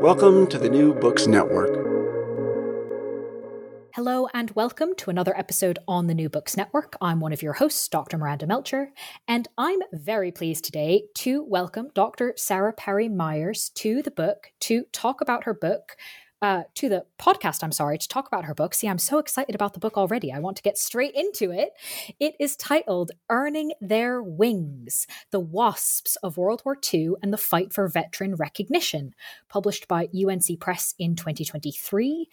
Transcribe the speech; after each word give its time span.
Welcome 0.00 0.46
to 0.48 0.58
the 0.58 0.68
New 0.68 0.94
Books 0.94 1.26
Network. 1.26 1.74
Hello, 3.94 4.28
and 4.34 4.50
welcome 4.52 4.94
to 4.96 5.10
another 5.10 5.36
episode 5.36 5.78
on 5.88 6.06
the 6.06 6.14
New 6.14 6.28
Books 6.28 6.56
Network. 6.56 6.96
I'm 7.00 7.18
one 7.18 7.32
of 7.32 7.42
your 7.42 7.54
hosts, 7.54 7.88
Dr. 7.88 8.18
Miranda 8.18 8.46
Melcher, 8.46 8.92
and 9.26 9.48
I'm 9.56 9.80
very 9.92 10.30
pleased 10.30 10.64
today 10.64 11.04
to 11.14 11.42
welcome 11.44 11.90
Dr. 11.94 12.34
Sarah 12.36 12.72
Parry 12.74 13.08
Myers 13.08 13.70
to 13.70 14.02
the 14.02 14.10
book 14.10 14.52
to 14.60 14.84
talk 14.92 15.20
about 15.20 15.44
her 15.44 15.54
book, 15.54 15.96
uh, 16.42 16.64
to 16.74 16.88
the 16.88 17.04
podcast, 17.18 17.62
I'm 17.62 17.72
sorry, 17.72 17.98
to 17.98 18.08
talk 18.08 18.26
about 18.26 18.44
her 18.44 18.54
book. 18.54 18.74
See, 18.74 18.88
I'm 18.88 18.98
so 18.98 19.18
excited 19.18 19.54
about 19.54 19.72
the 19.72 19.80
book 19.80 19.96
already. 19.96 20.32
I 20.32 20.38
want 20.38 20.56
to 20.58 20.62
get 20.62 20.78
straight 20.78 21.14
into 21.14 21.50
it. 21.50 21.70
It 22.20 22.34
is 22.38 22.56
titled 22.56 23.12
Earning 23.30 23.72
Their 23.80 24.22
Wings 24.22 25.06
The 25.30 25.40
Wasps 25.40 26.16
of 26.16 26.36
World 26.36 26.62
War 26.64 26.76
II 26.92 27.12
and 27.22 27.32
the 27.32 27.38
Fight 27.38 27.72
for 27.72 27.88
Veteran 27.88 28.36
Recognition, 28.36 29.14
published 29.48 29.88
by 29.88 30.08
UNC 30.14 30.60
Press 30.60 30.94
in 30.98 31.16
2023. 31.16 32.28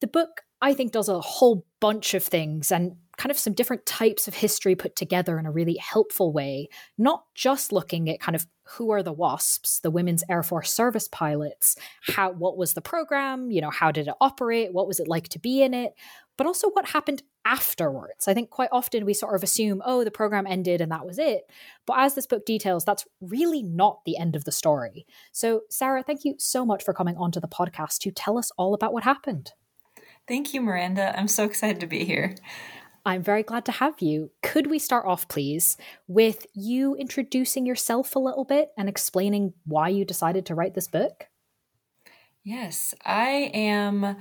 The 0.00 0.06
book, 0.06 0.42
I 0.62 0.72
think, 0.72 0.92
does 0.92 1.08
a 1.08 1.20
whole 1.20 1.66
bunch 1.80 2.14
of 2.14 2.22
things 2.22 2.70
and 2.70 2.96
kind 3.20 3.30
of 3.30 3.38
some 3.38 3.52
different 3.52 3.84
types 3.84 4.26
of 4.26 4.32
history 4.32 4.74
put 4.74 4.96
together 4.96 5.38
in 5.38 5.44
a 5.44 5.50
really 5.50 5.76
helpful 5.76 6.32
way, 6.32 6.70
not 6.96 7.24
just 7.34 7.70
looking 7.70 8.08
at 8.08 8.18
kind 8.18 8.34
of 8.34 8.46
who 8.62 8.90
are 8.90 9.02
the 9.02 9.12
WASPs, 9.12 9.80
the 9.82 9.90
Women's 9.90 10.24
Air 10.30 10.42
Force 10.42 10.72
Service 10.72 11.06
pilots, 11.06 11.76
how 12.06 12.32
what 12.32 12.56
was 12.56 12.72
the 12.72 12.80
program, 12.80 13.50
you 13.50 13.60
know, 13.60 13.68
how 13.68 13.92
did 13.92 14.08
it 14.08 14.14
operate, 14.22 14.72
what 14.72 14.86
was 14.86 15.00
it 15.00 15.06
like 15.06 15.28
to 15.28 15.38
be 15.38 15.60
in 15.62 15.74
it, 15.74 15.92
but 16.38 16.46
also 16.46 16.70
what 16.70 16.88
happened 16.88 17.22
afterwards. 17.44 18.26
I 18.26 18.32
think 18.32 18.48
quite 18.48 18.70
often 18.72 19.04
we 19.04 19.12
sort 19.12 19.34
of 19.34 19.42
assume, 19.42 19.82
oh, 19.84 20.02
the 20.02 20.10
program 20.10 20.46
ended 20.46 20.80
and 20.80 20.90
that 20.90 21.04
was 21.04 21.18
it. 21.18 21.42
But 21.86 21.98
as 21.98 22.14
this 22.14 22.26
book 22.26 22.46
details, 22.46 22.86
that's 22.86 23.06
really 23.20 23.62
not 23.62 24.00
the 24.06 24.16
end 24.16 24.34
of 24.34 24.44
the 24.44 24.52
story. 24.52 25.04
So, 25.30 25.64
Sarah, 25.68 26.02
thank 26.02 26.24
you 26.24 26.36
so 26.38 26.64
much 26.64 26.82
for 26.82 26.94
coming 26.94 27.18
onto 27.18 27.38
the 27.38 27.48
podcast 27.48 27.98
to 27.98 28.12
tell 28.12 28.38
us 28.38 28.50
all 28.56 28.72
about 28.72 28.94
what 28.94 29.04
happened. 29.04 29.52
Thank 30.26 30.54
you, 30.54 30.62
Miranda. 30.62 31.18
I'm 31.18 31.28
so 31.28 31.44
excited 31.44 31.80
to 31.80 31.86
be 31.86 32.06
here. 32.06 32.34
I'm 33.04 33.22
very 33.22 33.42
glad 33.42 33.64
to 33.66 33.72
have 33.72 34.00
you. 34.00 34.30
Could 34.42 34.68
we 34.68 34.78
start 34.78 35.06
off, 35.06 35.28
please, 35.28 35.76
with 36.06 36.46
you 36.54 36.94
introducing 36.96 37.66
yourself 37.66 38.14
a 38.14 38.18
little 38.18 38.44
bit 38.44 38.72
and 38.76 38.88
explaining 38.88 39.54
why 39.64 39.88
you 39.88 40.04
decided 40.04 40.46
to 40.46 40.54
write 40.54 40.74
this 40.74 40.88
book? 40.88 41.28
Yes, 42.42 42.94
I 43.04 43.50
am 43.52 44.16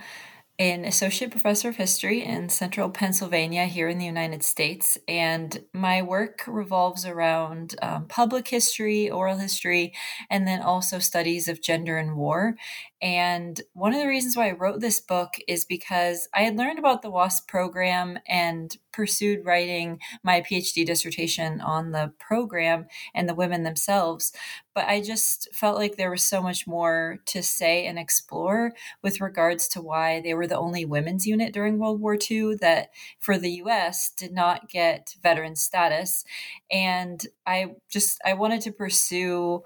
an 0.60 0.84
associate 0.84 1.32
professor 1.32 1.70
of 1.70 1.78
history 1.78 2.22
in 2.22 2.50
central 2.50 2.90
Pennsylvania 2.90 3.66
here 3.66 3.88
in 3.88 3.98
the 3.98 4.06
United 4.06 4.44
States. 4.44 4.98
And 5.08 5.64
my 5.74 6.02
work 6.02 6.44
revolves 6.48 7.06
around 7.06 7.76
um, 7.82 8.08
public 8.08 8.50
history, 8.50 9.10
oral 9.10 9.38
history, 9.38 9.94
and 10.30 10.46
then 10.46 10.62
also 10.62 11.00
studies 11.00 11.48
of 11.48 11.62
gender 11.62 11.98
and 11.98 12.18
war. 12.18 12.58
And 13.02 13.62
one 13.74 13.94
of 13.94 14.00
the 14.00 14.08
reasons 14.08 14.36
why 14.36 14.50
I 14.50 14.54
wrote 14.54 14.82
this 14.82 15.00
book 15.00 15.36
is 15.48 15.64
because 15.64 16.28
I 16.34 16.42
had 16.42 16.58
learned 16.58 16.80
about 16.80 17.02
the 17.02 17.10
WASP 17.10 17.48
program 17.48 18.20
and 18.28 18.76
pursued 18.92 19.46
writing 19.46 20.00
my 20.22 20.42
PhD 20.42 20.86
dissertation 20.86 21.62
on 21.62 21.92
the 21.92 22.12
program 22.20 22.88
and 23.14 23.30
the 23.30 23.36
women 23.36 23.64
themselves. 23.64 24.34
But 24.76 24.88
I 24.90 25.02
just 25.02 25.48
felt 25.54 25.78
like 25.78 25.96
there 25.96 26.12
was 26.12 26.26
so 26.26 26.42
much 26.42 26.68
more 26.68 27.20
to 27.28 27.42
say 27.42 27.86
and 27.86 27.98
explore 27.98 28.74
with 29.02 29.22
regards 29.22 29.70
to 29.70 29.82
why 29.82 30.20
they 30.20 30.34
were 30.34 30.48
the 30.48 30.58
only 30.58 30.84
women's 30.84 31.26
unit 31.26 31.54
during 31.54 31.80
World 31.80 32.02
War 32.02 32.18
II 32.30 32.56
that 32.56 32.90
for 33.20 33.38
the 33.38 33.52
US 33.64 34.10
did 34.10 34.34
not 34.34 34.70
get 34.70 35.16
veteran 35.24 35.56
status. 35.56 36.26
And 36.70 37.26
I 37.46 37.76
just 37.90 38.20
I 38.26 38.34
wanted 38.34 38.62
to 38.62 38.72
pursue 38.74 39.64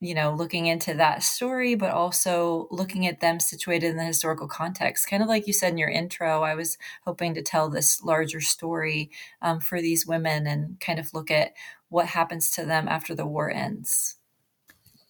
you 0.00 0.14
know, 0.14 0.34
looking 0.34 0.66
into 0.66 0.94
that 0.94 1.22
story, 1.22 1.74
but 1.74 1.92
also 1.92 2.68
looking 2.70 3.06
at 3.06 3.20
them 3.20 3.40
situated 3.40 3.90
in 3.90 3.96
the 3.96 4.04
historical 4.04 4.48
context. 4.48 5.08
Kind 5.08 5.22
of 5.22 5.28
like 5.28 5.46
you 5.46 5.52
said 5.52 5.72
in 5.72 5.78
your 5.78 5.88
intro, 5.88 6.42
I 6.42 6.54
was 6.54 6.76
hoping 7.04 7.34
to 7.34 7.42
tell 7.42 7.70
this 7.70 8.02
larger 8.02 8.40
story 8.40 9.10
um, 9.40 9.60
for 9.60 9.80
these 9.80 10.06
women 10.06 10.46
and 10.46 10.78
kind 10.80 10.98
of 10.98 11.14
look 11.14 11.30
at 11.30 11.52
what 11.88 12.06
happens 12.06 12.50
to 12.52 12.64
them 12.64 12.88
after 12.88 13.14
the 13.14 13.26
war 13.26 13.50
ends. 13.50 14.16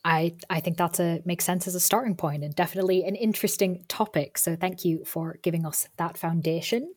I, 0.05 0.37
I 0.50 0.61
think 0.61 0.77
that's 0.77 1.01
a 1.01 1.22
makes 1.25 1.47
sense 1.47 1.66
as 1.66 1.75
a 1.75 1.81
starting 1.81 2.15
point 2.15 2.45
and 2.45 2.55
definitely 2.55 3.05
an 3.05 3.16
interesting 3.16 3.84
topic. 3.89 4.37
So 4.37 4.55
thank 4.55 4.84
you 4.84 5.03
for 5.06 5.39
giving 5.43 5.65
us 5.65 5.89
that 5.97 6.19
foundation. 6.19 6.95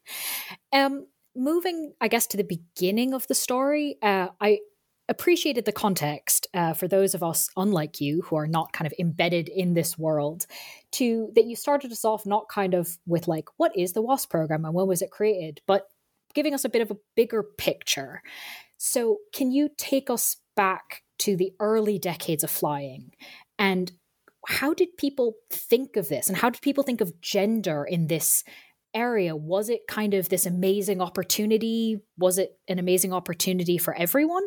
Um, 0.74 1.08
moving, 1.34 1.94
I 2.02 2.09
guess, 2.09 2.28
to 2.28 2.38
the 2.38 2.44
beginning 2.44 3.14
of 3.14 3.25
the 3.28 3.36
story, 3.36 3.96
uh, 4.02 4.28
I 4.42 4.59
appreciated 5.09 5.66
the 5.66 5.72
context 5.72 6.47
uh, 6.53 6.73
for 6.73 6.88
those 6.88 7.13
of 7.16 7.23
us 7.23 7.50
unlike 7.56 8.01
you 8.01 8.22
who 8.23 8.35
are 8.35 8.47
not 8.47 8.73
kind 8.73 8.85
of 8.85 8.94
embedded 9.00 9.47
in 9.50 9.73
this 9.73 9.97
world 9.97 10.45
to 10.91 11.29
that 11.35 11.45
you 11.45 11.56
started 11.56 11.91
us 11.91 12.03
off 12.03 12.25
not 12.25 12.50
kind 12.50 12.73
of 12.73 12.97
with 13.06 13.28
like 13.28 13.45
what 13.57 13.72
is 13.78 13.94
the 13.94 14.01
wasp 14.01 14.29
program 14.29 14.66
and 14.66 14.73
when 14.73 14.88
was 14.88 15.01
it 15.01 15.12
created 15.12 15.62
but 15.66 15.88
giving 16.38 16.53
us 16.53 16.63
a 16.63 16.69
bit 16.69 16.84
of 16.84 16.91
a 16.91 16.97
bigger 17.16 17.41
picture. 17.41 18.22
So 18.78 19.18
can 19.34 19.51
you 19.51 19.69
take 19.75 20.07
us 20.07 20.38
back 20.56 21.01
to 21.19 21.35
the 21.35 21.51
early 21.59 21.97
decades 21.97 22.44
of 22.44 22.51
flying? 22.51 23.12
And 23.57 23.91
how 24.47 24.75
did 24.75 24.97
people 24.97 25.34
think 25.50 25.95
of 25.95 26.09
this? 26.09 26.27
And 26.27 26.38
how 26.38 26.51
did 26.51 26.62
people 26.62 26.83
think 26.83 27.01
of 27.01 27.19
gender 27.21 27.83
in 27.83 28.06
this 28.06 28.44
area? 28.94 29.36
Was 29.36 29.68
it 29.68 29.88
kind 29.89 30.13
of 30.13 30.30
this 30.30 30.45
amazing 30.45 31.01
opportunity? 31.01 32.01
Was 32.19 32.38
it 32.38 32.51
an 32.68 32.77
amazing 32.77 33.13
opportunity 33.13 33.80
for 33.80 33.95
everyone 33.95 34.44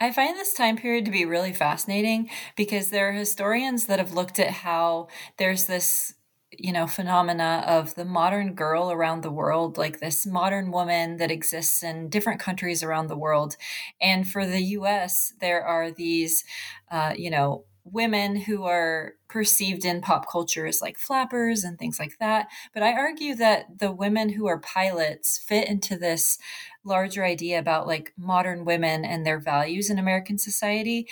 I 0.00 0.12
find 0.12 0.36
this 0.36 0.52
time 0.52 0.76
period 0.76 1.06
to 1.06 1.10
be 1.10 1.24
really 1.24 1.52
fascinating 1.52 2.28
because 2.54 2.90
there 2.90 3.08
are 3.08 3.12
historians 3.12 3.86
that 3.86 3.98
have 3.98 4.12
looked 4.12 4.38
at 4.38 4.50
how 4.50 5.08
there's 5.38 5.64
this 5.64 6.14
you 6.52 6.72
know 6.72 6.86
phenomena 6.86 7.64
of 7.66 7.94
the 7.96 8.04
modern 8.04 8.54
girl 8.54 8.90
around 8.92 9.22
the 9.22 9.30
world 9.30 9.76
like 9.76 9.98
this 9.98 10.24
modern 10.24 10.70
woman 10.70 11.16
that 11.16 11.30
exists 11.30 11.82
in 11.82 12.08
different 12.08 12.40
countries 12.40 12.82
around 12.82 13.08
the 13.08 13.16
world. 13.16 13.56
And 14.00 14.28
for 14.28 14.46
the 14.46 14.60
us 14.60 15.32
there 15.40 15.64
are 15.64 15.90
these 15.90 16.44
uh, 16.90 17.14
you 17.16 17.30
know 17.30 17.64
women 17.92 18.36
who 18.36 18.64
are 18.64 19.14
perceived 19.28 19.84
in 19.84 20.00
pop 20.00 20.30
culture 20.30 20.66
as 20.66 20.82
like 20.82 20.98
flappers 20.98 21.64
and 21.64 21.78
things 21.78 21.98
like 21.98 22.18
that. 22.18 22.48
But 22.74 22.82
I 22.82 22.92
argue 22.92 23.34
that 23.36 23.78
the 23.78 23.92
women 23.92 24.30
who 24.30 24.46
are 24.46 24.58
pilots 24.58 25.38
fit 25.38 25.68
into 25.68 25.96
this 25.96 26.38
larger 26.84 27.24
idea 27.24 27.58
about 27.58 27.86
like 27.86 28.12
modern 28.16 28.64
women 28.64 29.04
and 29.04 29.24
their 29.24 29.38
values 29.38 29.90
in 29.90 29.98
American 29.98 30.38
society. 30.38 31.06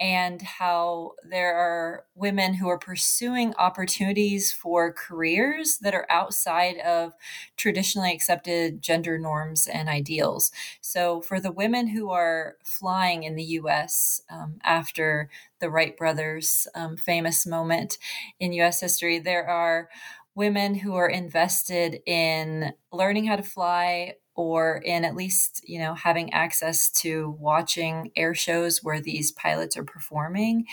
And 0.00 0.40
how 0.40 1.12
there 1.28 1.54
are 1.54 2.06
women 2.14 2.54
who 2.54 2.68
are 2.68 2.78
pursuing 2.78 3.54
opportunities 3.58 4.50
for 4.50 4.92
careers 4.92 5.78
that 5.82 5.94
are 5.94 6.06
outside 6.08 6.78
of 6.78 7.12
traditionally 7.58 8.10
accepted 8.12 8.80
gender 8.80 9.18
norms 9.18 9.66
and 9.66 9.90
ideals. 9.90 10.50
So, 10.80 11.20
for 11.20 11.38
the 11.38 11.52
women 11.52 11.88
who 11.88 12.10
are 12.10 12.56
flying 12.64 13.24
in 13.24 13.36
the 13.36 13.44
US 13.44 14.22
um, 14.30 14.58
after 14.64 15.28
the 15.60 15.70
Wright 15.70 15.96
brothers' 15.96 16.66
um, 16.74 16.96
famous 16.96 17.46
moment 17.46 17.98
in 18.38 18.54
US 18.54 18.80
history, 18.80 19.18
there 19.18 19.46
are 19.46 19.90
women 20.34 20.74
who 20.74 20.94
are 20.94 21.08
invested 21.08 22.00
in 22.06 22.72
learning 22.92 23.26
how 23.26 23.36
to 23.36 23.42
fly 23.42 24.14
or 24.34 24.76
in 24.78 25.04
at 25.04 25.16
least 25.16 25.62
you 25.66 25.78
know 25.78 25.94
having 25.94 26.32
access 26.32 26.90
to 26.90 27.36
watching 27.38 28.10
air 28.16 28.34
shows 28.34 28.82
where 28.82 29.00
these 29.00 29.32
pilots 29.32 29.76
are 29.76 29.84
performing 29.84 30.64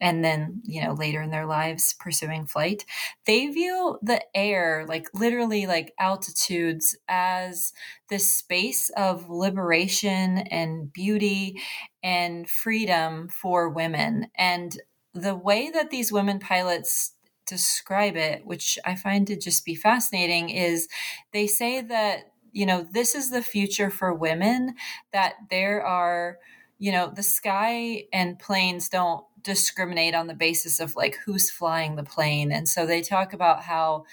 and 0.00 0.24
then 0.24 0.60
you 0.64 0.82
know 0.82 0.92
later 0.94 1.22
in 1.22 1.30
their 1.30 1.46
lives 1.46 1.94
pursuing 2.00 2.46
flight 2.46 2.84
they 3.26 3.46
view 3.46 3.98
the 4.02 4.20
air 4.34 4.84
like 4.88 5.08
literally 5.14 5.66
like 5.66 5.92
altitudes 5.98 6.96
as 7.08 7.72
this 8.08 8.32
space 8.34 8.90
of 8.90 9.30
liberation 9.30 10.38
and 10.38 10.92
beauty 10.92 11.58
and 12.02 12.48
freedom 12.48 13.28
for 13.28 13.70
women. 13.70 14.26
And 14.36 14.76
the 15.14 15.34
way 15.34 15.70
that 15.70 15.90
these 15.90 16.12
women 16.12 16.38
pilots 16.38 17.14
describe 17.44 18.16
it 18.16 18.46
which 18.46 18.78
i 18.84 18.94
find 18.94 19.26
to 19.26 19.36
just 19.36 19.64
be 19.64 19.74
fascinating 19.74 20.48
is 20.48 20.86
they 21.32 21.46
say 21.46 21.82
that 21.82 22.31
you 22.52 22.66
know, 22.66 22.86
this 22.90 23.14
is 23.14 23.30
the 23.30 23.42
future 23.42 23.90
for 23.90 24.12
women 24.12 24.74
that 25.12 25.34
there 25.50 25.84
are, 25.84 26.38
you 26.78 26.92
know, 26.92 27.10
the 27.14 27.22
sky 27.22 28.04
and 28.12 28.38
planes 28.38 28.88
don't 28.88 29.24
discriminate 29.42 30.14
on 30.14 30.26
the 30.26 30.34
basis 30.34 30.78
of 30.78 30.94
like 30.94 31.18
who's 31.24 31.50
flying 31.50 31.96
the 31.96 32.04
plane. 32.04 32.52
And 32.52 32.68
so 32.68 32.86
they 32.86 33.02
talk 33.02 33.32
about 33.32 33.62
how, 33.62 34.04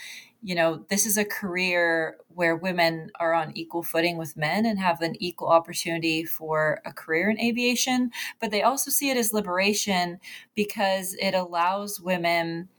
you 0.41 0.56
know, 0.56 0.86
this 0.89 1.06
is 1.06 1.18
a 1.18 1.25
career 1.25 2.18
where 2.30 2.56
women 2.56 3.12
are 3.19 3.33
on 3.33 3.56
equal 3.56 3.83
footing 3.83 4.18
with 4.18 4.38
men 4.38 4.65
and 4.65 4.80
have 4.80 5.01
an 5.01 5.15
equal 5.21 5.50
opportunity 5.50 6.24
for 6.24 6.81
a 6.85 6.94
career 6.94 7.30
in 7.30 7.39
aviation. 7.39 8.12
But 8.39 8.51
they 8.51 8.63
also 8.63 8.89
see 8.89 9.09
it 9.09 9.18
as 9.18 9.33
liberation 9.33 10.19
because 10.56 11.13
it 11.15 11.33
allows 11.33 12.00
women 12.00 12.69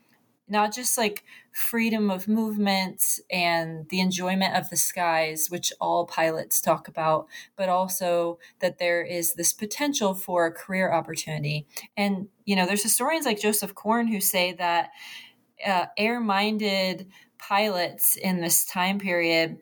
not 0.51 0.75
just 0.75 0.99
like 0.99 1.25
freedom 1.53 2.11
of 2.11 2.29
movement 2.29 3.21
and 3.31 3.89
the 3.89 4.01
enjoyment 4.01 4.57
of 4.57 4.69
the 4.71 4.77
skies, 4.77 5.49
which 5.49 5.73
all 5.81 6.07
pilots 6.07 6.61
talk 6.61 6.89
about, 6.89 7.27
but 7.57 7.69
also 7.69 8.39
that 8.61 8.79
there 8.79 9.03
is 9.03 9.35
this 9.35 9.53
potential 9.53 10.15
for 10.15 10.47
a 10.47 10.53
career 10.53 10.93
opportunity. 10.93 11.67
And, 11.97 12.29
you 12.45 12.57
know, 12.57 12.67
there's 12.67 12.83
historians 12.83 13.27
like 13.27 13.41
Joseph 13.41 13.75
Corn 13.75 14.09
who 14.09 14.21
say 14.21 14.53
that 14.55 14.91
uh, 15.67 15.87
air 15.97 16.21
minded 16.21 17.07
pilots 17.39 18.17
in 18.17 18.41
this 18.41 18.65
time 18.65 18.99
period 18.99 19.59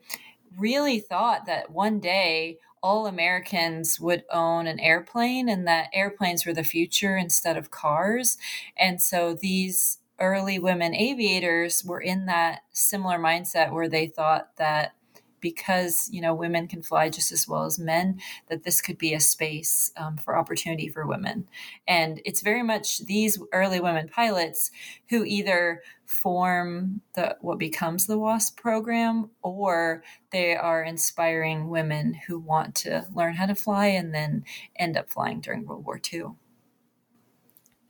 really 0.57 0.99
thought 0.99 1.47
that 1.47 1.71
one 1.71 2.01
day 2.01 2.59
all 2.83 3.07
Americans 3.07 3.99
would 4.01 4.25
own 4.33 4.67
an 4.67 4.79
airplane 4.81 5.49
and 5.49 5.67
that 5.67 5.91
airplanes 5.93 6.47
were 6.47 6.55
the 6.55 6.65
future 6.65 7.17
instead 7.17 7.57
of 7.57 7.71
cars. 7.71 8.39
And 8.77 9.01
so 9.03 9.35
these 9.35 9.99
early 10.21 10.59
women 10.59 10.95
aviators 10.95 11.85
were 11.85 12.01
in 12.01 12.27
that 12.27 12.61
similar 12.73 13.19
mindset 13.19 13.73
where 13.73 13.89
they 13.89 14.07
thought 14.07 14.57
that 14.57 14.95
because 15.41 16.09
you 16.13 16.21
know 16.21 16.35
women 16.35 16.67
can 16.67 16.83
fly 16.83 17.09
just 17.09 17.33
as 17.33 17.47
well 17.47 17.65
as 17.65 17.79
men 17.79 18.21
that 18.49 18.65
this 18.65 18.81
could 18.81 18.99
be 18.99 19.15
a 19.15 19.21
space 19.21 19.93
um, 19.97 20.17
for 20.17 20.37
opportunity 20.37 20.89
for 20.89 21.07
women. 21.07 21.49
And 21.87 22.21
it's 22.25 22.43
very 22.43 22.63
much 22.63 23.05
these 23.07 23.41
early 23.53 23.81
women 23.81 24.09
pilots 24.09 24.71
who 25.11 25.25
either 25.25 25.83
form 26.05 27.03
the 27.15 27.37
what 27.41 27.59
becomes 27.59 28.07
the 28.07 28.19
wasp 28.19 28.61
program 28.61 29.31
or 29.43 30.03
they 30.33 30.57
are 30.57 30.83
inspiring 30.83 31.69
women 31.69 32.15
who 32.27 32.39
want 32.39 32.75
to 32.75 33.07
learn 33.15 33.35
how 33.35 33.47
to 33.47 33.55
fly 33.55 33.87
and 33.87 34.15
then 34.15 34.45
end 34.77 34.97
up 34.97 35.11
flying 35.11 35.41
during 35.41 35.67
world 35.67 35.85
war 35.85 36.01
ii 36.13 36.23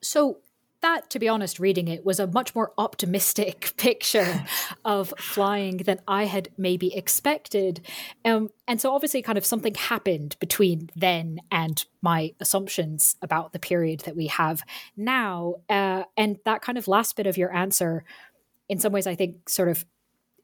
so 0.00 0.38
that, 0.80 1.10
to 1.10 1.18
be 1.18 1.28
honest, 1.28 1.58
reading 1.58 1.88
it 1.88 2.04
was 2.04 2.20
a 2.20 2.26
much 2.26 2.54
more 2.54 2.72
optimistic 2.78 3.72
picture 3.76 4.44
of 4.84 5.12
flying 5.18 5.78
than 5.78 6.00
I 6.06 6.24
had 6.24 6.48
maybe 6.56 6.94
expected. 6.94 7.80
Um, 8.24 8.50
and 8.66 8.80
so, 8.80 8.94
obviously, 8.94 9.22
kind 9.22 9.38
of 9.38 9.44
something 9.44 9.74
happened 9.74 10.36
between 10.40 10.90
then 10.94 11.40
and 11.50 11.84
my 12.00 12.32
assumptions 12.40 13.16
about 13.22 13.52
the 13.52 13.58
period 13.58 14.00
that 14.00 14.16
we 14.16 14.28
have 14.28 14.62
now. 14.96 15.56
Uh, 15.68 16.04
and 16.16 16.38
that 16.44 16.62
kind 16.62 16.78
of 16.78 16.88
last 16.88 17.16
bit 17.16 17.26
of 17.26 17.36
your 17.36 17.52
answer, 17.52 18.04
in 18.68 18.78
some 18.78 18.92
ways, 18.92 19.06
I 19.06 19.14
think 19.14 19.48
sort 19.48 19.68
of 19.68 19.84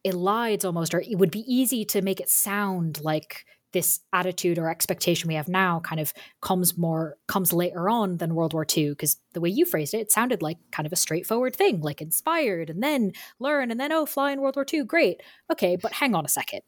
elides 0.04 0.64
almost, 0.64 0.94
or 0.94 1.00
it 1.00 1.16
would 1.18 1.30
be 1.30 1.44
easy 1.52 1.84
to 1.86 2.02
make 2.02 2.20
it 2.20 2.28
sound 2.28 3.00
like 3.00 3.46
this 3.74 4.00
attitude 4.12 4.58
or 4.58 4.70
expectation 4.70 5.28
we 5.28 5.34
have 5.34 5.48
now 5.48 5.80
kind 5.80 6.00
of 6.00 6.14
comes 6.40 6.78
more 6.78 7.18
comes 7.26 7.52
later 7.52 7.90
on 7.90 8.16
than 8.16 8.34
World 8.34 8.54
War 8.54 8.64
II 8.64 8.90
because 8.90 9.18
the 9.34 9.40
way 9.40 9.50
you 9.50 9.66
phrased 9.66 9.92
it, 9.92 9.98
it 9.98 10.12
sounded 10.12 10.40
like 10.40 10.56
kind 10.72 10.86
of 10.86 10.92
a 10.92 10.96
straightforward 10.96 11.54
thing, 11.54 11.82
like 11.82 12.00
inspired 12.00 12.70
and 12.70 12.82
then 12.82 13.12
learn 13.38 13.70
and 13.70 13.78
then 13.78 13.92
oh 13.92 14.06
fly 14.06 14.32
in 14.32 14.40
World 14.40 14.56
War 14.56 14.64
II, 14.72 14.84
great. 14.84 15.20
Okay, 15.52 15.76
but 15.76 15.92
hang 15.92 16.14
on 16.14 16.24
a 16.24 16.28
second. 16.28 16.62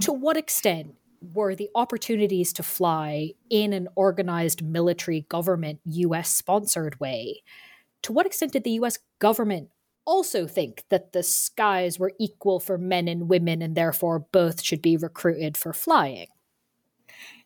To 0.00 0.12
what 0.12 0.36
extent 0.36 0.94
were 1.34 1.54
the 1.54 1.68
opportunities 1.74 2.52
to 2.54 2.62
fly 2.62 3.32
in 3.50 3.72
an 3.72 3.88
organized 3.96 4.62
military 4.62 5.22
government 5.28 5.80
US 5.84 6.30
sponsored 6.30 6.98
way? 7.00 7.42
To 8.04 8.12
what 8.12 8.26
extent 8.26 8.52
did 8.52 8.64
the 8.64 8.78
US 8.82 8.98
government 9.18 9.68
also 10.08 10.46
think 10.46 10.84
that 10.88 11.12
the 11.12 11.22
skies 11.22 11.98
were 11.98 12.14
equal 12.18 12.58
for 12.58 12.78
men 12.78 13.06
and 13.08 13.28
women 13.28 13.60
and 13.60 13.76
therefore 13.76 14.18
both 14.18 14.62
should 14.62 14.80
be 14.80 14.96
recruited 14.96 15.54
for 15.54 15.74
flying? 15.74 16.28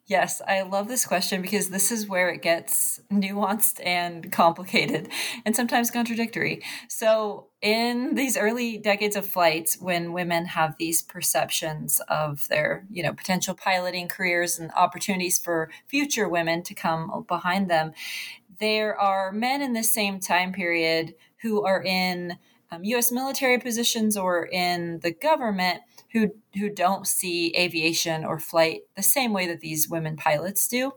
Yes, 0.07 0.43
I 0.47 0.63
love 0.63 0.89
this 0.89 1.07
question 1.07 1.43
because 1.43 1.71
this 1.71 1.91
is 1.91 2.09
where 2.09 2.29
it 2.29 2.43
gets 2.43 3.01
nuanced 3.11 3.81
and 3.85 4.31
complicated 4.31 5.09
and 5.45 5.57
sometimes 5.57 5.91
contradictory. 5.91 6.63
So, 6.89 7.49
in 7.61 8.15
these 8.15 8.37
early 8.37 8.79
decades 8.79 9.15
of 9.15 9.27
flights 9.27 9.81
when 9.81 10.13
women 10.13 10.47
have 10.47 10.77
these 10.79 11.03
perceptions 11.03 12.01
of 12.09 12.47
their, 12.49 12.85
you 12.91 13.03
know, 13.03 13.13
potential 13.13 13.55
piloting 13.55 14.09
careers 14.09 14.59
and 14.59 14.71
opportunities 14.73 15.39
for 15.39 15.71
future 15.87 16.29
women 16.29 16.63
to 16.65 16.75
come 16.75 17.25
behind 17.29 17.71
them, 17.71 17.93
there 18.59 18.99
are 18.99 19.33
men 19.33 19.63
in 19.63 19.73
the 19.73 19.85
same 19.85 20.19
time 20.21 20.53
period 20.53 21.15
who 21.43 21.65
are 21.65 21.83
in 21.83 22.39
um, 22.73 22.85
U.S. 22.85 23.13
military 23.13 23.59
positions 23.59 24.17
or 24.17 24.47
in 24.47 25.01
the 25.01 25.13
government 25.13 25.83
who 26.13 26.31
who 26.55 26.69
don't 26.69 27.07
see 27.07 27.55
aviation 27.57 28.25
or 28.25 28.39
flight 28.39 28.83
the 28.97 29.03
same 29.03 29.33
way 29.33 29.47
that 29.47 29.61
these 29.61 29.89
women 29.89 30.17
pilots 30.17 30.69
do. 30.69 30.93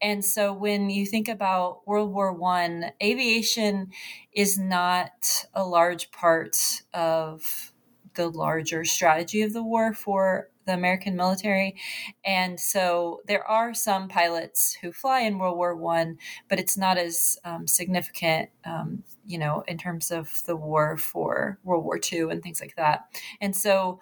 And 0.00 0.24
so 0.24 0.52
when 0.52 0.90
you 0.90 1.06
think 1.06 1.28
about 1.28 1.86
World 1.86 2.12
War 2.12 2.32
One, 2.32 2.86
aviation 3.02 3.90
is 4.32 4.58
not 4.58 5.46
a 5.54 5.64
large 5.64 6.10
part 6.10 6.56
of 6.94 7.71
the 8.14 8.28
larger 8.28 8.84
strategy 8.84 9.42
of 9.42 9.52
the 9.52 9.62
war 9.62 9.94
for 9.94 10.48
the 10.66 10.74
American 10.74 11.16
military. 11.16 11.76
And 12.24 12.58
so 12.58 13.20
there 13.26 13.46
are 13.46 13.74
some 13.74 14.08
pilots 14.08 14.76
who 14.80 14.92
fly 14.92 15.20
in 15.20 15.38
World 15.38 15.56
War 15.56 15.74
One, 15.74 16.18
but 16.48 16.60
it's 16.60 16.76
not 16.76 16.98
as 16.98 17.38
um, 17.44 17.66
significant, 17.66 18.50
um, 18.64 19.02
you 19.26 19.38
know, 19.38 19.64
in 19.66 19.78
terms 19.78 20.10
of 20.10 20.42
the 20.46 20.56
war 20.56 20.96
for 20.96 21.58
World 21.64 21.84
War 21.84 21.98
II 22.12 22.30
and 22.30 22.42
things 22.42 22.60
like 22.60 22.76
that. 22.76 23.06
And 23.40 23.56
so 23.56 24.00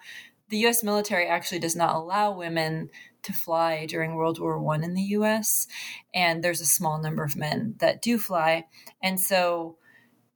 the 0.49 0.57
U.S. 0.59 0.83
military 0.83 1.27
actually 1.27 1.59
does 1.59 1.75
not 1.75 1.95
allow 1.95 2.31
women 2.31 2.89
to 3.23 3.33
fly 3.33 3.85
during 3.85 4.15
World 4.15 4.39
War 4.39 4.59
One 4.59 4.83
in 4.83 4.93
the 4.93 5.01
U.S. 5.01 5.67
And 6.13 6.43
there's 6.43 6.61
a 6.61 6.65
small 6.65 7.01
number 7.01 7.23
of 7.23 7.35
men 7.35 7.75
that 7.79 8.01
do 8.01 8.17
fly, 8.17 8.65
and 9.01 9.19
so. 9.19 9.77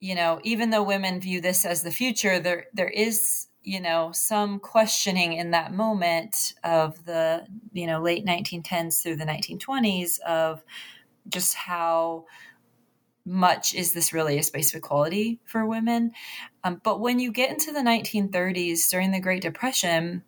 You 0.01 0.13
know, 0.13 0.39
even 0.44 0.70
though 0.70 0.84
women 0.84 1.20
view 1.22 1.41
this 1.41 1.65
as 1.65 1.82
the 1.82 1.89
future, 1.89 2.38
there 2.38 2.65
there 2.74 2.89
is 2.89 3.44
you 3.65 3.81
know 3.81 4.12
some 4.13 4.60
questioning 4.60 5.34
in 5.34 5.51
that 5.51 5.74
moment 5.74 6.53
of 6.63 7.03
the 7.05 7.45
you 7.74 7.88
know 7.88 8.01
late 8.01 8.25
1910s 8.25 9.01
through 9.01 9.15
the 9.17 9.25
1920s 9.25 10.19
of 10.22 10.63
just 11.27 11.55
how 11.55 12.25
much 13.25 13.74
is 13.74 13.93
this 13.93 14.13
really 14.13 14.38
a 14.38 14.43
space 14.43 14.72
of 14.72 14.77
equality 14.77 15.39
for 15.45 15.65
women? 15.65 16.12
Um, 16.63 16.79
but 16.84 17.00
when 17.00 17.17
you 17.17 17.31
get 17.31 17.50
into 17.50 17.72
the 17.72 17.79
1930s 17.79 18.88
during 18.89 19.12
the 19.12 19.19
great 19.19 19.41
depression 19.41 20.24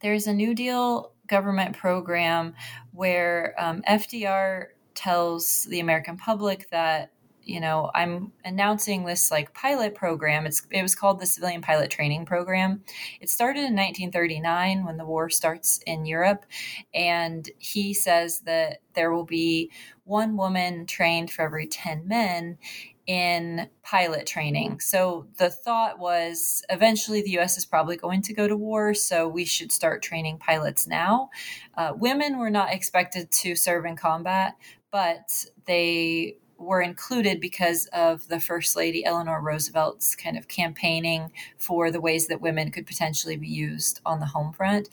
there's 0.00 0.26
a 0.26 0.34
new 0.34 0.54
deal 0.54 1.12
government 1.28 1.76
program 1.76 2.54
where 2.92 3.54
um, 3.58 3.82
fdr 3.88 4.66
tells 4.94 5.64
the 5.64 5.80
american 5.80 6.16
public 6.16 6.68
that 6.70 7.12
you 7.48 7.60
know, 7.60 7.90
I'm 7.94 8.32
announcing 8.44 9.04
this 9.04 9.30
like 9.30 9.54
pilot 9.54 9.94
program. 9.94 10.44
It's 10.44 10.62
it 10.70 10.82
was 10.82 10.94
called 10.94 11.18
the 11.18 11.26
Civilian 11.26 11.62
Pilot 11.62 11.90
Training 11.90 12.26
Program. 12.26 12.84
It 13.22 13.30
started 13.30 13.60
in 13.60 13.74
1939 13.74 14.84
when 14.84 14.98
the 14.98 15.06
war 15.06 15.30
starts 15.30 15.80
in 15.86 16.04
Europe, 16.04 16.44
and 16.92 17.48
he 17.58 17.94
says 17.94 18.40
that 18.40 18.82
there 18.92 19.12
will 19.12 19.24
be 19.24 19.70
one 20.04 20.36
woman 20.36 20.84
trained 20.84 21.30
for 21.30 21.42
every 21.42 21.66
10 21.66 22.06
men 22.06 22.58
in 23.06 23.70
pilot 23.82 24.26
training. 24.26 24.80
So 24.80 25.26
the 25.38 25.48
thought 25.48 25.98
was 25.98 26.62
eventually 26.68 27.22
the 27.22 27.38
US 27.38 27.56
is 27.56 27.64
probably 27.64 27.96
going 27.96 28.20
to 28.22 28.34
go 28.34 28.46
to 28.46 28.56
war, 28.58 28.92
so 28.92 29.26
we 29.26 29.46
should 29.46 29.72
start 29.72 30.02
training 30.02 30.36
pilots 30.36 30.86
now. 30.86 31.30
Uh, 31.74 31.94
women 31.96 32.38
were 32.38 32.50
not 32.50 32.74
expected 32.74 33.30
to 33.30 33.56
serve 33.56 33.86
in 33.86 33.96
combat, 33.96 34.56
but 34.90 35.46
they 35.64 36.36
were 36.58 36.82
included 36.82 37.40
because 37.40 37.86
of 37.92 38.26
the 38.28 38.40
First 38.40 38.76
Lady 38.76 39.04
Eleanor 39.04 39.40
Roosevelt's 39.40 40.16
kind 40.16 40.36
of 40.36 40.48
campaigning 40.48 41.32
for 41.56 41.90
the 41.90 42.00
ways 42.00 42.26
that 42.26 42.40
women 42.40 42.70
could 42.70 42.86
potentially 42.86 43.36
be 43.36 43.48
used 43.48 44.00
on 44.04 44.20
the 44.20 44.26
home 44.26 44.52
front. 44.52 44.88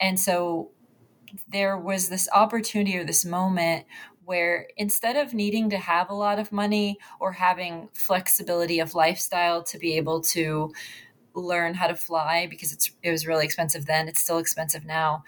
And 0.00 0.18
so 0.18 0.70
there 1.48 1.76
was 1.78 2.08
this 2.08 2.28
opportunity 2.32 2.96
or 2.96 3.04
this 3.04 3.24
moment 3.24 3.86
where 4.24 4.68
instead 4.76 5.16
of 5.16 5.34
needing 5.34 5.70
to 5.70 5.78
have 5.78 6.08
a 6.08 6.14
lot 6.14 6.38
of 6.38 6.52
money 6.52 6.98
or 7.20 7.32
having 7.32 7.88
flexibility 7.92 8.80
of 8.80 8.94
lifestyle 8.94 9.62
to 9.64 9.78
be 9.78 9.96
able 9.96 10.20
to 10.20 10.72
learn 11.34 11.74
how 11.74 11.86
to 11.86 11.96
fly 11.96 12.46
because 12.48 12.72
it's 12.72 12.90
it 13.02 13.10
was 13.10 13.26
really 13.26 13.44
expensive 13.44 13.86
then 13.86 14.06
it's 14.06 14.20
still 14.20 14.38
expensive 14.38 14.84
now 14.84 15.24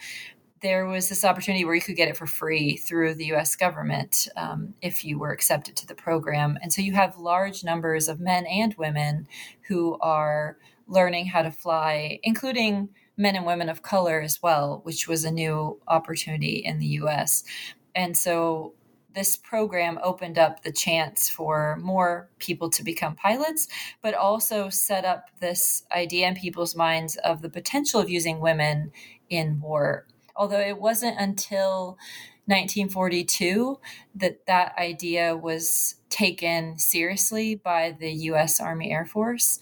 there 0.64 0.86
was 0.86 1.10
this 1.10 1.26
opportunity 1.26 1.62
where 1.62 1.74
you 1.74 1.82
could 1.82 1.94
get 1.94 2.08
it 2.08 2.16
for 2.16 2.26
free 2.26 2.74
through 2.78 3.12
the 3.14 3.26
US 3.34 3.54
government 3.54 4.28
um, 4.34 4.72
if 4.80 5.04
you 5.04 5.18
were 5.18 5.30
accepted 5.30 5.76
to 5.76 5.86
the 5.86 5.94
program. 5.94 6.58
And 6.62 6.72
so 6.72 6.80
you 6.80 6.94
have 6.94 7.18
large 7.18 7.62
numbers 7.62 8.08
of 8.08 8.18
men 8.18 8.46
and 8.46 8.74
women 8.78 9.28
who 9.68 9.98
are 10.00 10.56
learning 10.88 11.26
how 11.26 11.42
to 11.42 11.50
fly, 11.50 12.18
including 12.22 12.88
men 13.18 13.36
and 13.36 13.44
women 13.44 13.68
of 13.68 13.82
color 13.82 14.22
as 14.22 14.42
well, 14.42 14.80
which 14.84 15.06
was 15.06 15.22
a 15.22 15.30
new 15.30 15.78
opportunity 15.86 16.62
in 16.64 16.78
the 16.78 16.86
US. 17.02 17.44
And 17.94 18.16
so 18.16 18.72
this 19.14 19.36
program 19.36 19.98
opened 20.02 20.38
up 20.38 20.62
the 20.62 20.72
chance 20.72 21.28
for 21.28 21.76
more 21.82 22.30
people 22.38 22.70
to 22.70 22.82
become 22.82 23.16
pilots, 23.16 23.68
but 24.00 24.14
also 24.14 24.70
set 24.70 25.04
up 25.04 25.26
this 25.40 25.84
idea 25.92 26.26
in 26.26 26.34
people's 26.34 26.74
minds 26.74 27.16
of 27.16 27.42
the 27.42 27.50
potential 27.50 28.00
of 28.00 28.08
using 28.08 28.40
women 28.40 28.92
in 29.28 29.60
war 29.60 30.06
although 30.36 30.60
it 30.60 30.78
wasn't 30.78 31.18
until 31.18 31.98
1942 32.46 33.78
that 34.14 34.46
that 34.46 34.74
idea 34.78 35.36
was 35.36 35.96
taken 36.10 36.78
seriously 36.78 37.54
by 37.54 37.96
the 37.98 38.12
U.S. 38.12 38.60
Army 38.60 38.92
Air 38.92 39.06
Force. 39.06 39.58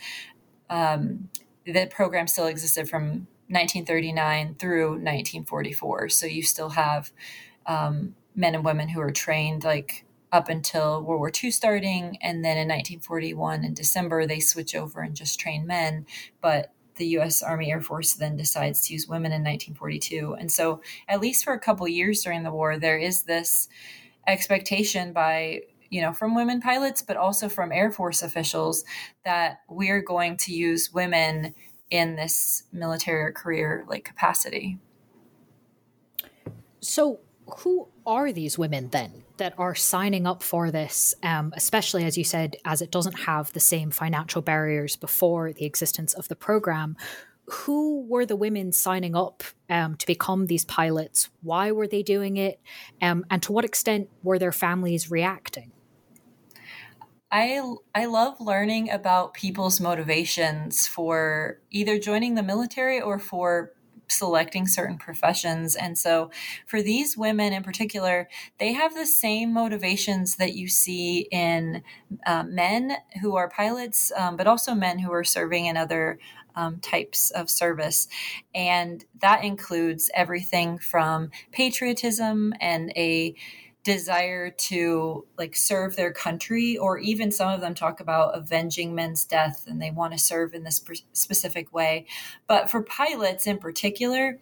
Um, 0.69 1.29
the 1.65 1.87
program 1.87 2.27
still 2.27 2.47
existed 2.47 2.89
from 2.89 3.29
1939 3.49 4.57
through 4.59 4.89
1944, 4.91 6.09
so 6.09 6.27
you 6.27 6.43
still 6.43 6.71
have 6.71 7.13
um, 7.67 8.17
men 8.35 8.55
and 8.55 8.65
women 8.65 8.89
who 8.89 9.01
are 9.01 9.13
trained 9.13 9.63
like 9.63 10.05
up 10.33 10.49
until 10.49 11.03
World 11.03 11.21
War 11.21 11.31
II 11.43 11.51
starting, 11.51 12.17
and 12.21 12.45
then 12.45 12.57
in 12.57 12.69
1941 12.69 13.65
in 13.65 13.75
December 13.75 14.27
they 14.27 14.41
switch 14.41 14.75
over 14.75 15.03
and 15.03 15.15
just 15.15 15.39
train 15.39 15.67
men, 15.67 16.07
but 16.41 16.73
the 16.97 17.07
U.S. 17.09 17.43
Army 17.43 17.71
Air 17.71 17.81
Force 17.81 18.15
then 18.15 18.37
decides 18.37 18.87
to 18.87 18.93
use 18.93 19.09
women 19.09 19.33
in 19.33 19.43
1942. 19.43 20.37
And 20.39 20.51
so, 20.51 20.81
at 21.09 21.21
least 21.21 21.45
for 21.45 21.53
a 21.53 21.61
couple 21.61 21.87
years 21.89 22.23
during 22.23 22.43
the 22.43 22.51
war, 22.51 22.79
there 22.79 22.99
is 22.99 23.23
this 23.23 23.69
expectation 24.27 25.13
by 25.13 25.63
you 25.91 26.01
know 26.01 26.13
from 26.13 26.35
women 26.35 26.61
pilots, 26.61 27.03
but 27.03 27.17
also 27.17 27.49
from 27.49 27.73
Air 27.73 27.91
Force 27.91 28.23
officials 28.23 28.85
that 29.25 29.61
we're 29.69 30.03
going 30.03 30.37
to 30.39 30.53
use 30.53 30.93
women 30.93 31.55
in 31.91 32.17
this 32.17 32.65
military 32.73 33.23
or 33.23 33.33
career 33.33 33.85
like 33.89 34.05
capacity. 34.05 34.79
So, 36.81 37.21
who 37.59 37.89
are 38.07 38.33
these 38.33 38.59
women 38.59 38.89
then 38.91 39.23
that 39.43 39.59
are 39.59 39.75
signing 39.75 40.25
up 40.25 40.41
for 40.41 40.71
this, 40.71 41.17
um, 41.25 41.53
especially 41.57 42.05
as 42.05 42.17
you 42.17 42.23
said, 42.23 42.55
as 42.65 42.81
it 42.81 42.93
doesn't 42.93 43.19
have 43.23 43.53
the 43.53 43.59
same 43.59 43.91
financial 43.91 44.41
barriers 44.41 44.95
before 44.95 45.53
the 45.53 45.65
existence 45.65 46.15
of 46.15 46.29
the 46.29 46.37
program? 46.37 46.97
Who 47.47 48.07
were 48.07 48.25
the 48.25 48.37
women 48.37 48.71
signing 48.71 49.17
up 49.17 49.43
um, 49.69 49.97
to 49.97 50.07
become 50.07 50.47
these 50.47 50.65
pilots? 50.65 51.29
Why 51.43 51.73
were 51.73 51.89
they 51.89 52.05
doing 52.05 52.37
it? 52.37 52.61
Um, 53.01 53.27
and 53.33 53.43
to 53.43 53.51
what 53.51 53.65
extent 53.65 54.11
were 54.23 54.39
their 54.39 54.53
families 54.53 55.11
reacting? 55.11 55.73
I 57.33 57.61
I 57.97 58.05
love 58.05 58.41
learning 58.41 58.91
about 58.91 59.35
people's 59.35 59.81
motivations 59.81 60.87
for 60.87 61.59
either 61.73 61.99
joining 61.99 62.37
the 62.37 62.45
military 62.45 63.01
or 63.01 63.19
for 63.19 63.73
selecting 64.13 64.67
certain 64.67 64.99
professions. 64.99 65.75
And 65.77 65.99
so, 65.99 66.31
for 66.67 66.83
these 66.83 67.17
women 67.17 67.53
in 67.53 67.63
particular, 67.63 68.29
they 68.59 68.73
have 68.73 68.95
the 68.95 69.07
same 69.07 69.53
motivations 69.53 70.37
that 70.37 70.55
you 70.55 70.69
see 70.69 71.29
in 71.31 71.83
uh, 72.27 72.45
men 72.45 72.97
who 73.21 73.37
are 73.37 73.49
pilots, 73.49 74.13
um, 74.17 74.37
but 74.37 74.47
also 74.47 74.75
men 74.75 74.99
who 74.99 75.13
are 75.13 75.25
serving 75.25 75.67
in 75.67 75.77
other 75.77 76.19
um, 76.55 76.79
types 76.81 77.31
of 77.31 77.49
service. 77.49 78.09
And 78.55 79.05
that 79.21 79.45
includes 79.45 80.11
everything 80.15 80.79
from 80.79 81.31
patriotism 81.51 82.53
and 82.61 82.93
a 82.97 83.35
desire 83.85 84.51
to 84.51 85.27
like 85.37 85.57
serve 85.57 85.97
their 85.97 86.13
country 86.13 86.77
or 86.77 86.99
even 86.99 87.33
some 87.33 87.53
of 87.53 87.61
them 87.61 87.75
talk 87.75 88.01
about 88.01 88.37
avenging 88.37 88.95
men's 88.95 89.25
death 89.25 89.65
and 89.67 89.83
they 89.83 89.91
want 89.91 90.13
to 90.13 90.19
serve 90.19 90.55
in 90.55 90.63
this 90.63 90.85
specific 91.13 91.73
way. 91.73 92.07
But 92.47 92.71
for 92.71 92.83
pilots 92.83 93.47
in 93.47 93.59
particular 93.59 94.39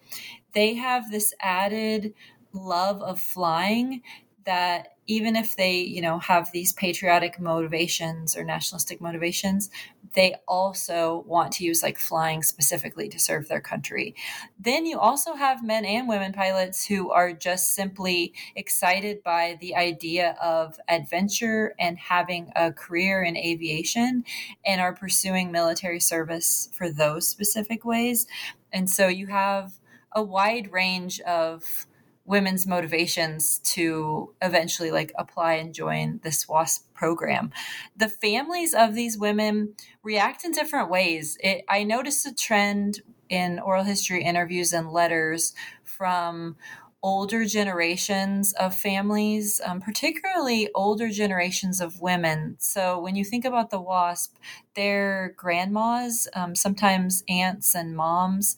they 0.53 0.75
have 0.75 1.09
this 1.09 1.33
added 1.41 2.13
love 2.53 3.01
of 3.01 3.19
flying 3.19 4.01
that 4.45 4.95
even 5.11 5.35
if 5.35 5.55
they 5.57 5.77
you 5.79 6.01
know 6.01 6.19
have 6.19 6.51
these 6.51 6.71
patriotic 6.73 7.39
motivations 7.39 8.35
or 8.37 8.43
nationalistic 8.43 9.01
motivations 9.01 9.69
they 10.13 10.35
also 10.47 11.23
want 11.27 11.53
to 11.53 11.63
use 11.63 11.83
like 11.83 11.97
flying 11.97 12.43
specifically 12.43 13.07
to 13.09 13.19
serve 13.19 13.47
their 13.47 13.61
country. 13.61 14.15
Then 14.59 14.85
you 14.85 14.99
also 14.99 15.35
have 15.35 15.63
men 15.63 15.85
and 15.85 16.07
women 16.07 16.33
pilots 16.33 16.85
who 16.85 17.11
are 17.11 17.33
just 17.33 17.73
simply 17.73 18.33
excited 18.55 19.23
by 19.23 19.57
the 19.61 19.75
idea 19.75 20.35
of 20.41 20.77
adventure 20.87 21.75
and 21.79 21.97
having 21.97 22.51
a 22.55 22.71
career 22.71 23.23
in 23.23 23.37
aviation 23.37 24.23
and 24.65 24.81
are 24.81 24.93
pursuing 24.93 25.51
military 25.51 25.99
service 25.99 26.69
for 26.73 26.91
those 26.91 27.27
specific 27.27 27.85
ways. 27.85 28.27
And 28.73 28.89
so 28.89 29.07
you 29.07 29.27
have 29.27 29.73
a 30.13 30.21
wide 30.21 30.71
range 30.71 31.21
of 31.21 31.87
women's 32.31 32.65
motivations 32.65 33.59
to 33.59 34.33
eventually 34.41 34.89
like 34.89 35.11
apply 35.17 35.55
and 35.55 35.73
join 35.73 36.21
this 36.23 36.47
WASP 36.47 36.91
program. 36.93 37.51
The 37.97 38.07
families 38.07 38.73
of 38.73 38.95
these 38.95 39.17
women 39.17 39.75
react 40.01 40.45
in 40.45 40.53
different 40.53 40.89
ways. 40.89 41.37
It, 41.41 41.65
I 41.67 41.83
noticed 41.83 42.25
a 42.25 42.33
trend 42.33 43.01
in 43.27 43.59
oral 43.59 43.83
history 43.83 44.23
interviews 44.23 44.71
and 44.71 44.91
letters 44.91 45.53
from 45.83 46.55
older 47.03 47.43
generations 47.43 48.53
of 48.53 48.73
families, 48.75 49.59
um, 49.65 49.81
particularly 49.81 50.69
older 50.73 51.09
generations 51.09 51.81
of 51.81 51.99
women. 51.99 52.55
So 52.59 52.97
when 52.97 53.17
you 53.17 53.25
think 53.25 53.43
about 53.43 53.71
the 53.71 53.81
WASP, 53.81 54.37
their 54.75 55.33
grandmas, 55.35 56.29
um, 56.33 56.55
sometimes 56.55 57.25
aunts 57.27 57.75
and 57.75 57.93
moms, 57.93 58.55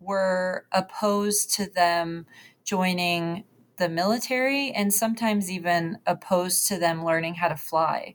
were 0.00 0.66
opposed 0.72 1.54
to 1.54 1.70
them 1.70 2.26
joining 2.66 3.44
the 3.78 3.88
military 3.88 4.70
and 4.72 4.92
sometimes 4.92 5.50
even 5.50 5.98
opposed 6.06 6.66
to 6.66 6.78
them 6.78 7.04
learning 7.04 7.34
how 7.34 7.48
to 7.48 7.56
fly. 7.56 8.14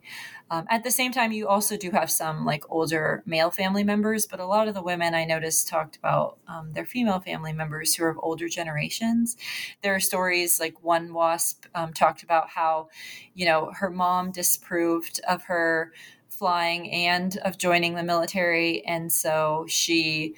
Um, 0.50 0.66
at 0.70 0.84
the 0.84 0.92
same 0.92 1.12
time, 1.12 1.32
you 1.32 1.48
also 1.48 1.78
do 1.78 1.92
have 1.92 2.12
some 2.12 2.46
like 2.46 2.64
older 2.70 3.24
male 3.26 3.52
family 3.52 3.84
members, 3.84 4.26
but 4.26 4.40
a 4.40 4.46
lot 4.46 4.68
of 4.68 4.74
the 4.74 4.82
women 4.82 5.14
I 5.14 5.24
noticed 5.24 5.70
talked 5.70 5.96
about 5.96 6.40
um, 6.48 6.74
their 6.74 6.86
female 6.86 7.20
family 7.20 7.54
members 7.54 7.96
who 7.96 8.04
are 8.04 8.10
of 8.10 8.20
older 8.22 8.50
generations. 8.50 9.38
There 9.82 9.96
are 9.96 10.00
stories 10.00 10.60
like 10.60 10.84
one 10.84 11.14
WASP 11.14 11.68
um, 11.74 11.94
talked 11.94 12.24
about 12.24 12.50
how, 12.50 12.90
you 13.34 13.46
know, 13.46 13.72
her 13.76 13.90
mom 13.90 14.32
disapproved 14.32 15.22
of 15.30 15.44
her 15.44 15.94
flying 16.28 16.92
and 16.92 17.38
of 17.46 17.58
joining 17.58 17.94
the 17.94 18.04
military. 18.04 18.84
And 18.86 19.14
so 19.14 19.66
she 19.70 20.36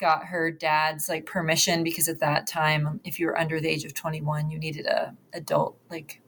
got 0.00 0.26
her 0.26 0.50
dad's 0.50 1.08
like 1.08 1.26
permission 1.26 1.84
because 1.84 2.08
at 2.08 2.20
that 2.20 2.46
time 2.46 3.00
if 3.04 3.20
you 3.20 3.26
were 3.26 3.38
under 3.38 3.60
the 3.60 3.68
age 3.68 3.84
of 3.84 3.94
21 3.94 4.50
you 4.50 4.58
needed 4.58 4.86
a 4.86 5.14
adult 5.32 5.76
like 5.90 6.20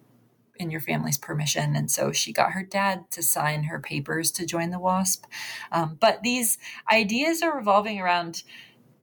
in 0.57 0.71
your 0.71 0.81
family's 0.81 1.19
permission. 1.19 1.75
And 1.75 1.91
so 1.91 2.12
she 2.12 2.33
got 2.33 2.52
her 2.52 2.62
dad 2.62 3.11
to 3.12 3.23
sign 3.23 3.64
her 3.64 3.81
papers 3.81 4.31
to 4.33 4.47
join 4.47 4.71
the 4.71 4.79
wasp 4.79 5.25
um, 5.73 5.97
but 5.99 6.23
these 6.23 6.59
ideas 6.91 7.43
are 7.43 7.57
revolving 7.57 7.99
around 7.99 8.43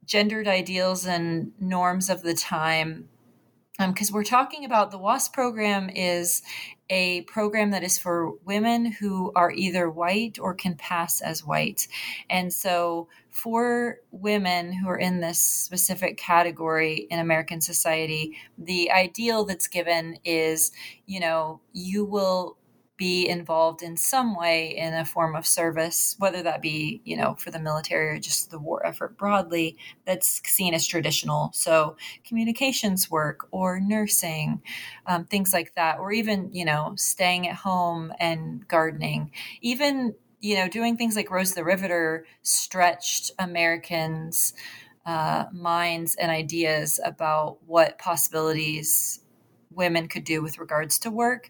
gendered 0.10 0.48
ideals 0.48 1.06
and 1.06 1.52
norms 1.60 2.10
of 2.10 2.24
the 2.24 2.34
time. 2.34 3.08
Because 3.78 4.10
um, 4.10 4.14
we're 4.14 4.24
talking 4.24 4.66
about 4.66 4.92
the 4.92 4.98
WASP 4.98 5.32
program 5.32 5.90
is 5.90 6.42
a 6.90 7.22
program 7.22 7.72
that 7.72 7.84
is 7.84 7.98
for 7.98 8.34
women 8.46 8.86
who 8.86 9.32
are 9.36 9.52
either 9.52 9.90
white 9.90 10.40
or 10.40 10.54
can 10.54 10.76
pass 10.76 11.22
as 11.22 11.46
white. 11.46 11.88
And 12.30 12.52
so, 12.54 13.08
for 13.30 14.00
women 14.12 14.74
who 14.74 14.90
are 14.90 14.98
in 14.98 15.22
this 15.22 15.40
specific 15.40 16.18
category 16.18 17.08
in 17.10 17.20
American 17.20 17.62
society, 17.62 18.36
the 18.58 18.92
ideal 18.92 19.46
that's 19.46 19.68
given 19.68 20.18
is, 20.26 20.72
you 21.06 21.20
know, 21.20 21.62
you 21.72 22.04
will 22.04 22.58
be 23.00 23.30
involved 23.30 23.82
in 23.82 23.96
some 23.96 24.36
way 24.36 24.76
in 24.76 24.94
a 24.94 25.06
form 25.06 25.34
of 25.34 25.48
service, 25.48 26.18
whether 26.20 26.44
that 26.44 26.62
be, 26.62 27.02
you 27.06 27.16
know, 27.16 27.34
for 27.40 27.50
the 27.50 27.60
military 27.60 28.10
or 28.10 28.20
just 28.20 28.52
the 28.52 28.60
war 28.60 28.86
effort 28.86 29.18
broadly, 29.18 29.78
that's 30.06 30.42
seen 30.46 30.74
as 30.74 30.86
traditional. 30.86 31.50
So, 31.54 31.96
communications 32.26 33.10
work 33.10 33.48
or 33.52 33.80
nursing, 33.80 34.62
um, 35.08 35.24
things 35.24 35.54
like 35.54 35.74
that, 35.76 35.98
or 35.98 36.12
even, 36.12 36.50
you 36.54 36.66
know, 36.66 36.94
staying 36.98 37.48
at 37.48 37.56
home 37.56 38.12
and 38.20 38.68
gardening, 38.68 39.32
even, 39.62 40.14
you 40.42 40.56
know, 40.56 40.68
doing 40.68 40.98
things 40.98 41.16
like 41.16 41.32
Rosie 41.32 41.56
the 41.56 41.64
Riveter 41.64 42.26
stretched 42.42 43.32
Americans' 43.40 44.54
uh, 45.06 45.46
minds 45.54 46.16
and 46.16 46.30
ideas 46.30 47.00
about 47.06 47.60
what 47.66 47.98
possibilities 47.98 49.22
women 49.72 50.10
could 50.10 50.26
do 50.26 50.42
with 50.42 50.60
regards 50.60 51.00
to 51.00 51.10
work 51.10 51.50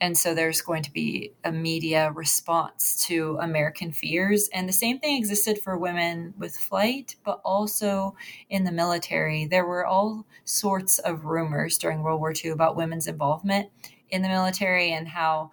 and 0.00 0.16
so 0.16 0.32
there's 0.32 0.60
going 0.60 0.82
to 0.84 0.92
be 0.92 1.32
a 1.44 1.50
media 1.50 2.12
response 2.12 3.04
to 3.06 3.36
American 3.40 3.92
fears. 3.92 4.48
And 4.52 4.68
the 4.68 4.72
same 4.72 5.00
thing 5.00 5.16
existed 5.16 5.58
for 5.58 5.76
women 5.76 6.34
with 6.38 6.56
flight, 6.56 7.16
but 7.24 7.40
also 7.44 8.14
in 8.48 8.64
the 8.64 8.72
military. 8.72 9.46
There 9.46 9.66
were 9.66 9.84
all 9.84 10.26
sorts 10.44 10.98
of 11.00 11.24
rumors 11.24 11.78
during 11.78 12.02
World 12.02 12.20
War 12.20 12.32
II 12.32 12.50
about 12.52 12.76
women's 12.76 13.08
involvement 13.08 13.70
in 14.10 14.22
the 14.22 14.28
military 14.28 14.92
and 14.92 15.08
how 15.08 15.50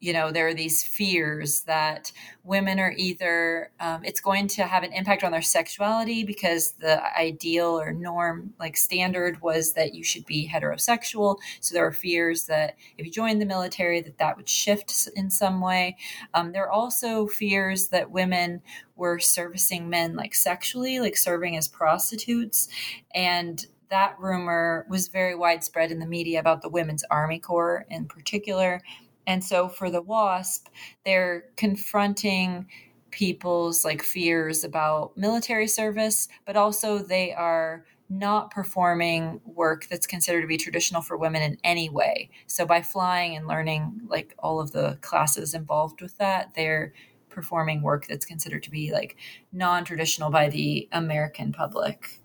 you 0.00 0.12
know 0.12 0.30
there 0.30 0.48
are 0.48 0.54
these 0.54 0.82
fears 0.82 1.62
that 1.62 2.12
women 2.44 2.78
are 2.78 2.94
either 2.96 3.70
um, 3.80 4.04
it's 4.04 4.20
going 4.20 4.46
to 4.48 4.64
have 4.64 4.82
an 4.82 4.92
impact 4.92 5.24
on 5.24 5.32
their 5.32 5.42
sexuality 5.42 6.24
because 6.24 6.72
the 6.72 7.02
ideal 7.18 7.80
or 7.80 7.92
norm 7.92 8.52
like 8.58 8.76
standard 8.76 9.40
was 9.42 9.72
that 9.72 9.94
you 9.94 10.04
should 10.04 10.24
be 10.26 10.48
heterosexual. 10.48 11.36
So 11.60 11.74
there 11.74 11.86
are 11.86 11.92
fears 11.92 12.46
that 12.46 12.76
if 12.96 13.06
you 13.06 13.12
join 13.12 13.38
the 13.38 13.46
military 13.46 14.00
that 14.00 14.18
that 14.18 14.36
would 14.36 14.48
shift 14.48 15.08
in 15.16 15.30
some 15.30 15.60
way. 15.60 15.96
Um, 16.34 16.52
there 16.52 16.64
are 16.64 16.70
also 16.70 17.26
fears 17.26 17.88
that 17.88 18.10
women 18.10 18.62
were 18.96 19.18
servicing 19.18 19.88
men 19.88 20.16
like 20.16 20.34
sexually 20.34 21.00
like 21.00 21.16
serving 21.16 21.56
as 21.56 21.68
prostitutes. 21.68 22.68
And 23.14 23.64
that 23.90 24.16
rumor 24.18 24.86
was 24.88 25.08
very 25.08 25.34
widespread 25.34 25.90
in 25.90 25.98
the 25.98 26.06
media 26.06 26.40
about 26.40 26.62
the 26.62 26.68
women's 26.68 27.04
army 27.10 27.38
corps 27.38 27.86
in 27.88 28.06
particular 28.06 28.82
and 29.28 29.44
so 29.44 29.68
for 29.68 29.90
the 29.90 30.00
WASP, 30.00 30.68
they're 31.04 31.44
confronting 31.56 32.66
people's 33.10 33.84
like 33.84 34.02
fears 34.02 34.64
about 34.64 35.16
military 35.18 35.68
service, 35.68 36.28
but 36.46 36.56
also 36.56 36.98
they 36.98 37.34
are 37.34 37.84
not 38.08 38.50
performing 38.50 39.38
work 39.44 39.86
that's 39.90 40.06
considered 40.06 40.40
to 40.40 40.46
be 40.46 40.56
traditional 40.56 41.02
for 41.02 41.18
women 41.18 41.42
in 41.42 41.58
any 41.62 41.90
way. 41.90 42.30
So 42.46 42.64
by 42.64 42.80
flying 42.80 43.36
and 43.36 43.46
learning 43.46 44.00
like 44.08 44.34
all 44.38 44.60
of 44.60 44.72
the 44.72 44.96
classes 45.02 45.52
involved 45.52 46.00
with 46.00 46.16
that, 46.16 46.54
they're 46.54 46.94
performing 47.28 47.82
work 47.82 48.06
that's 48.06 48.24
considered 48.24 48.62
to 48.62 48.70
be 48.70 48.92
like 48.92 49.16
non-traditional 49.52 50.30
by 50.30 50.48
the 50.48 50.88
American 50.90 51.52
public. 51.52 52.18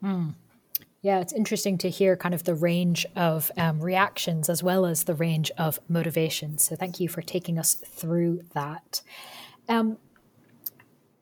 Hmm. 0.00 0.30
Yeah, 1.02 1.20
it's 1.20 1.32
interesting 1.32 1.78
to 1.78 1.88
hear 1.88 2.14
kind 2.14 2.34
of 2.34 2.44
the 2.44 2.54
range 2.54 3.06
of 3.16 3.50
um, 3.56 3.80
reactions 3.80 4.50
as 4.50 4.62
well 4.62 4.84
as 4.84 5.04
the 5.04 5.14
range 5.14 5.50
of 5.56 5.80
motivations. 5.88 6.64
So 6.64 6.76
thank 6.76 7.00
you 7.00 7.08
for 7.08 7.22
taking 7.22 7.58
us 7.58 7.74
through 7.74 8.42
that. 8.52 9.00
Um, 9.66 9.96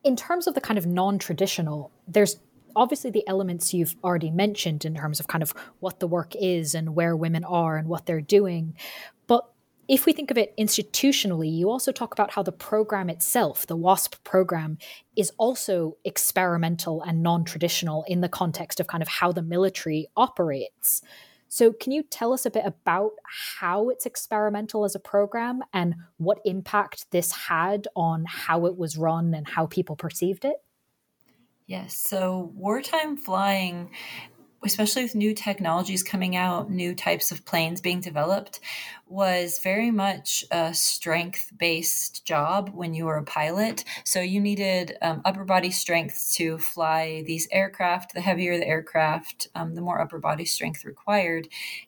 in 0.03 0.17
terms 0.17 0.47
of 0.47 0.53
the 0.53 0.61
kind 0.61 0.77
of 0.77 0.85
non 0.85 1.17
traditional, 1.17 1.91
there's 2.07 2.39
obviously 2.75 3.09
the 3.09 3.25
elements 3.27 3.73
you've 3.73 3.95
already 4.03 4.31
mentioned 4.31 4.83
in 4.83 4.95
terms 4.95 5.19
of 5.19 5.27
kind 5.27 5.41
of 5.41 5.53
what 5.79 5.99
the 5.99 6.07
work 6.07 6.35
is 6.35 6.75
and 6.75 6.93
where 6.93 7.15
women 7.15 7.45
are 7.45 7.77
and 7.77 7.87
what 7.87 8.05
they're 8.05 8.21
doing. 8.21 8.75
If 9.89 10.05
we 10.05 10.13
think 10.13 10.29
of 10.29 10.37
it 10.37 10.55
institutionally, 10.55 11.51
you 11.51 11.71
also 11.71 11.91
talk 11.91 12.13
about 12.13 12.29
how 12.29 12.43
the 12.43 12.51
program 12.51 13.09
itself, 13.09 13.65
the 13.65 13.75
WASP 13.75 14.23
program, 14.23 14.77
is 15.15 15.31
also 15.39 15.97
experimental 16.05 17.01
and 17.01 17.23
non 17.23 17.43
traditional 17.43 18.05
in 18.07 18.21
the 18.21 18.29
context 18.29 18.79
of 18.79 18.85
kind 18.85 19.01
of 19.01 19.07
how 19.07 19.31
the 19.31 19.41
military 19.41 20.07
operates. 20.15 21.01
So, 21.47 21.73
can 21.73 21.91
you 21.91 22.03
tell 22.03 22.33
us 22.33 22.45
a 22.45 22.51
bit 22.51 22.65
about 22.67 23.13
how 23.23 23.89
it's 23.89 24.05
experimental 24.05 24.85
as 24.85 24.93
a 24.93 24.99
program 24.99 25.63
and 25.73 25.95
what 26.17 26.37
impact 26.45 27.09
this 27.09 27.31
had 27.31 27.87
on 27.95 28.25
how 28.27 28.67
it 28.67 28.77
was 28.77 28.95
run 28.95 29.33
and 29.33 29.47
how 29.47 29.65
people 29.65 29.95
perceived 29.95 30.45
it? 30.45 30.57
Yes. 31.65 31.97
So, 31.97 32.51
wartime 32.53 33.17
flying 33.17 33.89
especially 34.63 35.03
with 35.03 35.15
new 35.15 35.33
technologies 35.33 36.03
coming 36.03 36.35
out, 36.35 36.69
new 36.69 36.93
types 36.93 37.31
of 37.31 37.45
planes 37.45 37.81
being 37.81 38.01
developed, 38.01 38.59
was 39.07 39.59
very 39.59 39.89
much 39.89 40.43
a 40.51 40.73
strength 40.73 41.51
based 41.57 42.25
job 42.25 42.69
when 42.73 42.93
you 42.93 43.05
were 43.05 43.17
a 43.17 43.23
pilot. 43.23 43.83
So 44.03 44.21
you 44.21 44.39
needed 44.39 44.97
um, 45.01 45.21
upper 45.25 45.45
body 45.45 45.71
strength 45.71 46.31
to 46.35 46.57
fly 46.57 47.23
these 47.25 47.47
aircraft. 47.51 48.13
The 48.13 48.21
heavier 48.21 48.57
the 48.57 48.67
aircraft, 48.67 49.47
um, 49.55 49.75
the 49.75 49.81
more 49.81 50.01
upper 50.01 50.19
body 50.19 50.45
strength 50.45 50.85
required. 50.85 51.47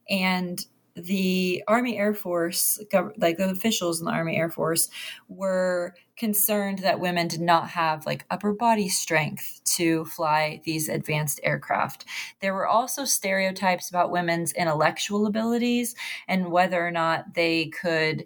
And 0.09 0.65
the 0.95 1.63
Army 1.67 1.97
Air 1.97 2.13
Force, 2.13 2.79
like 3.17 3.37
the 3.37 3.49
officials 3.49 3.99
in 3.99 4.05
the 4.05 4.11
Army 4.11 4.37
Air 4.37 4.49
Force, 4.49 4.89
were 5.27 5.95
concerned 6.17 6.79
that 6.79 6.99
women 6.99 7.27
did 7.27 7.41
not 7.41 7.69
have 7.69 8.05
like 8.05 8.25
upper 8.29 8.53
body 8.53 8.89
strength 8.89 9.61
to 9.63 10.05
fly 10.05 10.61
these 10.65 10.89
advanced 10.89 11.39
aircraft. 11.43 12.05
There 12.41 12.53
were 12.53 12.67
also 12.67 13.05
stereotypes 13.05 13.89
about 13.89 14.11
women's 14.11 14.53
intellectual 14.53 15.25
abilities 15.25 15.95
and 16.27 16.51
whether 16.51 16.85
or 16.85 16.91
not 16.91 17.33
they 17.33 17.67
could, 17.67 18.25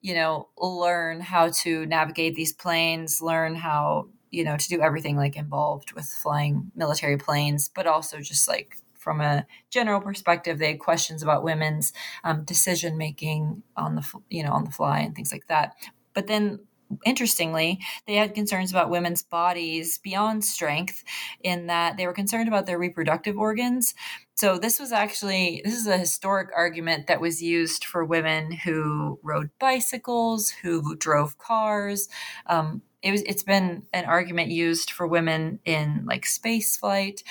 you 0.00 0.14
know, 0.14 0.48
learn 0.58 1.20
how 1.20 1.50
to 1.50 1.86
navigate 1.86 2.34
these 2.34 2.52
planes, 2.52 3.20
learn 3.20 3.54
how, 3.54 4.08
you 4.30 4.44
know, 4.44 4.56
to 4.56 4.68
do 4.68 4.80
everything 4.80 5.16
like 5.16 5.36
involved 5.36 5.92
with 5.92 6.06
flying 6.06 6.70
military 6.74 7.18
planes, 7.18 7.70
but 7.74 7.86
also 7.86 8.18
just 8.18 8.48
like 8.48 8.78
from 9.08 9.22
a 9.22 9.46
general 9.70 10.02
perspective, 10.02 10.58
they 10.58 10.66
had 10.72 10.80
questions 10.80 11.22
about 11.22 11.42
women's 11.42 11.94
um, 12.24 12.44
decision 12.44 12.98
making 12.98 13.62
on 13.74 13.94
the 13.94 14.06
you 14.28 14.44
know 14.44 14.52
on 14.52 14.64
the 14.64 14.70
fly 14.70 14.98
and 14.98 15.14
things 15.14 15.32
like 15.32 15.46
that. 15.46 15.72
But 16.12 16.26
then 16.26 16.58
interestingly, 17.06 17.80
they 18.06 18.16
had 18.16 18.34
concerns 18.34 18.70
about 18.70 18.90
women's 18.90 19.22
bodies 19.22 19.96
beyond 19.96 20.44
strength, 20.44 21.04
in 21.42 21.68
that 21.68 21.96
they 21.96 22.06
were 22.06 22.12
concerned 22.12 22.48
about 22.48 22.66
their 22.66 22.78
reproductive 22.78 23.38
organs. 23.38 23.94
So 24.34 24.58
this 24.58 24.78
was 24.78 24.92
actually 24.92 25.62
this 25.64 25.74
is 25.74 25.86
a 25.86 25.96
historic 25.96 26.50
argument 26.54 27.06
that 27.06 27.22
was 27.22 27.42
used 27.42 27.86
for 27.86 28.04
women 28.04 28.52
who 28.52 29.18
rode 29.22 29.48
bicycles, 29.58 30.50
who 30.50 30.96
drove 30.96 31.38
cars. 31.38 32.10
Um, 32.44 32.82
it 33.00 33.12
was 33.12 33.22
it's 33.22 33.42
been 33.42 33.84
an 33.92 34.04
argument 34.04 34.50
used 34.50 34.90
for 34.90 35.06
women 35.06 35.60
in 35.64 36.04
like 36.04 36.26
space 36.26 36.76
flight 36.76 37.22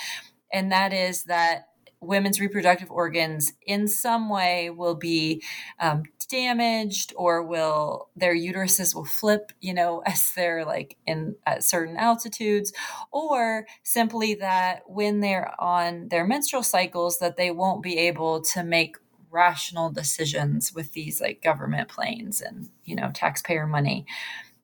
and 0.52 0.72
that 0.72 0.94
is 0.94 1.24
that 1.24 1.68
women's 2.00 2.40
reproductive 2.40 2.92
organs 2.92 3.54
in 3.66 3.88
some 3.88 4.30
way 4.30 4.70
will 4.70 4.94
be 4.94 5.44
um, 5.80 6.04
damaged 6.30 7.12
or 7.16 7.42
will 7.42 8.10
their 8.16 8.36
uteruses 8.36 8.94
will 8.94 9.06
flip 9.06 9.52
you 9.62 9.74
know 9.74 10.04
as 10.06 10.32
they're 10.36 10.66
like 10.66 10.96
in 11.08 11.36
at 11.46 11.64
certain 11.64 11.98
altitudes 11.98 12.72
or 13.12 13.66
simply 13.84 14.36
that 14.36 14.82
when 14.86 15.22
they're 15.22 15.54
on 15.60 16.08
their 16.10 16.28
menstrual 16.28 16.64
cycles 16.64 17.20
that 17.20 17.38
they 17.38 17.50
won't 17.50 17.82
be 17.82 17.98
able 17.98 18.42
to 18.42 18.64
make 18.64 18.98
rational 19.30 19.92
decisions 19.92 20.74
with 20.74 20.94
these 20.94 21.20
like 21.22 21.42
government 21.42 21.90
planes 21.90 22.42
and 22.42 22.70
you 22.86 22.96
know 22.96 23.12
taxpayer 23.14 23.68
money. 23.68 24.06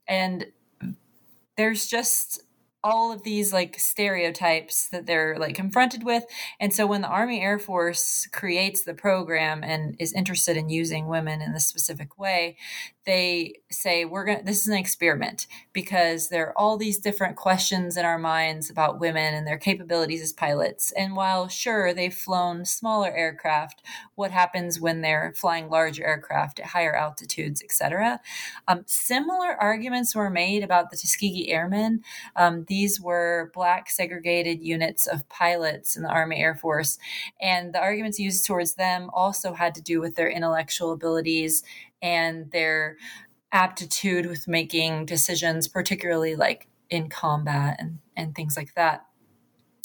And 0.07 0.47
there's 1.57 1.85
just 1.87 2.41
all 2.83 3.11
of 3.11 3.23
these 3.23 3.53
like 3.53 3.79
stereotypes 3.79 4.89
that 4.89 5.05
they're 5.05 5.37
like 5.39 5.55
confronted 5.55 6.03
with. 6.03 6.23
And 6.59 6.73
so 6.73 6.85
when 6.85 7.01
the 7.01 7.07
army 7.07 7.41
air 7.41 7.59
force 7.59 8.27
creates 8.31 8.83
the 8.83 8.93
program 8.93 9.63
and 9.63 9.95
is 9.99 10.13
interested 10.13 10.57
in 10.57 10.69
using 10.69 11.07
women 11.07 11.41
in 11.41 11.53
this 11.53 11.65
specific 11.65 12.19
way 12.19 12.57
they 13.05 13.53
say 13.69 14.05
we're 14.05 14.25
going 14.25 14.39
to 14.39 14.45
this 14.45 14.61
is 14.61 14.67
an 14.67 14.77
experiment 14.77 15.47
because 15.73 16.29
there 16.29 16.47
are 16.47 16.57
all 16.57 16.77
these 16.77 16.99
different 16.99 17.35
questions 17.35 17.97
in 17.97 18.05
our 18.05 18.17
minds 18.17 18.69
about 18.69 18.99
women 18.99 19.33
and 19.33 19.45
their 19.47 19.57
capabilities 19.57 20.21
as 20.21 20.33
pilots 20.33 20.91
and 20.91 21.15
while 21.15 21.47
sure 21.47 21.93
they've 21.93 22.13
flown 22.13 22.65
smaller 22.65 23.11
aircraft 23.15 23.81
what 24.15 24.31
happens 24.31 24.79
when 24.79 25.01
they're 25.01 25.33
flying 25.35 25.69
larger 25.69 26.05
aircraft 26.05 26.59
at 26.59 26.67
higher 26.67 26.95
altitudes 26.95 27.61
etc 27.61 28.19
um, 28.67 28.83
similar 28.85 29.55
arguments 29.59 30.15
were 30.15 30.29
made 30.29 30.63
about 30.63 30.89
the 30.89 30.97
tuskegee 30.97 31.51
airmen 31.51 32.01
um, 32.35 32.65
these 32.67 32.99
were 32.99 33.51
black 33.53 33.89
segregated 33.89 34.61
units 34.61 35.07
of 35.07 35.27
pilots 35.29 35.95
in 35.95 36.03
the 36.03 36.09
Army 36.09 36.37
Air 36.37 36.55
Force. 36.55 36.97
And 37.41 37.73
the 37.73 37.79
arguments 37.79 38.19
used 38.19 38.45
towards 38.45 38.75
them 38.75 39.09
also 39.13 39.53
had 39.53 39.75
to 39.75 39.81
do 39.81 39.99
with 39.99 40.15
their 40.15 40.29
intellectual 40.29 40.91
abilities 40.91 41.63
and 42.03 42.51
their 42.51 42.97
aptitude 43.51 44.27
with 44.27 44.47
making 44.47 45.05
decisions, 45.05 45.67
particularly 45.67 46.35
like 46.35 46.67
in 46.89 47.09
combat 47.09 47.77
and, 47.79 47.99
and 48.15 48.35
things 48.35 48.55
like 48.55 48.75
that. 48.75 49.05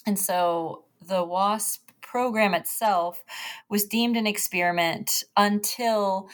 And 0.04 0.18
so 0.18 0.84
the 1.00 1.24
WASP 1.24 1.90
program 2.02 2.54
itself 2.54 3.24
was 3.68 3.84
deemed 3.84 4.16
an 4.16 4.26
experiment 4.26 5.22
until 5.36 6.28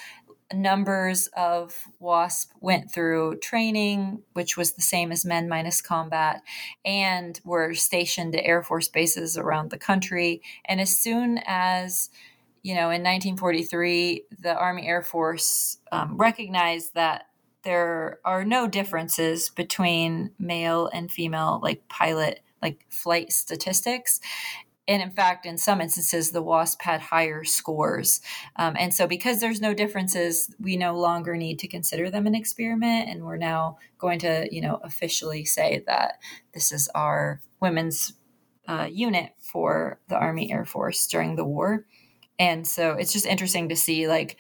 numbers 0.53 1.29
of 1.37 1.77
WASP 1.99 2.53
went 2.61 2.92
through 2.92 3.38
training, 3.40 4.23
which 4.35 4.57
was 4.57 4.75
the 4.75 4.83
same 4.83 5.11
as 5.11 5.25
men 5.25 5.49
minus 5.49 5.83
combat, 5.83 6.42
and 6.85 7.40
were 7.44 7.75
stationed 7.75 8.37
at 8.37 8.44
Air 8.44 8.62
Force 8.62 8.88
bases 8.88 9.37
around 9.37 9.70
the 9.70 9.79
country. 9.79 10.42
And 10.64 10.81
as 10.81 10.97
soon 10.97 11.40
as 11.44 12.11
you 12.64 12.74
know, 12.74 12.90
in 12.90 13.05
1943, 13.05 14.24
the 14.40 14.57
Army 14.57 14.88
Air 14.88 15.03
Force 15.03 15.79
um, 15.92 16.16
recognized 16.16 16.94
that 16.94 17.27
there 17.62 18.18
are 18.24 18.44
no 18.44 18.66
differences 18.66 19.50
between 19.50 20.33
male 20.40 20.90
and 20.92 21.12
female, 21.12 21.61
like 21.62 21.87
pilot, 21.88 22.40
like 22.61 22.85
flight 22.90 23.33
statistics 23.33 24.20
and 24.87 25.03
in 25.03 25.11
fact, 25.11 25.46
in 25.46 25.57
some 25.57 25.81
instances, 25.81 26.31
the 26.31 26.42
WASP 26.42 26.83
had 26.83 27.00
higher 27.00 27.42
scores. 27.44 28.20
Um, 28.57 28.77
and 28.79 28.92
so, 28.92 29.07
because 29.07 29.40
there's 29.40 29.61
no 29.61 29.72
differences, 29.72 30.55
we 30.61 30.77
no 30.77 30.98
longer 30.98 31.37
need 31.37 31.59
to 31.61 31.68
consider 31.68 32.11
them 32.11 32.27
an 32.27 32.35
experiment. 32.35 33.09
And 33.09 33.24
we're 33.24 33.38
now 33.38 33.79
going 33.98 34.18
to, 34.20 34.46
you 34.50 34.61
know, 34.61 34.81
officially 34.83 35.44
say 35.44 35.83
that 35.87 36.18
this 36.53 36.70
is 36.70 36.88
our 36.94 37.40
women's 37.61 38.12
uh, 38.68 38.88
unit 38.90 39.33
for 39.38 40.00
the 40.09 40.16
Army 40.16 40.53
Air 40.53 40.66
Force 40.66 41.07
during 41.07 41.37
the 41.37 41.44
war. 41.44 41.87
And 42.38 42.66
so, 42.66 42.92
it's 42.92 43.12
just 43.12 43.27
interesting 43.27 43.68
to 43.68 43.77
see 43.77 44.09
like 44.09 44.38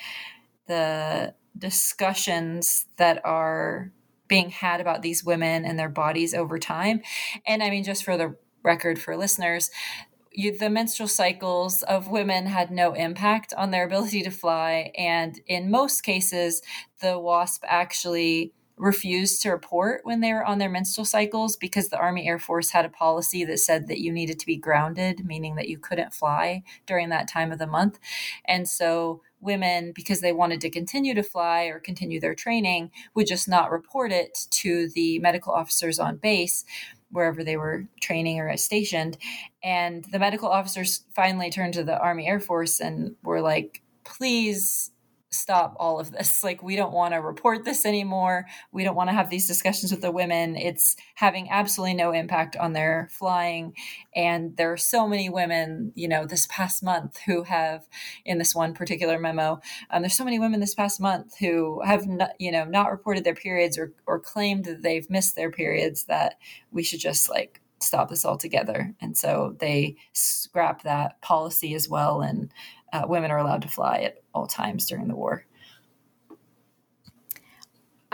the 0.66 1.34
discussions 1.56 2.86
that 2.96 3.24
are 3.24 3.92
being 4.28 4.50
had 4.50 4.80
about 4.80 5.02
these 5.02 5.24
women 5.24 5.64
and 5.64 5.78
their 5.78 5.88
bodies 5.88 6.34
over 6.34 6.58
time. 6.58 7.00
And 7.46 7.62
I 7.62 7.70
mean, 7.70 7.84
just 7.84 8.04
for 8.04 8.16
the 8.16 8.36
record 8.62 8.98
for 8.98 9.16
listeners, 9.16 9.70
you, 10.32 10.56
the 10.56 10.70
menstrual 10.70 11.08
cycles 11.08 11.82
of 11.84 12.08
women 12.08 12.46
had 12.46 12.70
no 12.70 12.94
impact 12.94 13.54
on 13.56 13.70
their 13.70 13.84
ability 13.84 14.22
to 14.22 14.30
fly. 14.30 14.90
And 14.96 15.40
in 15.46 15.70
most 15.70 16.02
cases, 16.02 16.62
the 17.00 17.18
WASP 17.18 17.62
actually 17.66 18.52
refused 18.76 19.40
to 19.42 19.50
report 19.50 20.00
when 20.04 20.20
they 20.20 20.32
were 20.32 20.44
on 20.44 20.58
their 20.58 20.68
menstrual 20.68 21.04
cycles 21.04 21.56
because 21.56 21.88
the 21.88 21.98
Army 21.98 22.26
Air 22.26 22.38
Force 22.38 22.70
had 22.70 22.84
a 22.84 22.88
policy 22.88 23.44
that 23.44 23.60
said 23.60 23.86
that 23.88 24.00
you 24.00 24.12
needed 24.12 24.38
to 24.40 24.46
be 24.46 24.56
grounded, 24.56 25.24
meaning 25.24 25.54
that 25.54 25.68
you 25.68 25.78
couldn't 25.78 26.12
fly 26.12 26.62
during 26.86 27.08
that 27.10 27.28
time 27.28 27.52
of 27.52 27.58
the 27.58 27.66
month. 27.66 27.98
And 28.46 28.68
so 28.68 29.22
women, 29.40 29.92
because 29.94 30.20
they 30.20 30.32
wanted 30.32 30.60
to 30.62 30.70
continue 30.70 31.14
to 31.14 31.22
fly 31.22 31.64
or 31.64 31.78
continue 31.78 32.18
their 32.18 32.34
training, 32.34 32.90
would 33.14 33.26
just 33.26 33.48
not 33.48 33.70
report 33.70 34.10
it 34.10 34.46
to 34.50 34.88
the 34.90 35.18
medical 35.20 35.52
officers 35.52 35.98
on 35.98 36.16
base 36.16 36.64
wherever 37.10 37.44
they 37.44 37.56
were 37.56 37.86
training 38.00 38.40
or 38.40 38.56
stationed. 38.56 39.16
And 39.62 40.04
the 40.06 40.18
medical 40.18 40.48
officers 40.48 41.04
finally 41.14 41.50
turned 41.50 41.74
to 41.74 41.84
the 41.84 41.98
Army 41.98 42.26
Air 42.26 42.40
Force 42.40 42.80
and 42.80 43.14
were 43.22 43.40
like, 43.40 43.82
please 44.04 44.90
stop 45.34 45.74
all 45.78 46.00
of 46.00 46.10
this. 46.10 46.42
Like, 46.44 46.62
we 46.62 46.76
don't 46.76 46.92
want 46.92 47.14
to 47.14 47.22
report 47.22 47.64
this 47.64 47.86
anymore. 47.86 48.44
We 48.70 48.84
don't 48.84 48.94
want 48.94 49.08
to 49.08 49.14
have 49.14 49.30
these 49.30 49.46
discussions 49.46 49.90
with 49.90 50.02
the 50.02 50.12
women. 50.12 50.56
It's 50.56 50.94
having 51.14 51.48
absolutely 51.48 51.94
no 51.94 52.12
impact 52.12 52.54
on 52.56 52.74
their 52.74 53.08
flying. 53.10 53.72
And 54.14 54.54
there 54.58 54.70
are 54.70 54.76
so 54.76 55.08
many 55.08 55.30
women, 55.30 55.92
you 55.94 56.06
know, 56.06 56.26
this 56.26 56.46
past 56.50 56.82
month 56.82 57.18
who 57.24 57.44
have, 57.44 57.88
in 58.26 58.36
this 58.36 58.54
one 58.54 58.74
particular 58.74 59.18
memo, 59.18 59.60
um, 59.90 60.02
there's 60.02 60.16
so 60.16 60.24
many 60.24 60.38
women 60.38 60.60
this 60.60 60.74
past 60.74 61.00
month 61.00 61.38
who 61.38 61.80
have, 61.82 62.06
not, 62.06 62.32
you 62.38 62.52
know, 62.52 62.64
not 62.64 62.90
reported 62.90 63.24
their 63.24 63.34
periods 63.34 63.78
or, 63.78 63.94
or 64.06 64.20
claimed 64.20 64.66
that 64.66 64.82
they've 64.82 65.08
missed 65.08 65.34
their 65.34 65.50
periods 65.50 66.04
that 66.04 66.34
we 66.72 66.82
should 66.82 67.00
just 67.00 67.30
like 67.30 67.62
stop 67.84 68.08
this 68.08 68.24
altogether. 68.24 68.94
And 69.00 69.16
so 69.16 69.56
they 69.58 69.96
scrap 70.12 70.82
that 70.82 71.20
policy 71.20 71.74
as 71.74 71.88
well. 71.88 72.20
And 72.20 72.50
uh, 72.94 73.04
women 73.06 73.30
are 73.30 73.38
allowed 73.38 73.62
to 73.62 73.68
fly 73.68 73.98
at 73.98 74.22
all 74.32 74.46
times 74.46 74.86
during 74.86 75.08
the 75.08 75.16
war. 75.16 75.44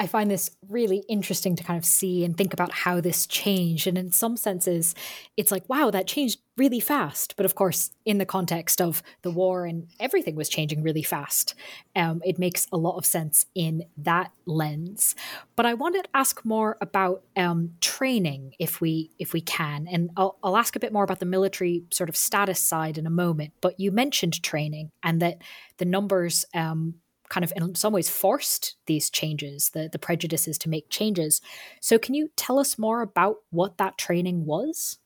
I 0.01 0.07
find 0.07 0.31
this 0.31 0.51
really 0.67 1.05
interesting 1.11 1.55
to 1.57 1.63
kind 1.63 1.77
of 1.77 1.85
see 1.85 2.25
and 2.25 2.35
think 2.35 2.55
about 2.55 2.73
how 2.73 3.03
this 3.03 3.27
changed. 3.27 3.87
And 3.87 3.99
in 3.99 4.13
some 4.13 4.35
senses, 4.39 4.95
it's 5.37 5.53
like, 5.53 5.69
wow, 5.69 5.91
that 5.91 6.07
changed 6.07 6.41
really 6.57 6.81
fast. 6.81 7.37
But 7.37 7.45
of 7.45 7.55
course, 7.55 7.91
in 8.07 8.17
the 8.17 8.25
context 8.25 8.81
of 8.81 9.03
the 9.21 9.31
war 9.31 9.67
and 9.67 9.89
everything 10.01 10.37
was 10.37 10.49
changing 10.49 10.83
really 10.83 11.03
fast, 11.03 11.55
um, 11.95 12.23
it 12.25 12.39
makes 12.39 12.67
a 12.73 12.79
lot 12.79 12.97
of 12.97 13.05
sense 13.05 13.45
in 13.55 13.85
that 13.99 14.33
lens. 14.47 15.15
But 15.55 15.67
I 15.67 15.75
wanted 15.75 16.05
to 16.05 16.11
ask 16.15 16.47
more 16.47 16.79
about 16.81 17.23
um, 17.37 17.73
training, 17.83 18.55
if 18.59 18.81
we 18.81 19.11
if 19.19 19.35
we 19.35 19.43
can, 19.43 19.87
and 19.87 20.09
I'll, 20.17 20.39
I'll 20.43 20.57
ask 20.57 20.75
a 20.77 20.81
bit 20.81 20.95
more 20.95 21.05
about 21.05 21.19
the 21.19 21.27
military 21.27 21.85
sort 21.91 22.09
of 22.09 22.17
status 22.17 22.59
side 22.59 22.97
in 22.97 23.07
a 23.07 23.11
moment. 23.11 23.53
But 23.61 23.79
you 23.79 23.93
mentioned 23.93 24.43
training 24.43 24.93
and 25.03 25.21
that 25.21 25.43
the 25.77 25.85
numbers. 25.85 26.47
Um, 26.55 26.95
kind 27.31 27.45
of 27.45 27.53
in 27.57 27.75
some 27.75 27.95
ways 27.95 28.11
forced 28.11 28.77
these 28.87 29.09
changes, 29.09 29.71
the, 29.71 29.89
the 29.91 29.99
prejudices 29.99 30.59
to 30.59 30.69
make 30.69 30.91
changes. 30.91 31.41
So, 31.81 31.99
can 31.99 32.15
you 32.15 32.29
tell 32.37 32.59
us 32.59 32.79
more 32.79 33.01
about 33.01 33.37
what 33.51 33.79
that 33.79 33.97
training 33.97 34.45
was? 34.45 34.99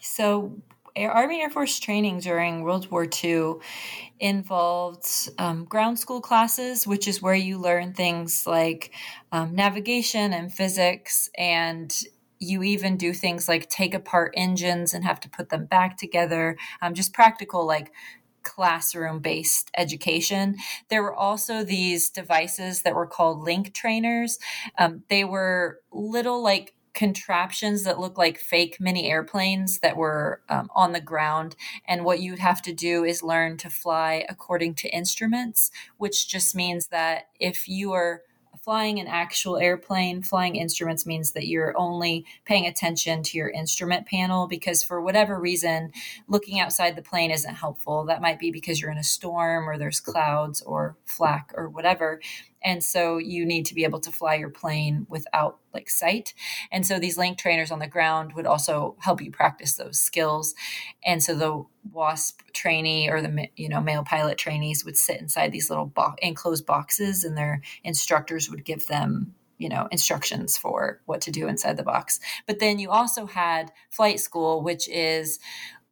So, 0.00 0.62
Army 0.96 1.42
Air 1.42 1.50
Force 1.50 1.78
training 1.78 2.20
during 2.20 2.62
World 2.62 2.90
War 2.90 3.06
II 3.22 3.56
involved 4.18 5.06
um, 5.38 5.64
ground 5.64 5.98
school 5.98 6.22
classes, 6.22 6.86
which 6.86 7.06
is 7.06 7.20
where 7.20 7.34
you 7.34 7.58
learn 7.58 7.92
things 7.92 8.46
like 8.46 8.92
um, 9.32 9.54
navigation 9.54 10.32
and 10.32 10.52
physics 10.52 11.28
and 11.36 11.94
you 12.38 12.62
even 12.62 12.96
do 12.96 13.12
things 13.12 13.48
like 13.48 13.68
take 13.68 13.94
apart 13.94 14.32
engines 14.36 14.94
and 14.94 15.04
have 15.04 15.20
to 15.20 15.28
put 15.28 15.48
them 15.48 15.64
back 15.64 15.96
together 15.96 16.56
um, 16.82 16.92
just 16.92 17.14
practical 17.14 17.66
like 17.66 17.90
classroom 18.46 19.18
based 19.18 19.70
education. 19.76 20.56
There 20.88 21.02
were 21.02 21.14
also 21.14 21.64
these 21.64 22.08
devices 22.08 22.82
that 22.82 22.94
were 22.94 23.06
called 23.06 23.42
link 23.42 23.74
trainers. 23.74 24.38
Um, 24.78 25.02
they 25.10 25.24
were 25.24 25.80
little 25.92 26.42
like 26.42 26.72
contraptions 26.94 27.84
that 27.84 28.00
look 28.00 28.16
like 28.16 28.38
fake 28.38 28.78
mini 28.80 29.10
airplanes 29.10 29.80
that 29.80 29.98
were 29.98 30.40
um, 30.48 30.70
on 30.74 30.92
the 30.92 31.00
ground. 31.00 31.54
And 31.86 32.04
what 32.04 32.20
you'd 32.20 32.38
have 32.38 32.62
to 32.62 32.72
do 32.72 33.04
is 33.04 33.22
learn 33.22 33.58
to 33.58 33.68
fly 33.68 34.24
according 34.30 34.76
to 34.76 34.88
instruments, 34.88 35.70
which 35.98 36.26
just 36.26 36.54
means 36.54 36.86
that 36.86 37.28
if 37.38 37.68
you 37.68 37.92
are 37.92 38.22
flying 38.66 38.98
an 38.98 39.06
actual 39.06 39.58
airplane, 39.58 40.20
flying 40.20 40.56
instruments 40.56 41.06
means 41.06 41.30
that 41.30 41.46
you're 41.46 41.72
only 41.78 42.26
paying 42.44 42.66
attention 42.66 43.22
to 43.22 43.38
your 43.38 43.48
instrument 43.48 44.04
panel 44.08 44.48
because 44.48 44.82
for 44.82 45.00
whatever 45.00 45.38
reason, 45.38 45.92
looking 46.26 46.58
outside 46.58 46.96
the 46.96 47.00
plane 47.00 47.30
isn't 47.30 47.54
helpful. 47.54 48.04
That 48.06 48.20
might 48.20 48.40
be 48.40 48.50
because 48.50 48.80
you're 48.80 48.90
in 48.90 48.98
a 48.98 49.04
storm 49.04 49.68
or 49.68 49.78
there's 49.78 50.00
clouds 50.00 50.62
or 50.62 50.96
flak 51.04 51.52
or 51.54 51.68
whatever 51.68 52.20
and 52.62 52.82
so 52.82 53.18
you 53.18 53.44
need 53.44 53.66
to 53.66 53.74
be 53.74 53.84
able 53.84 54.00
to 54.00 54.12
fly 54.12 54.34
your 54.34 54.50
plane 54.50 55.06
without 55.08 55.58
like 55.72 55.90
sight. 55.90 56.34
And 56.72 56.86
so 56.86 56.98
these 56.98 57.18
link 57.18 57.38
trainers 57.38 57.70
on 57.70 57.78
the 57.78 57.86
ground 57.86 58.32
would 58.34 58.46
also 58.46 58.96
help 59.00 59.20
you 59.20 59.30
practice 59.30 59.74
those 59.74 59.98
skills. 59.98 60.54
And 61.04 61.22
so 61.22 61.34
the 61.34 61.64
wasp 61.92 62.40
trainee 62.52 63.08
or 63.08 63.22
the 63.22 63.48
you 63.56 63.68
know 63.68 63.80
male 63.80 64.04
pilot 64.04 64.38
trainees 64.38 64.84
would 64.84 64.96
sit 64.96 65.20
inside 65.20 65.52
these 65.52 65.70
little 65.70 65.86
bo- 65.86 66.16
enclosed 66.20 66.66
boxes 66.66 67.24
and 67.24 67.36
their 67.36 67.62
instructors 67.84 68.50
would 68.50 68.64
give 68.64 68.86
them 68.86 69.34
you 69.58 69.68
know 69.68 69.88
instructions 69.90 70.56
for 70.56 71.00
what 71.06 71.20
to 71.22 71.30
do 71.30 71.46
inside 71.48 71.76
the 71.76 71.82
box. 71.82 72.18
But 72.46 72.58
then 72.58 72.78
you 72.78 72.90
also 72.90 73.26
had 73.26 73.70
flight 73.90 74.20
school 74.20 74.62
which 74.62 74.88
is 74.88 75.38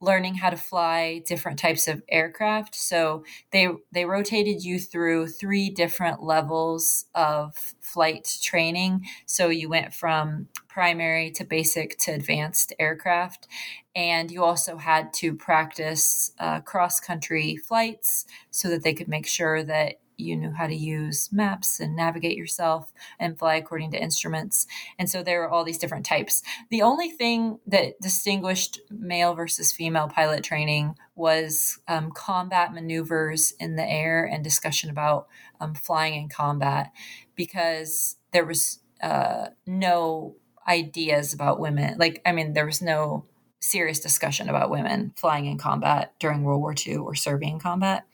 learning 0.05 0.37
how 0.37 0.51
to 0.51 0.57
fly 0.57 1.23
different 1.27 1.59
types 1.59 1.89
of 1.89 2.03
aircraft. 2.09 2.75
So 2.75 3.25
they 3.51 3.69
they 3.93 4.05
rotated 4.05 4.63
you 4.65 4.79
through 4.79 5.29
three 5.29 5.71
different 5.71 6.23
levels 6.23 7.07
of 7.15 7.75
flight 7.81 8.39
training. 8.43 9.07
So 9.27 9.49
you 9.49 9.69
went 9.69 9.95
from 9.95 10.49
primary 10.69 11.31
to 11.31 11.45
basic 11.45 11.99
to 11.99 12.13
advanced 12.13 12.73
aircraft, 12.79 13.47
and 13.95 14.31
you 14.31 14.45
also 14.45 14.77
had 14.77 15.13
to 15.15 15.35
practice 15.35 16.33
uh, 16.39 16.61
cross 16.61 17.01
country 17.01 17.57
flights 17.57 18.27
so 18.51 18.69
that 18.69 18.83
they 18.83 18.95
could 18.95 19.09
make 19.09 19.27
sure 19.27 19.63
that 19.63 20.01
you 20.17 20.37
knew 20.37 20.53
how 20.53 20.67
to 20.67 20.75
use 20.75 21.31
maps 21.33 21.81
and 21.81 21.97
navigate 21.97 22.37
yourself 22.37 22.93
and 23.19 23.39
fly 23.39 23.57
according 23.57 23.91
to 23.93 24.03
instruments. 24.03 24.67
And 24.99 25.09
so 25.09 25.23
there 25.23 25.41
were 25.41 25.51
all 25.51 25.65
these 25.65 25.79
different 25.79 26.07
types. 26.07 26.43
The 26.71 26.83
only 26.83 27.11
thing 27.11 27.59
that 27.67 28.01
distinguished 28.01 28.81
male 28.91 29.35
versus 29.35 29.73
female 29.73 30.09
pilot 30.09 30.45
training 30.45 30.97
was 31.15 31.79
um, 31.89 32.11
combat 32.13 32.73
maneuvers 32.73 33.53
in 33.59 33.77
the 33.77 33.89
air 33.89 34.25
and 34.25 34.43
discussion 34.43 34.91
about 34.91 35.29
um, 35.61 35.75
flying 35.75 36.15
in 36.15 36.29
combat 36.29 36.93
because 37.35 38.17
there 38.33 38.45
was 38.45 38.81
uh, 39.03 39.49
no 39.67 40.37
ideas 40.67 41.33
about 41.33 41.61
women. 41.61 41.97
Like, 41.99 42.23
I 42.25 42.33
mean, 42.33 42.53
there 42.53 42.67
was 42.67 42.81
no 42.81 43.27
serious 43.65 43.99
discussion 43.99 44.49
about 44.49 44.71
women 44.71 45.13
flying 45.17 45.47
in 45.47 45.59
combat 45.59 46.13
during 46.21 46.43
World 46.43 46.61
War 46.61 46.75
II 46.87 46.97
or 46.97 47.15
serving 47.15 47.49
in 47.49 47.59
combat 47.59 48.05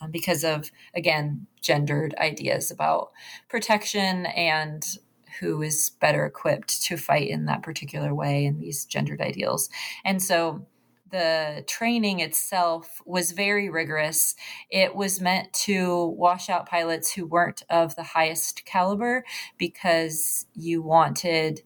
um, 0.00 0.10
because 0.10 0.44
of, 0.44 0.70
again, 0.94 1.46
gendered 1.60 2.14
ideas 2.18 2.70
about 2.70 3.12
protection 3.48 4.26
and 4.26 4.98
who 5.40 5.62
is 5.62 5.90
better 6.00 6.24
equipped 6.24 6.82
to 6.82 6.96
fight 6.96 7.28
in 7.28 7.46
that 7.46 7.62
particular 7.62 8.14
way 8.14 8.46
and 8.46 8.60
these 8.60 8.84
gendered 8.84 9.20
ideals. 9.20 9.68
And 10.04 10.22
so 10.22 10.66
the 11.10 11.62
training 11.68 12.20
itself 12.20 13.00
was 13.06 13.30
very 13.30 13.70
rigorous. 13.70 14.34
It 14.70 14.96
was 14.96 15.20
meant 15.20 15.52
to 15.52 16.06
wash 16.16 16.50
out 16.50 16.68
pilots 16.68 17.12
who 17.12 17.26
weren't 17.26 17.62
of 17.70 17.94
the 17.94 18.02
highest 18.02 18.64
caliber 18.64 19.24
because 19.56 20.46
you 20.54 20.82
wanted 20.82 21.62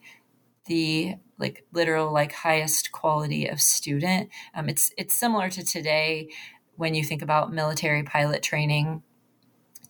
the 0.67 1.15
like 1.41 1.65
literal 1.73 2.13
like 2.13 2.33
highest 2.33 2.93
quality 2.93 3.47
of 3.47 3.61
student. 3.61 4.29
Um, 4.55 4.69
it's 4.69 4.93
it's 4.97 5.15
similar 5.15 5.51
to 5.51 5.65
today 5.65 6.29
when 6.77 6.95
you 6.95 7.03
think 7.03 7.23
about 7.23 7.53
military 7.53 8.03
pilot 8.03 8.43
training. 8.43 9.03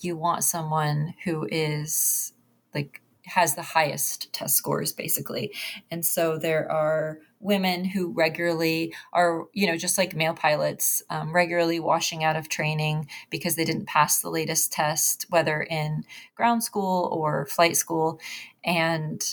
You 0.01 0.17
want 0.17 0.45
someone 0.45 1.15
who 1.25 1.47
is 1.51 2.33
like 2.75 3.03
has 3.27 3.55
the 3.55 3.63
highest 3.63 4.33
test 4.33 4.57
scores 4.57 4.93
basically, 4.93 5.53
and 5.91 6.05
so 6.07 6.39
there 6.39 6.71
are 6.71 7.19
women 7.41 7.87
who 7.87 8.13
regularly 8.13 8.95
are, 9.13 9.47
you 9.55 9.67
know, 9.67 9.77
just 9.77 9.97
like 9.97 10.15
male 10.15 10.35
pilots, 10.35 11.03
um, 11.09 11.33
regularly 11.35 11.81
washing 11.81 12.23
out 12.23 12.37
of 12.37 12.49
training 12.49 13.09
because 13.31 13.57
they 13.57 13.65
didn't 13.65 13.87
pass 13.87 14.21
the 14.21 14.29
latest 14.29 14.73
test, 14.73 15.25
whether 15.31 15.63
in 15.63 16.05
ground 16.35 16.63
school 16.63 17.09
or 17.13 17.47
flight 17.47 17.77
school. 17.77 18.21
And 18.63 19.25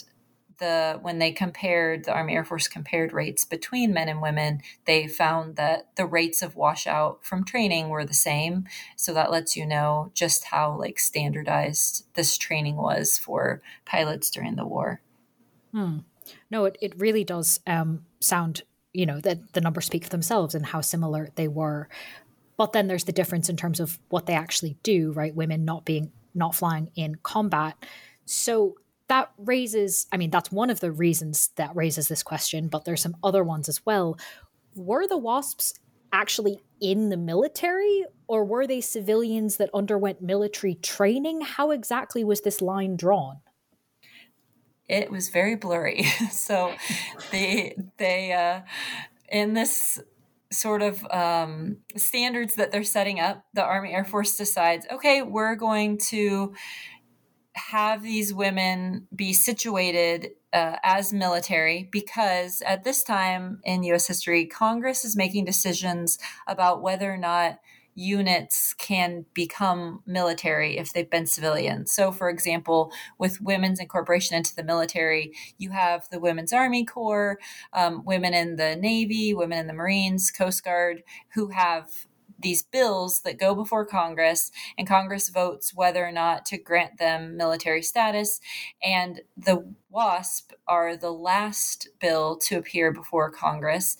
the 0.58 0.98
when 1.02 1.18
they 1.18 1.32
compared 1.32 2.04
the 2.04 2.12
Army 2.12 2.34
Air 2.34 2.44
Force 2.44 2.68
compared 2.68 3.12
rates 3.12 3.44
between 3.44 3.92
men 3.92 4.08
and 4.08 4.20
women, 4.20 4.60
they 4.84 5.06
found 5.06 5.56
that 5.56 5.88
the 5.96 6.06
rates 6.06 6.42
of 6.42 6.56
washout 6.56 7.24
from 7.24 7.44
training 7.44 7.88
were 7.88 8.04
the 8.04 8.14
same. 8.14 8.64
So 8.96 9.14
that 9.14 9.30
lets 9.30 9.56
you 9.56 9.66
know 9.66 10.10
just 10.14 10.44
how 10.44 10.78
like 10.78 10.98
standardized 10.98 12.06
this 12.14 12.36
training 12.36 12.76
was 12.76 13.18
for 13.18 13.62
pilots 13.84 14.30
during 14.30 14.56
the 14.56 14.66
war. 14.66 15.00
Hmm. 15.72 15.98
No, 16.50 16.64
it, 16.64 16.76
it 16.80 16.98
really 16.98 17.24
does 17.24 17.60
um, 17.66 18.04
sound, 18.20 18.62
you 18.92 19.06
know, 19.06 19.20
that 19.20 19.52
the 19.54 19.60
numbers 19.60 19.86
speak 19.86 20.04
for 20.04 20.10
themselves 20.10 20.54
and 20.54 20.66
how 20.66 20.80
similar 20.80 21.28
they 21.36 21.48
were. 21.48 21.88
But 22.56 22.72
then 22.72 22.88
there's 22.88 23.04
the 23.04 23.12
difference 23.12 23.48
in 23.48 23.56
terms 23.56 23.80
of 23.80 23.98
what 24.08 24.26
they 24.26 24.34
actually 24.34 24.76
do, 24.82 25.12
right? 25.12 25.34
Women 25.34 25.64
not 25.64 25.84
being, 25.84 26.10
not 26.34 26.54
flying 26.54 26.90
in 26.96 27.16
combat. 27.22 27.76
So 28.24 28.76
that 29.08 29.30
raises, 29.38 30.06
I 30.12 30.16
mean, 30.16 30.30
that's 30.30 30.52
one 30.52 30.70
of 30.70 30.80
the 30.80 30.92
reasons 30.92 31.50
that 31.56 31.74
raises 31.74 32.08
this 32.08 32.22
question, 32.22 32.68
but 32.68 32.84
there's 32.84 33.02
some 33.02 33.16
other 33.22 33.42
ones 33.42 33.68
as 33.68 33.84
well. 33.84 34.18
Were 34.74 35.06
the 35.06 35.18
WASPs 35.18 35.74
actually 36.12 36.60
in 36.80 37.08
the 37.08 37.16
military 37.16 38.04
or 38.26 38.44
were 38.44 38.66
they 38.66 38.80
civilians 38.80 39.56
that 39.56 39.70
underwent 39.74 40.22
military 40.22 40.74
training? 40.74 41.40
How 41.40 41.70
exactly 41.70 42.24
was 42.24 42.42
this 42.42 42.60
line 42.60 42.96
drawn? 42.96 43.40
it 44.88 45.10
was 45.10 45.28
very 45.28 45.54
blurry. 45.54 46.02
so 46.30 46.74
they 47.30 47.76
they 47.98 48.32
uh, 48.32 48.62
in 49.30 49.54
this 49.54 50.00
sort 50.50 50.80
of 50.80 51.04
um, 51.10 51.76
standards 51.96 52.54
that 52.54 52.72
they're 52.72 52.82
setting 52.82 53.20
up, 53.20 53.44
the 53.52 53.62
Army 53.62 53.92
Air 53.92 54.04
Force 54.04 54.36
decides, 54.36 54.86
okay, 54.90 55.20
we're 55.20 55.54
going 55.54 55.98
to 55.98 56.54
have 57.58 58.02
these 58.02 58.32
women 58.32 59.06
be 59.14 59.32
situated 59.32 60.30
uh, 60.52 60.76
as 60.82 61.12
military 61.12 61.88
because 61.92 62.62
at 62.62 62.84
this 62.84 63.02
time 63.02 63.60
in 63.64 63.82
U.S. 63.84 64.06
history, 64.06 64.46
Congress 64.46 65.04
is 65.04 65.16
making 65.16 65.44
decisions 65.44 66.18
about 66.46 66.82
whether 66.82 67.12
or 67.12 67.18
not 67.18 67.58
units 67.98 68.74
can 68.74 69.26
become 69.34 70.00
military 70.06 70.78
if 70.78 70.92
they've 70.92 71.10
been 71.10 71.26
civilian. 71.26 71.84
So, 71.84 72.12
for 72.12 72.30
example, 72.30 72.92
with 73.18 73.40
women's 73.40 73.80
incorporation 73.80 74.36
into 74.36 74.54
the 74.54 74.62
military, 74.62 75.32
you 75.58 75.70
have 75.70 76.08
the 76.10 76.20
Women's 76.20 76.52
Army 76.52 76.84
Corps, 76.84 77.38
um, 77.72 78.04
women 78.04 78.34
in 78.34 78.54
the 78.54 78.76
Navy, 78.76 79.34
women 79.34 79.58
in 79.58 79.66
the 79.66 79.72
Marines, 79.72 80.30
Coast 80.30 80.64
Guard, 80.64 81.02
who 81.34 81.48
have 81.48 82.06
these 82.38 82.62
bills 82.62 83.20
that 83.20 83.38
go 83.38 83.54
before 83.54 83.84
Congress, 83.84 84.50
and 84.76 84.86
Congress 84.86 85.28
votes 85.28 85.74
whether 85.74 86.06
or 86.06 86.12
not 86.12 86.46
to 86.46 86.58
grant 86.58 86.98
them 86.98 87.36
military 87.36 87.82
status. 87.82 88.40
And 88.82 89.22
the 89.36 89.74
WASP 89.90 90.52
are 90.66 90.96
the 90.96 91.12
last 91.12 91.88
bill 92.00 92.36
to 92.36 92.58
appear 92.58 92.92
before 92.92 93.30
Congress, 93.30 93.96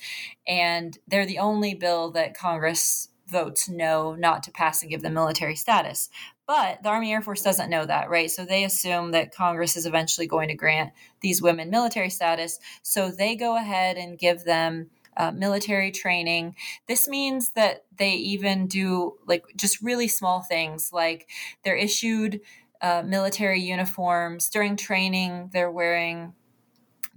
and 0.47 0.99
they're 1.07 1.27
the 1.27 1.39
only 1.39 1.75
bill 1.75 2.11
that 2.13 2.37
Congress 2.37 3.09
votes 3.27 3.69
no 3.69 4.15
not 4.15 4.43
to 4.43 4.51
pass 4.51 4.83
and 4.83 4.91
give 4.91 5.03
them 5.03 5.15
military 5.15 5.57
status. 5.57 6.09
But 6.47 6.83
the 6.83 6.89
Army 6.89 7.13
Air 7.13 7.21
Force 7.21 7.43
doesn't 7.43 7.69
know 7.69 7.85
that, 7.85 8.09
right? 8.09 8.31
So 8.31 8.47
they 8.47 8.65
assume 8.65 9.11
that 9.11 9.35
Congress 9.35 9.77
is 9.77 9.85
eventually 9.85 10.27
going 10.27 10.49
to 10.49 10.55
grant 10.55 10.93
these 11.21 11.43
women 11.43 11.69
military 11.69 12.09
status. 12.09 12.59
So 12.83 13.11
they 13.11 13.37
go 13.37 13.57
ahead 13.57 13.99
and 13.99 14.19
give 14.19 14.45
them 14.45 14.89
uh, 15.19 15.33
military 15.33 15.91
training. 15.91 16.55
This 16.87 17.09
means 17.09 17.53
that 17.53 17.85
they 17.97 18.13
even 18.13 18.67
do 18.67 19.19
like 19.27 19.45
just 19.57 19.83
really 19.83 20.09
small 20.09 20.41
things, 20.41 20.91
like 20.93 21.29
they're 21.65 21.77
issued 21.77 22.41
uh, 22.81 23.03
military 23.05 23.61
uniforms 23.61 24.49
during 24.49 24.77
training. 24.77 25.51
They're 25.53 25.71
wearing 25.71 26.35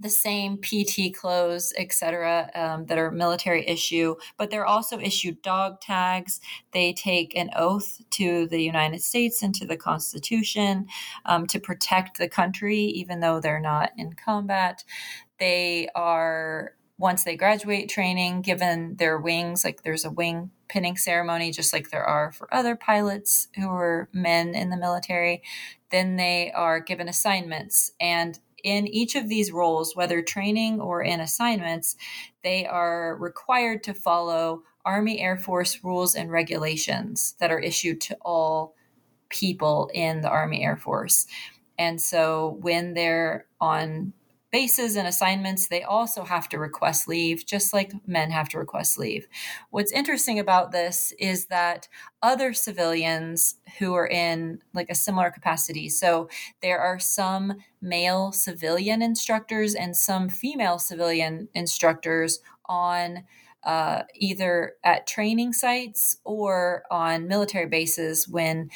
the 0.02 0.10
same 0.10 0.58
PT 0.58 1.14
clothes, 1.14 1.72
etc., 1.78 2.50
um, 2.54 2.86
that 2.86 2.98
are 2.98 3.12
military 3.12 3.66
issue, 3.66 4.16
but 4.36 4.50
they're 4.50 4.66
also 4.66 4.98
issued 4.98 5.40
dog 5.42 5.80
tags. 5.80 6.40
They 6.72 6.92
take 6.92 7.36
an 7.36 7.50
oath 7.56 8.00
to 8.10 8.48
the 8.48 8.60
United 8.60 9.00
States 9.02 9.42
and 9.42 9.54
to 9.54 9.66
the 9.66 9.76
Constitution 9.76 10.86
um, 11.24 11.46
to 11.46 11.60
protect 11.60 12.18
the 12.18 12.28
country, 12.28 12.80
even 12.80 13.20
though 13.20 13.40
they're 13.40 13.60
not 13.60 13.92
in 13.96 14.14
combat. 14.14 14.82
They 15.38 15.88
are 15.94 16.74
once 17.02 17.24
they 17.24 17.36
graduate 17.36 17.88
training, 17.88 18.42
given 18.42 18.94
their 18.94 19.18
wings, 19.18 19.64
like 19.64 19.82
there's 19.82 20.04
a 20.04 20.10
wing 20.10 20.52
pinning 20.68 20.96
ceremony, 20.96 21.50
just 21.50 21.72
like 21.72 21.90
there 21.90 22.04
are 22.04 22.30
for 22.30 22.52
other 22.54 22.76
pilots 22.76 23.48
who 23.56 23.68
are 23.68 24.08
men 24.12 24.54
in 24.54 24.70
the 24.70 24.76
military, 24.76 25.42
then 25.90 26.14
they 26.14 26.52
are 26.52 26.78
given 26.78 27.08
assignments. 27.08 27.90
And 28.00 28.38
in 28.62 28.86
each 28.86 29.16
of 29.16 29.28
these 29.28 29.50
roles, 29.50 29.96
whether 29.96 30.22
training 30.22 30.80
or 30.80 31.02
in 31.02 31.18
assignments, 31.18 31.96
they 32.44 32.66
are 32.66 33.16
required 33.16 33.82
to 33.82 33.94
follow 33.94 34.62
Army 34.84 35.20
Air 35.20 35.36
Force 35.36 35.82
rules 35.82 36.14
and 36.14 36.30
regulations 36.30 37.34
that 37.40 37.50
are 37.50 37.58
issued 37.58 38.00
to 38.02 38.16
all 38.20 38.76
people 39.28 39.90
in 39.92 40.20
the 40.20 40.30
Army 40.30 40.62
Air 40.62 40.76
Force. 40.76 41.26
And 41.76 42.00
so 42.00 42.58
when 42.60 42.94
they're 42.94 43.46
on 43.60 44.12
bases 44.52 44.96
and 44.96 45.08
assignments, 45.08 45.66
they 45.66 45.82
also 45.82 46.24
have 46.24 46.48
to 46.50 46.58
request 46.58 47.08
leave, 47.08 47.44
just 47.46 47.72
like 47.72 47.92
men 48.06 48.30
have 48.30 48.48
to 48.50 48.58
request 48.58 48.98
leave. 48.98 49.26
What's 49.70 49.90
interesting 49.90 50.38
about 50.38 50.70
this 50.70 51.12
is 51.18 51.46
that 51.46 51.88
other 52.22 52.52
civilians 52.52 53.56
who 53.78 53.94
are 53.94 54.06
in 54.06 54.60
like 54.74 54.90
a 54.90 54.94
similar 54.94 55.30
capacity, 55.30 55.88
so 55.88 56.28
there 56.60 56.78
are 56.78 56.98
some 56.98 57.54
male 57.80 58.30
civilian 58.30 59.02
instructors 59.02 59.74
and 59.74 59.96
some 59.96 60.28
female 60.28 60.78
civilian 60.78 61.48
instructors 61.54 62.40
on 62.66 63.24
uh, 63.64 64.02
either 64.14 64.72
at 64.84 65.06
training 65.06 65.52
sites 65.52 66.16
or 66.24 66.82
on 66.90 67.28
military 67.28 67.66
bases 67.66 68.28
when 68.28 68.68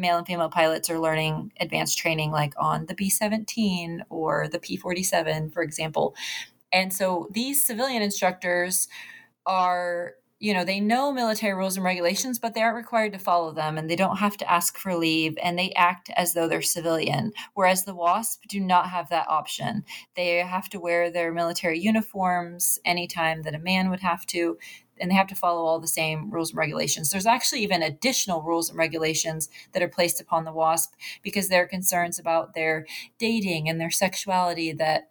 male 0.00 0.18
and 0.18 0.26
female 0.26 0.48
pilots 0.48 0.90
are 0.90 0.98
learning 0.98 1.52
advanced 1.60 1.98
training 1.98 2.30
like 2.30 2.54
on 2.58 2.86
the 2.86 2.94
B 2.94 3.10
17 3.10 4.04
or 4.08 4.48
the 4.48 4.58
P 4.58 4.76
47, 4.76 5.50
for 5.50 5.62
example. 5.62 6.14
And 6.72 6.92
so 6.92 7.28
these 7.30 7.66
civilian 7.66 8.02
instructors 8.02 8.88
are, 9.46 10.14
you 10.38 10.54
know, 10.54 10.64
they 10.64 10.80
know 10.80 11.12
military 11.12 11.54
rules 11.54 11.76
and 11.76 11.84
regulations, 11.84 12.38
but 12.38 12.54
they 12.54 12.62
aren't 12.62 12.76
required 12.76 13.12
to 13.12 13.18
follow 13.18 13.52
them 13.52 13.76
and 13.76 13.90
they 13.90 13.96
don't 13.96 14.18
have 14.18 14.36
to 14.38 14.50
ask 14.50 14.78
for 14.78 14.94
leave 14.96 15.36
and 15.42 15.58
they 15.58 15.72
act 15.72 16.10
as 16.16 16.32
though 16.32 16.48
they're 16.48 16.62
civilian. 16.62 17.32
Whereas 17.54 17.84
the 17.84 17.94
WASP 17.94 18.46
do 18.48 18.60
not 18.60 18.88
have 18.88 19.10
that 19.10 19.28
option. 19.28 19.84
They 20.16 20.38
have 20.38 20.68
to 20.70 20.80
wear 20.80 21.10
their 21.10 21.32
military 21.32 21.78
uniforms 21.78 22.78
anytime 22.84 23.42
that 23.42 23.54
a 23.54 23.58
man 23.58 23.90
would 23.90 24.00
have 24.00 24.24
to 24.26 24.56
and 25.00 25.10
they 25.10 25.14
have 25.14 25.26
to 25.28 25.34
follow 25.34 25.64
all 25.64 25.80
the 25.80 25.86
same 25.86 26.30
rules 26.30 26.50
and 26.50 26.58
regulations. 26.58 27.10
There's 27.10 27.26
actually 27.26 27.62
even 27.62 27.82
additional 27.82 28.42
rules 28.42 28.68
and 28.68 28.78
regulations 28.78 29.48
that 29.72 29.82
are 29.82 29.88
placed 29.88 30.20
upon 30.20 30.44
the 30.44 30.52
WASP 30.52 30.94
because 31.22 31.48
there 31.48 31.62
are 31.62 31.68
concerns 31.68 32.18
about 32.18 32.54
their 32.54 32.86
dating 33.18 33.68
and 33.68 33.80
their 33.80 33.90
sexuality 33.90 34.72
that 34.72 35.10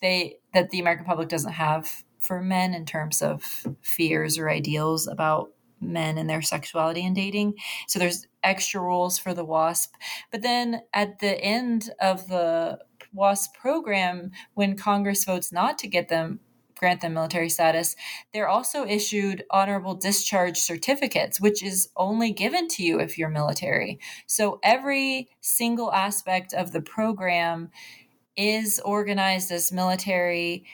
they 0.00 0.38
that 0.54 0.70
the 0.70 0.80
American 0.80 1.04
public 1.04 1.28
doesn't 1.28 1.52
have 1.52 2.04
for 2.18 2.40
men 2.40 2.74
in 2.74 2.84
terms 2.84 3.22
of 3.22 3.66
fears 3.80 4.38
or 4.38 4.50
ideals 4.50 5.06
about 5.06 5.50
men 5.80 6.18
and 6.18 6.28
their 6.28 6.42
sexuality 6.42 7.04
and 7.04 7.14
dating. 7.14 7.54
So 7.86 7.98
there's 7.98 8.26
extra 8.42 8.80
rules 8.80 9.18
for 9.18 9.34
the 9.34 9.44
WASP. 9.44 9.94
But 10.30 10.42
then 10.42 10.82
at 10.92 11.20
the 11.20 11.40
end 11.40 11.90
of 12.00 12.28
the 12.28 12.80
WASP 13.12 13.54
program, 13.54 14.32
when 14.54 14.76
Congress 14.76 15.24
votes 15.24 15.52
not 15.52 15.78
to 15.78 15.88
get 15.88 16.08
them 16.08 16.40
grant 16.78 17.00
them 17.00 17.14
military 17.14 17.48
status, 17.48 17.96
they're 18.32 18.48
also 18.48 18.86
issued 18.86 19.44
honorable 19.50 19.94
discharge 19.94 20.58
certificates, 20.58 21.40
which 21.40 21.62
is 21.62 21.88
only 21.96 22.32
given 22.32 22.68
to 22.68 22.82
you 22.82 23.00
if 23.00 23.18
you're 23.18 23.28
military. 23.28 23.98
So 24.26 24.60
every 24.62 25.28
single 25.40 25.92
aspect 25.92 26.54
of 26.54 26.72
the 26.72 26.82
program 26.82 27.70
is 28.36 28.80
organized 28.84 29.50
as 29.50 29.72
military 29.72 30.64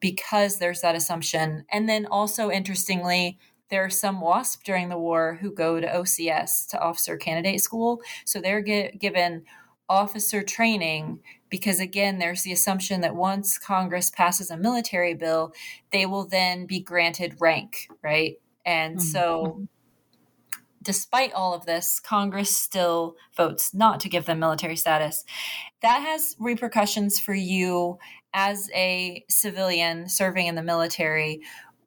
because 0.00 0.58
there's 0.58 0.80
that 0.80 0.94
assumption. 0.94 1.64
And 1.72 1.88
then 1.88 2.06
also, 2.06 2.50
interestingly, 2.50 3.38
there 3.70 3.84
are 3.84 3.90
some 3.90 4.20
WASP 4.20 4.64
during 4.64 4.88
the 4.88 4.98
war 4.98 5.38
who 5.40 5.52
go 5.52 5.80
to 5.80 5.86
OCS, 5.86 6.68
to 6.68 6.80
Officer 6.80 7.16
Candidate 7.16 7.60
School. 7.60 8.00
So 8.24 8.40
they're 8.40 8.62
get, 8.62 8.98
given 8.98 9.44
officer 9.88 10.42
training 10.42 11.20
because, 11.50 11.80
again, 11.80 12.18
there's 12.18 12.42
the 12.42 12.52
assumption 12.52 13.00
that 13.00 13.16
once 13.16 13.58
Congress 13.58 14.10
passes 14.10 14.50
a 14.50 14.56
military 14.56 15.14
bill, 15.14 15.52
they 15.92 16.06
will 16.06 16.26
then 16.26 16.66
be 16.66 16.80
granted 16.80 17.36
rank, 17.40 17.88
right? 18.02 18.36
And 18.64 18.98
mm-hmm. 18.98 19.06
so 19.06 19.68
despite 20.82 21.32
all 21.32 21.54
of 21.54 21.66
this, 21.66 22.00
Congress 22.00 22.56
still 22.56 23.16
votes 23.36 23.74
not 23.74 24.00
to 24.00 24.08
give 24.08 24.26
them 24.26 24.38
military 24.38 24.76
status. 24.76 25.24
That 25.82 25.98
has 25.98 26.36
repercussions 26.38 27.18
for 27.18 27.34
you 27.34 27.98
as 28.32 28.70
a 28.74 29.24
civilian 29.28 30.08
serving 30.08 30.46
in 30.46 30.54
the 30.54 30.62
military 30.62 31.40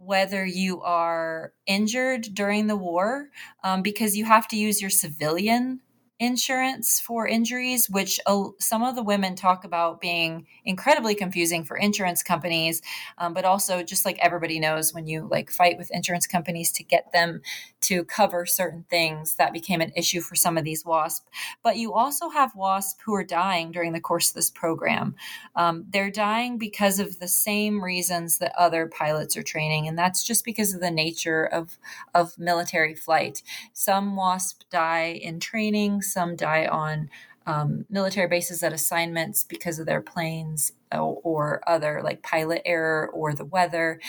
whether 0.04 0.43
you 0.43 0.82
are 0.82 1.54
injured 1.67 2.28
during 2.34 2.65
the 2.65 2.76
war 2.76 3.30
um, 3.63 3.84
because 3.84 4.17
you 4.17 4.26
have 4.26 4.47
to 4.47 4.58
use 4.58 4.82
your 4.82 4.89
civilian 4.89 5.80
insurance 6.21 6.99
for 6.99 7.27
injuries, 7.27 7.89
which 7.89 8.19
uh, 8.27 8.43
some 8.60 8.84
of 8.84 8.95
the 8.95 9.01
women 9.01 9.36
talk 9.36 9.65
about 9.65 9.99
being 9.99 10.45
incredibly 10.63 11.15
confusing 11.15 11.63
for 11.63 11.75
insurance 11.75 12.21
companies. 12.21 12.84
Um, 13.17 13.34
but 13.34 13.43
also, 13.43 13.81
just 13.81 14.05
like 14.05 14.19
everybody 14.19 14.60
knows, 14.60 14.93
when 14.93 15.07
you 15.07 15.27
like 15.29 15.49
fight 15.49 15.79
with 15.79 15.89
insurance 15.89 16.27
companies 16.27 16.71
to 16.73 16.84
get 16.84 17.12
them 17.12 17.41
to 17.81 18.05
cover 18.05 18.45
certain 18.45 18.86
things, 18.88 19.34
that 19.36 19.51
became 19.51 19.81
an 19.81 19.91
issue 19.97 20.21
for 20.21 20.36
some 20.36 20.60
of 20.60 20.63
these 20.63 20.86
WASP. 20.86 21.27
But 21.63 21.77
you 21.77 21.93
also 21.93 22.29
have 22.29 22.55
WASP 22.55 22.99
who 23.03 23.15
are 23.15 23.23
dying 23.23 23.71
during 23.71 23.93
the 23.93 23.99
course 23.99 24.29
of 24.29 24.36
this 24.36 24.51
program. 24.51 25.15
Um, 25.55 25.86
they're 25.89 26.12
dying 26.12 26.60
because 26.60 26.99
of 26.99 27.17
the 27.17 27.27
same 27.27 27.84
reasons 27.84 28.38
that 28.38 28.53
other 28.55 28.86
pilots 28.86 29.36
are 29.36 29.43
training, 29.43 29.88
and 29.88 29.97
that's 29.97 30.23
just 30.23 30.45
because 30.45 30.71
of 30.75 30.81
the 30.81 30.91
nature 30.91 31.45
of 31.45 31.79
of 32.13 32.38
military 32.38 32.93
flight. 32.93 33.41
Some 33.73 34.15
WASP 34.15 34.69
die 34.69 35.19
in 35.19 35.39
training 35.39 36.03
some 36.12 36.36
die 36.36 36.65
on 36.65 37.10
um, 37.47 37.86
military 37.89 38.28
bases 38.28 38.62
at 38.62 38.74
assignments 38.74 39.43
because 39.43 39.80
of 39.80 39.86
their 39.86 40.02
planes 40.02 40.71
or, 40.91 41.19
or 41.24 41.62
other 41.67 42.02
like 42.04 42.21
pilot 42.21 42.62
error 42.65 43.10
or 43.13 43.34
the 43.34 43.45
weather. 43.45 44.00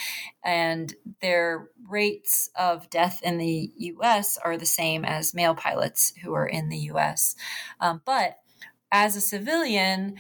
And 0.44 0.94
their 1.20 1.70
rates 1.88 2.50
of 2.56 2.90
death 2.90 3.20
in 3.22 3.38
the 3.38 3.72
US 3.76 4.38
are 4.38 4.56
the 4.56 4.66
same 4.66 5.04
as 5.04 5.34
male 5.34 5.54
pilots 5.54 6.12
who 6.22 6.34
are 6.34 6.46
in 6.46 6.68
the 6.68 6.78
US. 6.90 7.34
Um, 7.80 8.02
but 8.04 8.38
as 8.90 9.16
a 9.16 9.20
civilian, 9.20 10.16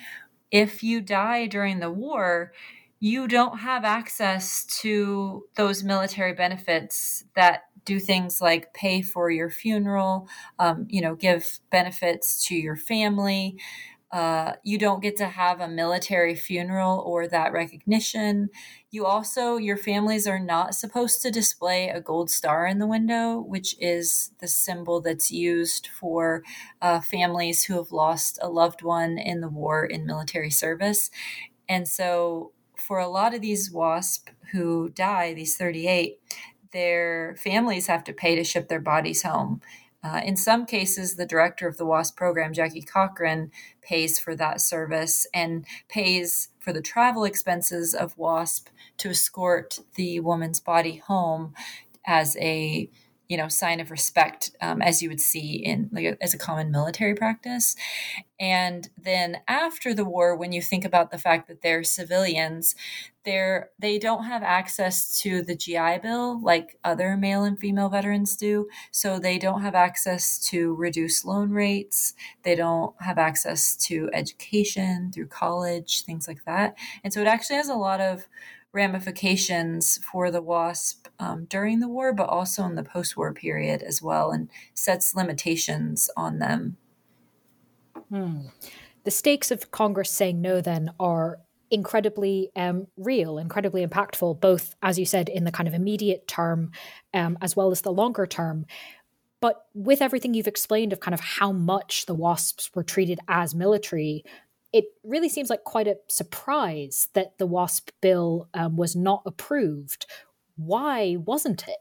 if 0.50 0.82
you 0.82 1.00
die 1.00 1.46
during 1.46 1.80
the 1.80 1.90
war, 1.90 2.52
you 3.00 3.26
don't 3.26 3.58
have 3.58 3.84
access 3.84 4.64
to 4.64 5.44
those 5.56 5.82
military 5.82 6.34
benefits 6.34 7.24
that 7.34 7.64
do 7.84 7.98
things 7.98 8.40
like 8.40 8.72
pay 8.74 9.02
for 9.02 9.30
your 9.30 9.50
funeral, 9.50 10.28
um, 10.58 10.86
you 10.88 11.00
know, 11.00 11.14
give 11.14 11.60
benefits 11.70 12.46
to 12.46 12.54
your 12.54 12.76
family. 12.76 13.56
Uh, 14.12 14.52
you 14.62 14.76
don't 14.76 15.02
get 15.02 15.16
to 15.16 15.26
have 15.26 15.60
a 15.60 15.68
military 15.68 16.34
funeral 16.34 17.02
or 17.06 17.26
that 17.26 17.50
recognition. 17.50 18.50
You 18.90 19.06
also, 19.06 19.56
your 19.56 19.78
families 19.78 20.26
are 20.26 20.38
not 20.38 20.74
supposed 20.74 21.22
to 21.22 21.30
display 21.30 21.88
a 21.88 22.00
gold 22.00 22.30
star 22.30 22.66
in 22.66 22.78
the 22.78 22.86
window, 22.86 23.40
which 23.40 23.74
is 23.80 24.32
the 24.38 24.48
symbol 24.48 25.00
that's 25.00 25.30
used 25.30 25.88
for 25.98 26.42
uh, 26.82 27.00
families 27.00 27.64
who 27.64 27.76
have 27.76 27.90
lost 27.90 28.38
a 28.42 28.50
loved 28.50 28.82
one 28.82 29.16
in 29.16 29.40
the 29.40 29.48
war 29.48 29.86
in 29.86 30.04
military 30.04 30.50
service. 30.50 31.10
And 31.66 31.88
so, 31.88 32.52
for 32.76 32.98
a 32.98 33.08
lot 33.08 33.32
of 33.32 33.40
these 33.40 33.70
WASP 33.70 34.28
who 34.50 34.90
die, 34.90 35.32
these 35.32 35.56
38, 35.56 36.18
their 36.72 37.36
families 37.36 37.86
have 37.86 38.04
to 38.04 38.12
pay 38.12 38.34
to 38.34 38.44
ship 38.44 38.68
their 38.68 38.80
bodies 38.80 39.22
home. 39.22 39.60
Uh, 40.04 40.20
in 40.24 40.36
some 40.36 40.66
cases, 40.66 41.14
the 41.14 41.26
director 41.26 41.68
of 41.68 41.76
the 41.76 41.86
WASP 41.86 42.16
program, 42.16 42.52
Jackie 42.52 42.82
Cochran, 42.82 43.52
pays 43.82 44.18
for 44.18 44.34
that 44.34 44.60
service 44.60 45.28
and 45.32 45.64
pays 45.88 46.48
for 46.58 46.72
the 46.72 46.82
travel 46.82 47.24
expenses 47.24 47.94
of 47.94 48.18
WASP 48.18 48.68
to 48.98 49.10
escort 49.10 49.78
the 49.94 50.18
woman's 50.18 50.58
body 50.58 50.96
home 50.96 51.54
as 52.04 52.36
a 52.38 52.90
you 53.32 53.38
know 53.38 53.48
sign 53.48 53.80
of 53.80 53.90
respect 53.90 54.50
um, 54.60 54.82
as 54.82 55.00
you 55.00 55.08
would 55.08 55.18
see 55.18 55.54
in 55.54 55.88
like 55.90 56.18
as 56.20 56.34
a 56.34 56.38
common 56.38 56.70
military 56.70 57.14
practice. 57.14 57.74
And 58.38 58.90
then 59.00 59.38
after 59.48 59.94
the 59.94 60.04
war 60.04 60.36
when 60.36 60.52
you 60.52 60.60
think 60.60 60.84
about 60.84 61.10
the 61.10 61.16
fact 61.16 61.48
that 61.48 61.62
they're 61.62 61.82
civilians 61.82 62.74
they're 63.24 63.70
they 63.78 63.98
don't 63.98 64.24
have 64.24 64.42
access 64.42 65.18
to 65.22 65.42
the 65.42 65.56
gi 65.56 65.98
bill 66.02 66.42
like 66.42 66.76
other 66.84 67.16
male 67.16 67.44
and 67.44 67.58
female 67.58 67.88
veterans 67.88 68.36
do. 68.36 68.68
So 68.90 69.18
they 69.18 69.38
don't 69.38 69.62
have 69.62 69.74
access 69.74 70.38
to 70.50 70.74
reduced 70.74 71.24
loan 71.24 71.52
rates. 71.52 72.12
They 72.42 72.54
don't 72.54 72.94
have 73.00 73.16
access 73.16 73.76
to 73.88 74.10
education 74.12 75.10
through 75.10 75.28
college 75.28 76.04
things 76.04 76.28
like 76.28 76.44
that. 76.44 76.76
And 77.02 77.14
so 77.14 77.22
it 77.22 77.26
actually 77.26 77.56
has 77.56 77.70
a 77.70 77.74
lot 77.74 78.02
of 78.02 78.26
ramifications 78.72 79.98
for 79.98 80.30
the 80.30 80.42
WASP 80.42 81.08
um, 81.18 81.44
during 81.44 81.80
the 81.80 81.88
war, 81.88 82.12
but 82.12 82.28
also 82.28 82.64
in 82.64 82.74
the 82.74 82.82
post 82.82 83.16
war 83.16 83.32
period 83.32 83.82
as 83.82 84.02
well, 84.02 84.30
and 84.30 84.48
sets 84.74 85.14
limitations 85.14 86.10
on 86.16 86.38
them. 86.38 86.76
Hmm. 88.08 88.46
The 89.04 89.10
stakes 89.10 89.50
of 89.50 89.70
Congress 89.70 90.10
saying 90.10 90.40
no 90.40 90.60
then 90.60 90.92
are 91.00 91.40
incredibly 91.70 92.50
um, 92.54 92.86
real, 92.96 93.38
incredibly 93.38 93.84
impactful, 93.84 94.40
both, 94.40 94.76
as 94.82 94.98
you 94.98 95.06
said, 95.06 95.28
in 95.28 95.44
the 95.44 95.50
kind 95.50 95.66
of 95.66 95.74
immediate 95.74 96.28
term 96.28 96.70
um, 97.14 97.38
as 97.40 97.56
well 97.56 97.70
as 97.70 97.80
the 97.80 97.92
longer 97.92 98.26
term. 98.26 98.66
But 99.40 99.64
with 99.74 100.02
everything 100.02 100.34
you've 100.34 100.46
explained 100.46 100.92
of 100.92 101.00
kind 101.00 101.14
of 101.14 101.20
how 101.20 101.50
much 101.50 102.06
the 102.06 102.14
WASPs 102.14 102.70
were 102.74 102.84
treated 102.84 103.18
as 103.26 103.54
military, 103.54 104.24
it 104.72 104.86
really 105.04 105.28
seems 105.28 105.50
like 105.50 105.64
quite 105.64 105.86
a 105.86 105.98
surprise 106.08 107.08
that 107.14 107.38
the 107.38 107.46
WASP 107.46 107.90
bill 108.00 108.48
um, 108.54 108.76
was 108.76 108.96
not 108.96 109.22
approved. 109.26 110.06
Why 110.56 111.16
wasn't 111.16 111.68
it? 111.68 111.78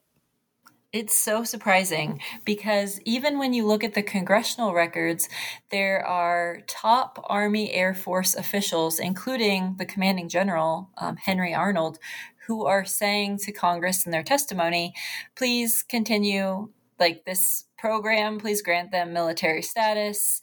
It's 0.94 1.16
so 1.16 1.46
surprising 1.46 2.20
because 2.44 3.00
even 3.06 3.40
when 3.40 3.54
you 3.54 3.66
look 3.66 3.82
at 3.82 3.94
the 3.94 4.04
congressional 4.04 4.74
records, 4.74 5.30
there 5.70 6.06
are 6.06 6.60
top 6.68 7.24
Army 7.30 7.72
Air 7.72 7.94
Force 7.94 8.36
officials, 8.36 9.00
including 9.00 9.76
the 9.78 9.86
commanding 9.86 10.28
general, 10.28 10.90
um, 10.98 11.16
Henry 11.16 11.54
Arnold, 11.54 11.98
who 12.46 12.66
are 12.66 12.84
saying 12.84 13.38
to 13.38 13.54
Congress 13.54 14.06
in 14.06 14.12
their 14.12 14.24
testimony, 14.24 14.94
please 15.38 15.82
continue 15.82 16.70
like 17.00 17.24
this 17.24 17.66
program, 17.78 18.38
please 18.38 18.62
grant 18.62 18.92
them 18.92 19.14
military 19.14 19.62
status. 19.62 20.42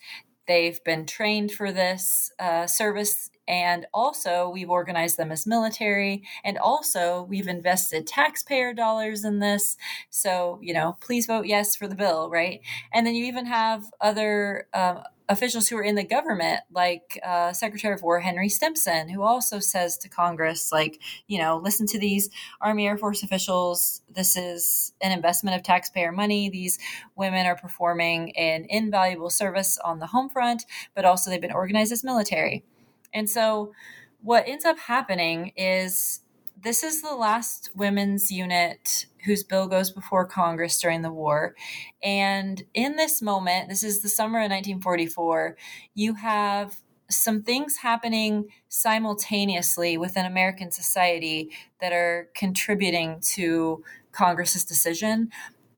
They've 0.49 0.83
been 0.83 1.05
trained 1.05 1.53
for 1.53 1.71
this 1.71 2.33
uh, 2.39 2.67
service, 2.67 3.31
and 3.47 3.87
also 3.93 4.49
we've 4.49 4.71
organized 4.71 5.19
them 5.19 5.31
as 5.31 5.47
military, 5.47 6.25
and 6.43 6.59
also 6.59 7.23
we've 7.29 7.47
invested 7.47 8.07
taxpayer 8.07 8.73
dollars 8.73 9.25
in 9.25 9.39
this. 9.41 9.77
So, 10.09 10.59
you 10.63 10.73
know, 10.73 10.97
please 11.01 11.27
vote 11.27 11.47
yes 11.47 11.77
for 11.77 11.87
the 11.87 11.95
bill, 11.95 12.31
right? 12.31 12.61
And 12.93 13.07
then 13.07 13.15
you 13.15 13.27
even 13.27 13.47
have 13.47 13.85
other. 14.01 14.67
Uh, 14.73 15.03
officials 15.29 15.69
who 15.69 15.77
are 15.77 15.83
in 15.83 15.95
the 15.95 16.05
government, 16.05 16.61
like 16.73 17.21
uh, 17.25 17.53
Secretary 17.53 17.95
of 17.95 18.03
War 18.03 18.21
Henry 18.21 18.49
Stimson, 18.49 19.09
who 19.09 19.23
also 19.23 19.59
says 19.59 19.99
to 19.99 20.09
Congress, 20.09 20.73
like, 20.73 21.01
you 21.27 21.38
know, 21.38 21.59
listen 21.59 21.87
to 21.88 21.99
these 21.99 22.31
Army 22.61 22.87
Air 22.87 22.97
Force 22.97 23.23
officials. 23.23 24.03
This 24.11 24.37
is 24.37 24.95
an 25.03 25.12
investment 25.12 25.57
of 25.57 25.62
taxpayer 25.62 26.12
money. 26.12 26.49
These 26.49 26.79
women 27.14 27.47
are 27.47 27.57
performing 27.57 28.37
an 28.37 28.67
invaluable 28.69 29.31
service 29.31 29.79
on 29.85 29.99
the 29.99 30.07
home 30.07 30.31
front, 30.31 30.64
but 30.95 31.05
also 31.05 31.31
they've 31.31 31.41
been 31.41 31.53
organized 31.53 31.93
as 31.93 32.03
military. 32.03 32.64
And 33.12 33.29
so, 33.29 33.73
what 34.21 34.49
ends 34.49 34.64
up 34.64 34.79
happening 34.79 35.53
is 35.57 36.21
this 36.62 36.83
is 36.83 37.03
the 37.03 37.14
last 37.14 37.71
women's 37.75 38.31
unit 38.31 39.07
whose 39.25 39.42
bill 39.42 39.66
goes 39.66 39.90
before 39.90 40.27
Congress 40.27 40.81
during 40.81 41.03
the 41.03 41.12
war. 41.12 41.55
And 42.03 42.62
in 42.75 42.97
this 42.97 43.21
moment, 43.23 43.69
this 43.69 43.85
is 43.85 44.00
the 44.00 44.09
summer 44.09 44.38
of 44.38 44.50
1944, 44.50 45.56
you 45.94 46.15
have 46.15 46.81
some 47.11 47.42
things 47.42 47.77
happening 47.79 48.48
simultaneously 48.69 49.96
within 49.96 50.27
American 50.27 50.71
society 50.71 51.50
that 51.81 51.92
are 51.92 52.29
contributing 52.35 53.19
to 53.21 53.83
Congress's 54.13 54.65
decision. 54.65 55.31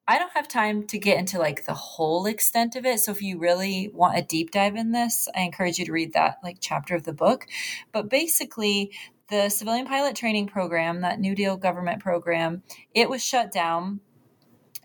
I 0.09 0.19
don't 0.19 0.33
have 0.33 0.49
time 0.49 0.89
to 0.89 0.99
get 0.99 1.19
into 1.19 1.39
like 1.39 1.67
the 1.67 1.75
whole 1.75 2.27
extent 2.27 2.75
of 2.75 2.85
it. 2.85 2.99
So 2.99 3.13
if 3.13 3.23
you 3.23 3.39
really 3.39 3.91
want 3.95 4.19
a 4.19 4.23
deep 4.23 4.51
dive 4.51 4.75
in 4.75 4.91
this, 4.91 5.29
I 5.37 5.43
encourage 5.43 5.79
you 5.79 5.85
to 5.87 5.93
read 5.93 6.15
that 6.15 6.39
like 6.43 6.57
chapter 6.59 6.97
of 6.97 7.05
the 7.05 7.13
book. 7.13 7.47
But 7.93 8.09
basically, 8.09 8.91
the 9.31 9.49
civilian 9.49 9.87
pilot 9.87 10.17
training 10.17 10.49
program, 10.49 11.01
that 11.01 11.21
New 11.21 11.35
Deal 11.35 11.57
government 11.57 12.01
program, 12.01 12.63
it 12.95 13.09
was 13.09 13.25
shut 13.25 13.53
down. 13.53 14.01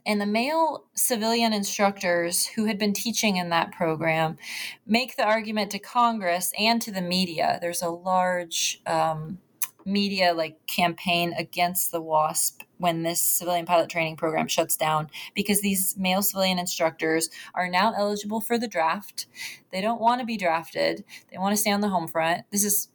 And 0.08 0.22
the 0.22 0.28
male 0.28 0.86
civilian 0.93 1.52
instructors 1.52 2.46
who 2.46 2.66
had 2.66 2.78
been 2.78 2.93
teaching 2.93 3.38
in 3.38 3.50
that 3.50 3.72
program 3.72 4.38
make 4.86 5.16
the 5.16 5.26
argument 5.26 5.72
to 5.72 5.80
Congress 5.80 6.54
and 6.60 6.80
to 6.84 6.91
the 6.91 7.02
media. 7.02 7.58
There's 7.60 7.82
a 7.82 7.89
large 7.89 8.82
um, 8.86 9.39
media 9.84 10.34
like 10.34 10.58
campaign 10.68 11.34
against 11.38 11.91
the 11.91 12.02
WASP 12.02 12.64
when 12.78 13.04
this 13.04 13.22
civilian 13.22 13.66
pilot 13.66 13.89
training 13.89 14.18
program 14.18 14.48
shuts 14.48 14.76
down 14.76 15.10
because 15.34 15.62
these 15.62 15.96
male 15.98 16.22
civilian 16.22 16.60
instructors 16.60 17.30
are 17.54 17.70
now 17.70 17.93
eligible 17.96 18.41
for 18.41 18.58
the 18.58 18.68
draft. 18.68 19.28
They 19.72 19.82
don't 19.82 20.02
want 20.02 20.20
to 20.20 20.26
be 20.26 20.38
drafted. 20.38 21.04
They 21.32 21.38
want 21.38 21.54
to 21.54 21.62
stay 21.62 21.72
on 21.72 21.82
the 21.82 21.89
home 21.89 22.08
front. 22.08 22.43
This 22.52 22.64
is 22.64 22.89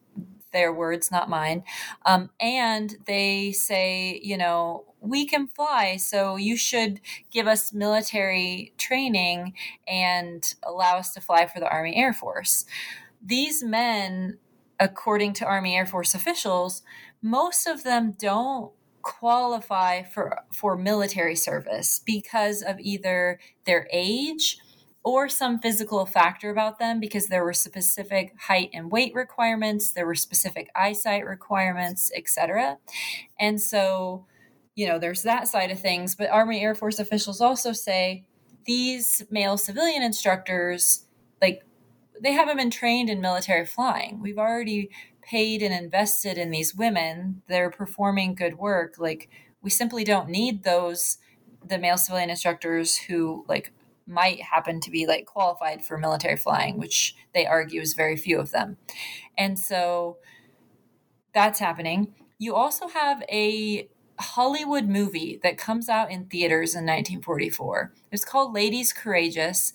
their 0.53 0.73
words, 0.73 1.11
not 1.11 1.29
mine. 1.29 1.65
Um, 2.05 2.31
and 2.41 2.97
they 3.07 3.53
say, 3.53 4.21
you 4.23 4.37
know, 4.37 4.85
we 5.01 5.27
can 5.27 5.49
fly, 5.49 5.97
so 5.97 6.37
you 6.37 6.57
should 6.57 7.01
give 7.31 7.47
us 7.47 7.73
military 7.73 8.75
training 8.77 9.55
and 9.89 10.55
allow 10.63 10.99
us 10.99 11.13
to 11.15 11.21
fly 11.21 11.47
for 11.47 11.61
the 11.61 11.69
Army 11.69 11.97
Air 11.97 12.13
Force. 12.13 12.67
These 13.25 13.63
men, 13.63 14.39
according 14.79 15.33
to 15.35 15.47
Army 15.47 15.77
Air 15.77 15.87
Force 15.87 16.15
officials, 16.15 16.83
most 17.23 17.67
of 17.67 17.83
them 17.83 18.15
don't 18.19 18.73
qualify 19.03 20.03
for 20.03 20.43
for 20.53 20.77
military 20.77 21.37
service 21.37 22.03
because 22.05 22.63
of 22.63 22.79
either 22.81 23.39
their 23.65 23.89
age 23.93 24.59
or 25.03 25.29
some 25.29 25.59
physical 25.59 26.05
factor 26.05 26.51
about 26.51 26.79
them 26.79 27.01
because 27.01 27.29
there 27.29 27.45
were 27.45 27.55
specific 27.55 28.35
height 28.39 28.71
and 28.75 28.91
weight 28.91 29.15
requirements, 29.15 29.93
there 29.93 30.07
were 30.07 30.15
specific 30.15 30.71
eyesight 30.77 31.25
requirements, 31.25 32.11
etc. 32.15 32.79
And 33.39 33.61
so, 33.61 34.27
you 34.75 34.87
know, 34.87 34.99
there's 34.99 35.23
that 35.23 35.49
side 35.49 35.71
of 35.71 35.81
things, 35.81 36.15
but 36.15 36.29
Army 36.31 36.61
Air 36.61 36.75
Force 36.75 36.99
officials 36.99 37.41
also 37.41 37.73
say 37.73 38.25
these 38.67 39.25
male 39.31 39.57
civilian 39.57 40.03
instructors 40.03 41.07
like 41.41 41.65
they 42.21 42.33
haven't 42.33 42.59
been 42.59 42.71
trained 42.71 43.09
in 43.09 43.21
military 43.21 43.65
flying. 43.65 44.21
We've 44.21 44.39
already 44.39 44.91
paid 45.23 45.63
and 45.63 45.73
invested 45.73 46.37
in 46.37 46.51
these 46.51 46.75
women. 46.75 47.43
They're 47.49 47.71
performing 47.71 48.35
good 48.35 48.59
work. 48.59 48.97
Like 48.99 49.31
we 49.63 49.71
simply 49.71 50.05
don't 50.05 50.29
need 50.29 50.63
those 50.63 51.19
the 51.67 51.79
male 51.79 51.99
civilian 51.99 52.31
instructors 52.31 52.97
who 52.97 53.45
like 53.49 53.73
might 54.07 54.43
happen 54.43 54.81
to 54.81 54.91
be 54.91 55.07
like 55.07 55.27
qualified 55.27 55.85
for 55.85 55.99
military 55.99 56.37
flying, 56.37 56.79
which 56.79 57.15
they 57.35 57.47
argue 57.47 57.81
is 57.81 57.95
very 57.95 58.17
few 58.17 58.39
of 58.39 58.53
them. 58.53 58.77
And 59.39 59.59
so 59.59 60.19
that's 61.33 61.59
happening. 61.59 62.15
You 62.39 62.55
also 62.55 62.89
have 62.89 63.23
a 63.31 63.89
Hollywood 64.19 64.87
movie 64.87 65.41
that 65.43 65.59
comes 65.59 65.89
out 65.89 66.11
in 66.11 66.27
theaters 66.27 66.75
in 66.75 66.85
1944. 66.85 67.93
It's 68.13 68.25
called 68.25 68.55
Ladies 68.55 68.93
Courageous. 68.93 69.73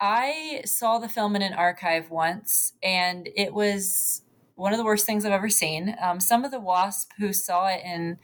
I 0.00 0.62
saw 0.64 0.98
the 0.98 1.08
film 1.08 1.36
in 1.36 1.42
an 1.42 1.52
archive 1.52 2.10
once, 2.10 2.72
and 2.82 3.28
it 3.36 3.52
was 3.52 4.22
one 4.54 4.72
of 4.72 4.78
the 4.78 4.84
worst 4.84 5.06
things 5.06 5.24
I've 5.24 5.32
ever 5.32 5.48
seen. 5.48 5.96
Um, 6.02 6.20
some 6.20 6.44
of 6.44 6.50
the 6.50 6.60
WASP 6.60 7.12
who 7.18 7.32
saw 7.32 7.68
it 7.68 7.82
in 7.84 8.18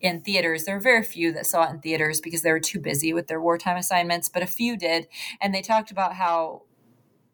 in 0.00 0.22
theaters. 0.22 0.64
There 0.64 0.74
were 0.76 0.80
very 0.80 1.02
few 1.02 1.32
that 1.32 1.46
saw 1.46 1.64
it 1.64 1.70
in 1.70 1.80
theaters 1.80 2.20
because 2.20 2.42
they 2.42 2.52
were 2.52 2.60
too 2.60 2.80
busy 2.80 3.12
with 3.12 3.28
their 3.28 3.40
wartime 3.40 3.76
assignments, 3.76 4.28
but 4.28 4.42
a 4.42 4.46
few 4.46 4.76
did. 4.76 5.06
And 5.40 5.54
they 5.54 5.62
talked 5.62 5.90
about 5.90 6.14
how 6.14 6.62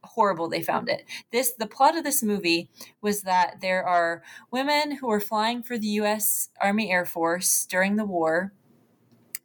horrible 0.02 0.48
they 0.48 0.62
found 0.62 0.88
it. 0.88 1.04
This 1.30 1.52
the 1.52 1.66
plot 1.66 1.96
of 1.96 2.04
this 2.04 2.22
movie 2.22 2.70
was 3.00 3.22
that 3.22 3.60
there 3.60 3.84
are 3.84 4.22
women 4.50 4.96
who 4.96 5.10
are 5.10 5.20
flying 5.20 5.62
for 5.62 5.78
the 5.78 5.88
US 6.00 6.48
Army 6.60 6.90
Air 6.90 7.04
Force 7.04 7.66
during 7.66 7.96
the 7.96 8.04
war. 8.04 8.52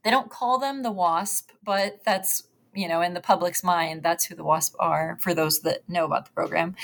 They 0.04 0.12
don't 0.12 0.32
call 0.32 0.58
them 0.58 0.82
the 0.82 0.92
WASP, 0.92 1.52
but 1.64 2.04
that's 2.04 2.44
you 2.74 2.88
know 2.88 3.02
in 3.02 3.14
the 3.14 3.22
public's 3.22 3.64
mind 3.64 4.04
that's 4.04 4.26
who 4.26 4.36
the 4.36 4.44
wasp 4.44 4.76
are 4.80 5.18
for 5.22 5.34
those 5.34 5.62
that 5.62 5.88
know 5.90 6.06
about 6.06 6.26
the 6.26 6.32
program 6.32 6.76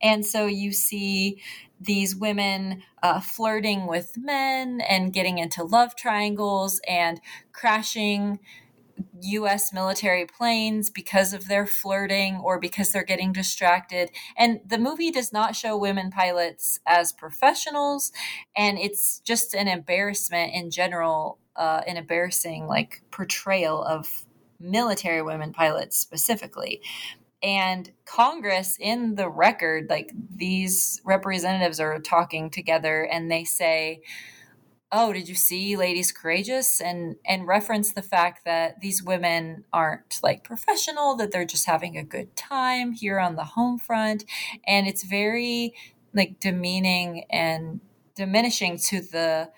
and 0.00 0.24
so 0.24 0.46
you 0.46 0.72
see 0.72 1.40
these 1.80 2.14
women 2.14 2.82
uh, 3.02 3.20
flirting 3.20 3.86
with 3.86 4.16
men 4.16 4.80
and 4.88 5.12
getting 5.12 5.38
into 5.38 5.64
love 5.64 5.96
triangles 5.96 6.80
and 6.86 7.20
crashing 7.52 8.38
US 9.20 9.72
military 9.72 10.26
planes 10.26 10.90
because 10.90 11.32
of 11.32 11.48
their 11.48 11.66
flirting 11.66 12.36
or 12.36 12.58
because 12.58 12.92
they're 12.92 13.04
getting 13.04 13.32
distracted. 13.32 14.10
And 14.36 14.60
the 14.66 14.78
movie 14.78 15.10
does 15.10 15.32
not 15.32 15.56
show 15.56 15.76
women 15.76 16.10
pilots 16.10 16.80
as 16.86 17.12
professionals. 17.12 18.12
And 18.56 18.78
it's 18.78 19.20
just 19.20 19.54
an 19.54 19.68
embarrassment 19.68 20.52
in 20.54 20.70
general, 20.70 21.38
uh, 21.56 21.82
an 21.86 21.96
embarrassing 21.96 22.66
like 22.66 23.02
portrayal 23.10 23.82
of 23.82 24.24
military 24.62 25.22
women 25.22 25.52
pilots 25.52 25.98
specifically. 25.98 26.80
And 27.42 27.90
congress 28.04 28.76
in 28.78 29.16
the 29.16 29.28
record 29.28 29.86
like 29.90 30.12
these 30.34 31.00
representatives 31.04 31.80
are 31.80 31.98
talking 31.98 32.50
together 32.50 33.02
and 33.02 33.30
they 33.30 33.42
say 33.42 34.00
oh 34.92 35.12
did 35.12 35.28
you 35.28 35.34
see 35.34 35.76
ladies 35.76 36.12
courageous? 36.12 36.80
and 36.80 37.16
and 37.26 37.46
reference 37.46 37.92
the 37.92 38.02
fact 38.02 38.44
that 38.44 38.80
these 38.80 39.02
women 39.02 39.64
aren't 39.72 40.20
like 40.22 40.44
professional 40.44 41.16
that 41.16 41.32
they're 41.32 41.44
just 41.44 41.66
having 41.66 41.96
a 41.96 42.04
good 42.04 42.36
time 42.36 42.92
here 42.92 43.18
on 43.18 43.34
the 43.34 43.44
home 43.44 43.78
front. 43.78 44.24
And 44.66 44.86
it's 44.86 45.02
very 45.02 45.74
like 46.14 46.38
demeaning 46.40 47.24
and 47.30 47.80
diminishing 48.14 48.76
to 48.76 49.00
the 49.00 49.50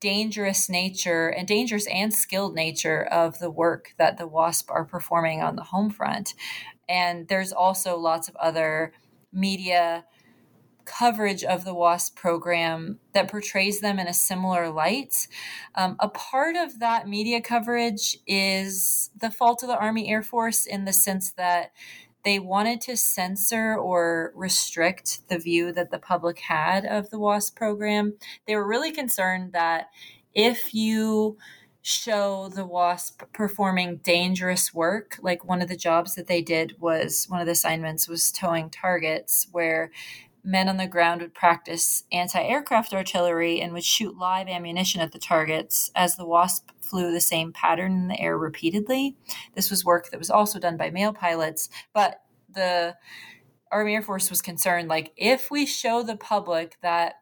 dangerous 0.00 0.68
nature 0.68 1.28
and 1.28 1.48
dangerous 1.48 1.86
and 1.86 2.12
skilled 2.12 2.54
nature 2.54 3.04
of 3.04 3.38
the 3.38 3.50
work 3.50 3.94
that 3.98 4.18
the 4.18 4.26
WASP 4.26 4.70
are 4.70 4.84
performing 4.84 5.42
on 5.42 5.56
the 5.56 5.64
home 5.64 5.90
front. 5.90 6.34
And 6.88 7.28
there's 7.28 7.52
also 7.52 7.96
lots 7.96 8.28
of 8.28 8.36
other 8.36 8.92
media 9.32 10.04
coverage 10.86 11.42
of 11.42 11.64
the 11.64 11.74
WASP 11.74 12.16
program 12.16 13.00
that 13.12 13.30
portrays 13.30 13.80
them 13.80 13.98
in 13.98 14.06
a 14.06 14.14
similar 14.14 14.70
light. 14.70 15.26
Um, 15.74 15.96
a 15.98 16.08
part 16.08 16.56
of 16.56 16.78
that 16.78 17.08
media 17.08 17.40
coverage 17.40 18.16
is 18.26 19.10
the 19.20 19.30
fault 19.30 19.62
of 19.62 19.68
the 19.68 19.76
Army 19.76 20.08
Air 20.08 20.22
Force 20.22 20.64
in 20.64 20.84
the 20.84 20.92
sense 20.92 21.32
that 21.32 21.72
they 22.26 22.40
wanted 22.40 22.80
to 22.80 22.96
censor 22.96 23.76
or 23.76 24.32
restrict 24.34 25.20
the 25.28 25.38
view 25.38 25.70
that 25.70 25.92
the 25.92 25.98
public 25.98 26.40
had 26.40 26.84
of 26.84 27.08
the 27.10 27.20
WASP 27.20 27.54
program. 27.54 28.14
They 28.48 28.56
were 28.56 28.66
really 28.66 28.90
concerned 28.90 29.52
that 29.52 29.90
if 30.34 30.74
you 30.74 31.38
show 31.82 32.48
the 32.48 32.66
WASP 32.66 33.32
performing 33.32 33.98
dangerous 33.98 34.74
work, 34.74 35.20
like 35.22 35.44
one 35.44 35.62
of 35.62 35.68
the 35.68 35.76
jobs 35.76 36.16
that 36.16 36.26
they 36.26 36.42
did 36.42 36.74
was 36.80 37.26
one 37.28 37.38
of 37.38 37.46
the 37.46 37.52
assignments 37.52 38.08
was 38.08 38.32
towing 38.32 38.70
targets 38.70 39.46
where 39.52 39.92
men 40.42 40.68
on 40.68 40.78
the 40.78 40.88
ground 40.88 41.20
would 41.20 41.32
practice 41.32 42.02
anti 42.10 42.42
aircraft 42.42 42.92
artillery 42.92 43.60
and 43.60 43.72
would 43.72 43.84
shoot 43.84 44.18
live 44.18 44.48
ammunition 44.48 45.00
at 45.00 45.12
the 45.12 45.18
targets 45.20 45.92
as 45.94 46.16
the 46.16 46.26
WASP 46.26 46.72
flew 46.86 47.12
the 47.12 47.20
same 47.20 47.52
pattern 47.52 47.92
in 47.92 48.08
the 48.08 48.20
air 48.20 48.38
repeatedly. 48.38 49.16
This 49.54 49.70
was 49.70 49.84
work 49.84 50.10
that 50.10 50.18
was 50.18 50.30
also 50.30 50.58
done 50.58 50.76
by 50.76 50.90
male 50.90 51.12
pilots, 51.12 51.68
but 51.92 52.22
the 52.52 52.96
Army 53.72 53.94
Air 53.94 54.02
Force 54.02 54.30
was 54.30 54.40
concerned 54.40 54.88
like, 54.88 55.12
if 55.16 55.50
we 55.50 55.66
show 55.66 56.02
the 56.02 56.16
public 56.16 56.78
that 56.82 57.16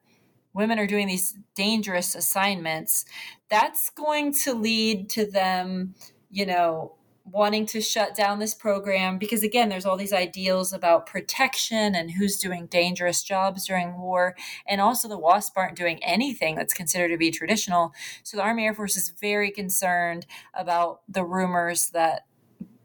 women 0.52 0.78
are 0.78 0.86
doing 0.86 1.08
these 1.08 1.36
dangerous 1.54 2.14
assignments, 2.14 3.04
that's 3.48 3.90
going 3.90 4.32
to 4.32 4.54
lead 4.54 5.10
to 5.10 5.26
them, 5.28 5.94
you 6.30 6.46
know, 6.46 6.94
wanting 7.24 7.64
to 7.64 7.80
shut 7.80 8.14
down 8.14 8.38
this 8.38 8.54
program 8.54 9.16
because 9.16 9.42
again 9.42 9.68
there's 9.70 9.86
all 9.86 9.96
these 9.96 10.12
ideals 10.12 10.72
about 10.72 11.06
protection 11.06 11.94
and 11.94 12.10
who's 12.12 12.36
doing 12.36 12.66
dangerous 12.66 13.22
jobs 13.22 13.66
during 13.66 13.98
war 13.98 14.36
and 14.68 14.80
also 14.80 15.08
the 15.08 15.18
wasp 15.18 15.56
aren't 15.56 15.76
doing 15.76 16.02
anything 16.04 16.54
that's 16.54 16.74
considered 16.74 17.08
to 17.08 17.16
be 17.16 17.30
traditional. 17.30 17.92
So 18.22 18.36
the 18.36 18.42
army 18.42 18.66
air 18.66 18.74
force 18.74 18.96
is 18.96 19.08
very 19.08 19.50
concerned 19.50 20.26
about 20.54 21.00
the 21.08 21.24
rumors 21.24 21.90
that 21.90 22.26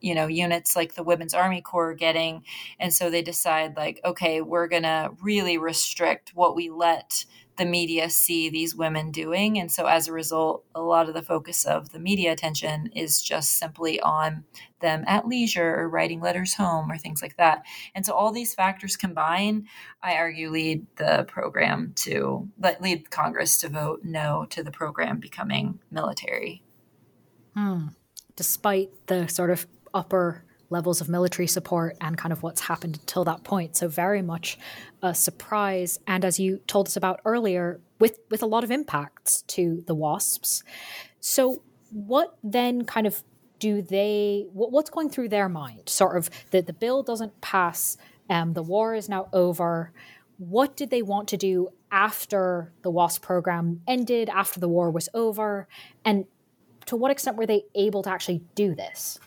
you 0.02 0.16
know 0.16 0.28
units 0.28 0.76
like 0.76 0.95
the 0.95 1.04
women's 1.04 1.34
army 1.34 1.62
corps 1.62 1.91
are 1.91 1.95
getting 1.95 2.43
and 2.80 2.93
so 2.93 3.10
they 3.10 3.22
decide 3.22 3.76
like 3.76 4.00
okay 4.06 4.41
we're 4.41 4.68
going 4.68 4.84
to 4.84 5.12
really 5.22 5.58
restrict 5.58 6.32
what 6.36 6.56
we 6.56 6.70
let 6.70 7.26
the 7.60 7.66
media 7.66 8.10
see 8.10 8.50
these 8.50 8.74
women 8.74 9.12
doing. 9.12 9.60
And 9.60 9.70
so 9.70 9.86
as 9.86 10.08
a 10.08 10.14
result, 10.14 10.64
a 10.74 10.82
lot 10.82 11.10
of 11.10 11.14
the 11.14 11.22
focus 11.22 11.66
of 11.66 11.91
the 11.91 12.00
media 12.00 12.32
attention 12.32 12.88
is 12.95 13.22
just 13.22 13.58
simply 13.58 14.00
on 14.00 14.45
them 14.80 15.04
at 15.06 15.28
leisure 15.28 15.76
or 15.76 15.89
writing 15.89 16.22
letters 16.22 16.54
home 16.54 16.89
or 16.89 16.97
things 16.97 17.22
like 17.22 17.36
that. 17.36 17.64
And 17.93 18.06
so 18.06 18.14
all 18.14 18.32
these 18.32 18.56
factors 18.56 18.95
combine, 18.95 19.68
I 20.02 20.16
argue, 20.16 20.50
lead 20.50 20.88
the 20.95 21.26
program 21.28 21.91
to 21.97 22.47
lead 22.80 23.12
Congress 23.12 23.58
to 23.58 23.68
vote 23.70 24.02
no 24.04 24.47
to 24.52 24.64
the 24.64 24.72
program 24.72 25.20
becoming 25.20 25.80
military. 25.91 26.64
Hmm. 27.56 27.88
despite 28.36 28.89
the 29.08 29.28
sort 29.28 29.50
of 29.50 29.68
upper 29.94 30.44
levels 30.70 31.02
of 31.02 31.10
military 31.10 31.48
support 31.48 31.98
and 32.00 32.18
kind 32.18 32.32
of 32.32 32.44
what's 32.44 32.62
happened 32.62 32.98
until 33.00 33.24
that 33.24 33.44
point. 33.44 33.76
So 33.76 33.88
very 33.88 34.22
much 34.22 34.58
a 35.02 35.16
surprise, 35.16 36.00
and 36.08 36.24
as 36.24 36.40
you 36.40 36.60
told 36.68 36.88
us 36.88 36.96
about 36.96 37.20
earlier, 37.26 37.80
with 38.00 38.20
with 38.30 38.44
a 38.44 38.46
lot 38.46 38.64
of 38.64 38.72
impacts 38.72 39.42
to 39.44 39.84
the 39.88 39.96
wasps. 39.96 40.64
So 41.20 41.62
what 41.92 42.38
then 42.44 42.86
kind 42.86 43.08
of 43.08 43.24
do 43.60 43.82
they 43.82 44.48
what, 44.54 44.72
what's 44.72 44.90
going 44.90 45.10
through 45.10 45.30
their 45.30 45.50
mind? 45.50 45.90
Sort 45.90 46.18
of 46.18 46.30
that 46.52 46.68
the 46.68 46.74
bill 46.74 47.04
doesn't 47.04 47.42
pass, 47.42 47.98
um, 48.30 48.54
the 48.54 48.64
war 48.64 48.96
is 48.96 49.10
now 49.10 49.28
over. 49.34 49.92
What 50.38 50.78
did 50.78 50.90
they 50.90 51.02
want 51.02 51.28
to 51.30 51.38
do 51.38 51.70
after 51.92 52.72
the 52.82 52.90
WASP 52.90 53.22
program 53.22 53.82
ended, 53.88 54.30
after 54.30 54.60
the 54.60 54.70
war 54.70 54.90
was 54.90 55.10
over, 55.14 55.68
and 56.06 56.26
to 56.86 56.96
what 56.96 57.12
extent 57.12 57.36
were 57.36 57.46
they 57.46 57.64
able 57.76 58.04
to 58.04 58.10
actually 58.10 58.42
do 58.56 58.74
this? 58.74 59.20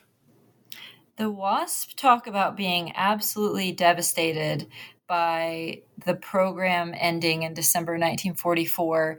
The 1.16 1.30
WASP 1.30 1.96
talk 1.96 2.26
about 2.26 2.56
being 2.56 2.92
absolutely 2.96 3.70
devastated 3.72 4.66
by 5.06 5.82
the 6.06 6.14
program 6.14 6.94
ending 6.96 7.42
in 7.42 7.52
December 7.52 7.92
1944 7.92 9.18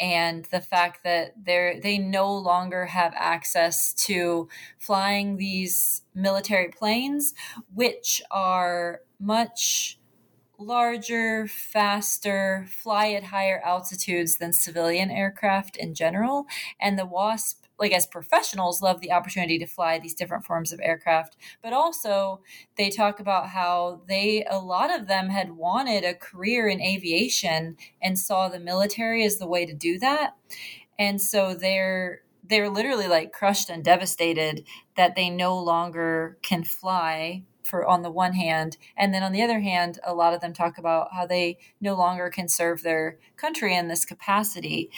and 0.00 0.46
the 0.46 0.62
fact 0.62 1.04
that 1.04 1.34
they 1.44 1.78
they 1.82 1.98
no 1.98 2.34
longer 2.34 2.86
have 2.86 3.12
access 3.14 3.92
to 3.92 4.48
flying 4.78 5.36
these 5.36 6.00
military 6.14 6.68
planes 6.68 7.34
which 7.74 8.22
are 8.30 9.00
much 9.20 9.98
larger, 10.58 11.46
faster, 11.46 12.66
fly 12.70 13.10
at 13.10 13.24
higher 13.24 13.60
altitudes 13.62 14.36
than 14.36 14.52
civilian 14.52 15.10
aircraft 15.10 15.76
in 15.76 15.94
general. 15.94 16.46
And 16.80 16.98
the 16.98 17.06
WASP 17.06 17.63
like 17.78 17.92
as 17.92 18.06
professionals 18.06 18.82
love 18.82 19.00
the 19.00 19.12
opportunity 19.12 19.58
to 19.58 19.66
fly 19.66 19.98
these 19.98 20.14
different 20.14 20.44
forms 20.44 20.72
of 20.72 20.80
aircraft 20.82 21.36
but 21.62 21.72
also 21.72 22.40
they 22.76 22.90
talk 22.90 23.20
about 23.20 23.48
how 23.48 24.02
they 24.08 24.44
a 24.48 24.58
lot 24.58 24.94
of 24.94 25.06
them 25.06 25.28
had 25.28 25.56
wanted 25.56 26.04
a 26.04 26.14
career 26.14 26.68
in 26.68 26.80
aviation 26.80 27.76
and 28.02 28.18
saw 28.18 28.48
the 28.48 28.60
military 28.60 29.24
as 29.24 29.38
the 29.38 29.46
way 29.46 29.66
to 29.66 29.74
do 29.74 29.98
that. 29.98 30.34
And 30.98 31.20
so 31.20 31.54
they're 31.54 32.22
they're 32.46 32.68
literally 32.68 33.08
like 33.08 33.32
crushed 33.32 33.70
and 33.70 33.82
devastated 33.82 34.66
that 34.96 35.14
they 35.14 35.30
no 35.30 35.58
longer 35.58 36.36
can 36.42 36.62
fly 36.62 37.42
for 37.62 37.86
on 37.86 38.02
the 38.02 38.10
one 38.10 38.34
hand 38.34 38.76
and 38.96 39.14
then 39.14 39.22
on 39.22 39.32
the 39.32 39.42
other 39.42 39.60
hand 39.60 39.98
a 40.04 40.12
lot 40.12 40.34
of 40.34 40.42
them 40.42 40.52
talk 40.52 40.76
about 40.76 41.08
how 41.14 41.26
they 41.26 41.56
no 41.80 41.94
longer 41.94 42.28
can 42.28 42.46
serve 42.46 42.82
their 42.82 43.18
country 43.36 43.74
in 43.74 43.88
this 43.88 44.04
capacity. 44.04 44.90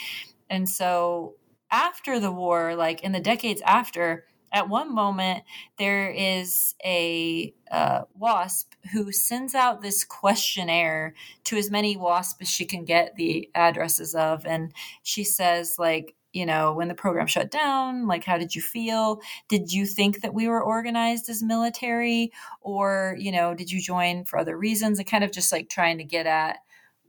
And 0.50 0.68
so 0.68 1.34
after 1.76 2.18
the 2.18 2.32
war, 2.32 2.74
like 2.74 3.02
in 3.02 3.12
the 3.12 3.20
decades 3.20 3.60
after, 3.66 4.24
at 4.50 4.68
one 4.68 4.94
moment 4.94 5.44
there 5.78 6.08
is 6.08 6.74
a 6.82 7.52
uh, 7.70 8.02
wasp 8.14 8.72
who 8.92 9.12
sends 9.12 9.54
out 9.54 9.82
this 9.82 10.02
questionnaire 10.02 11.14
to 11.44 11.56
as 11.56 11.70
many 11.70 11.96
wasps 11.96 12.42
as 12.42 12.48
she 12.48 12.64
can 12.64 12.84
get 12.84 13.16
the 13.16 13.50
addresses 13.54 14.14
of 14.14 14.46
and 14.46 14.72
she 15.02 15.24
says 15.24 15.74
like 15.78 16.14
you 16.32 16.46
know 16.46 16.72
when 16.72 16.88
the 16.88 16.94
program 16.94 17.26
shut 17.26 17.50
down 17.50 18.06
like 18.06 18.24
how 18.24 18.38
did 18.38 18.54
you 18.54 18.62
feel? 18.62 19.20
Did 19.48 19.72
you 19.72 19.84
think 19.84 20.22
that 20.22 20.32
we 20.32 20.48
were 20.48 20.62
organized 20.62 21.28
as 21.28 21.42
military? 21.42 22.32
Or 22.60 23.16
you 23.18 23.32
know 23.32 23.54
did 23.54 23.70
you 23.70 23.80
join 23.80 24.24
for 24.24 24.38
other 24.38 24.56
reasons? 24.56 24.98
And 24.98 25.08
kind 25.08 25.24
of 25.24 25.32
just 25.32 25.52
like 25.52 25.68
trying 25.68 25.98
to 25.98 26.04
get 26.04 26.26
at 26.26 26.58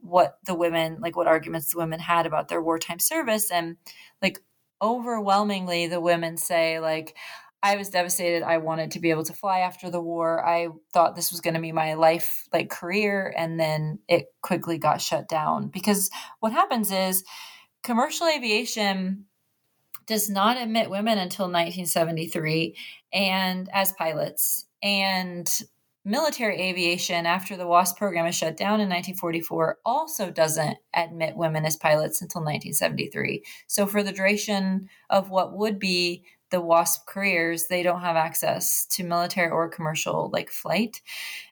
what 0.00 0.38
the 0.44 0.54
women 0.54 0.98
like 1.00 1.16
what 1.16 1.26
arguments 1.26 1.68
the 1.68 1.78
women 1.78 2.00
had 2.00 2.26
about 2.26 2.48
their 2.48 2.62
wartime 2.62 2.98
service. 2.98 3.50
And 3.50 3.76
like 4.22 4.40
overwhelmingly 4.80 5.86
the 5.86 6.00
women 6.00 6.36
say 6.36 6.80
like 6.80 7.16
I 7.62 7.76
was 7.76 7.90
devastated. 7.90 8.44
I 8.44 8.58
wanted 8.58 8.92
to 8.92 9.00
be 9.00 9.10
able 9.10 9.24
to 9.24 9.32
fly 9.32 9.60
after 9.60 9.90
the 9.90 10.00
war. 10.00 10.46
I 10.46 10.68
thought 10.92 11.16
this 11.16 11.32
was 11.32 11.40
going 11.40 11.54
to 11.54 11.60
be 11.60 11.72
my 11.72 11.94
life 11.94 12.46
like 12.52 12.70
career 12.70 13.34
and 13.36 13.58
then 13.58 13.98
it 14.08 14.26
quickly 14.42 14.78
got 14.78 15.00
shut 15.00 15.28
down 15.28 15.68
because 15.68 16.08
what 16.38 16.52
happens 16.52 16.92
is 16.92 17.24
commercial 17.82 18.28
aviation 18.28 19.24
does 20.06 20.30
not 20.30 20.60
admit 20.60 20.88
women 20.88 21.18
until 21.18 21.46
1973 21.46 22.76
and 23.12 23.68
as 23.72 23.92
pilots 23.92 24.66
and 24.82 25.62
military 26.04 26.60
aviation 26.60 27.26
after 27.26 27.56
the 27.56 27.66
WASP 27.66 27.96
program 27.96 28.26
is 28.26 28.34
shut 28.34 28.56
down 28.56 28.80
in 28.80 28.88
1944 28.88 29.78
also 29.84 30.30
doesn't 30.30 30.78
admit 30.94 31.36
women 31.36 31.64
as 31.64 31.76
pilots 31.76 32.22
until 32.22 32.40
1973. 32.40 33.42
So 33.66 33.86
for 33.86 34.02
the 34.02 34.12
duration 34.12 34.88
of 35.10 35.30
what 35.30 35.56
would 35.56 35.78
be 35.78 36.24
the 36.50 36.60
WASP 36.60 37.06
careers, 37.06 37.66
they 37.66 37.82
don't 37.82 38.00
have 38.00 38.16
access 38.16 38.86
to 38.86 39.04
military 39.04 39.50
or 39.50 39.68
commercial 39.68 40.30
like 40.32 40.50
flight. 40.50 41.02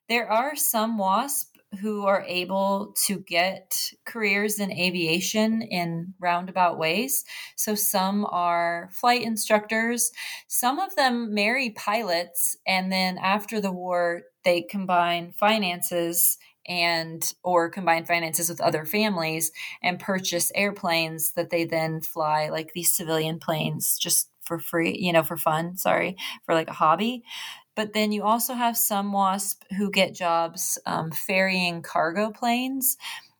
There 0.08 0.30
are 0.30 0.56
some 0.56 0.96
WASP 0.96 1.55
who 1.76 2.06
are 2.06 2.24
able 2.26 2.94
to 3.06 3.18
get 3.20 3.92
careers 4.04 4.58
in 4.58 4.72
aviation 4.72 5.62
in 5.62 6.14
roundabout 6.18 6.78
ways. 6.78 7.24
So 7.56 7.74
some 7.74 8.26
are 8.30 8.88
flight 8.92 9.22
instructors, 9.22 10.10
some 10.48 10.78
of 10.78 10.94
them 10.96 11.34
marry 11.34 11.70
pilots, 11.70 12.56
and 12.66 12.90
then 12.90 13.18
after 13.18 13.60
the 13.60 13.72
war, 13.72 14.22
they 14.44 14.62
combine 14.62 15.32
finances 15.32 16.38
and 16.68 17.32
or 17.42 17.70
combine 17.70 18.04
finances 18.04 18.48
with 18.48 18.60
other 18.60 18.84
families 18.84 19.52
and 19.82 20.00
purchase 20.00 20.50
airplanes 20.54 21.32
that 21.32 21.50
they 21.50 21.64
then 21.64 22.00
fly 22.00 22.48
like 22.48 22.72
these 22.72 22.92
civilian 22.92 23.38
planes 23.38 23.98
just 23.98 24.30
for 24.42 24.58
free 24.58 24.96
you 24.98 25.12
know 25.12 25.22
for 25.22 25.36
fun 25.36 25.76
sorry 25.76 26.16
for 26.44 26.54
like 26.54 26.68
a 26.68 26.72
hobby 26.72 27.22
but 27.76 27.92
then 27.92 28.10
you 28.10 28.24
also 28.24 28.54
have 28.54 28.76
some 28.76 29.12
WASP 29.12 29.62
who 29.76 29.90
get 29.90 30.14
jobs 30.14 30.78
um, 30.86 31.12
ferrying 31.12 31.82
cargo 31.82 32.30
planes. 32.30 32.96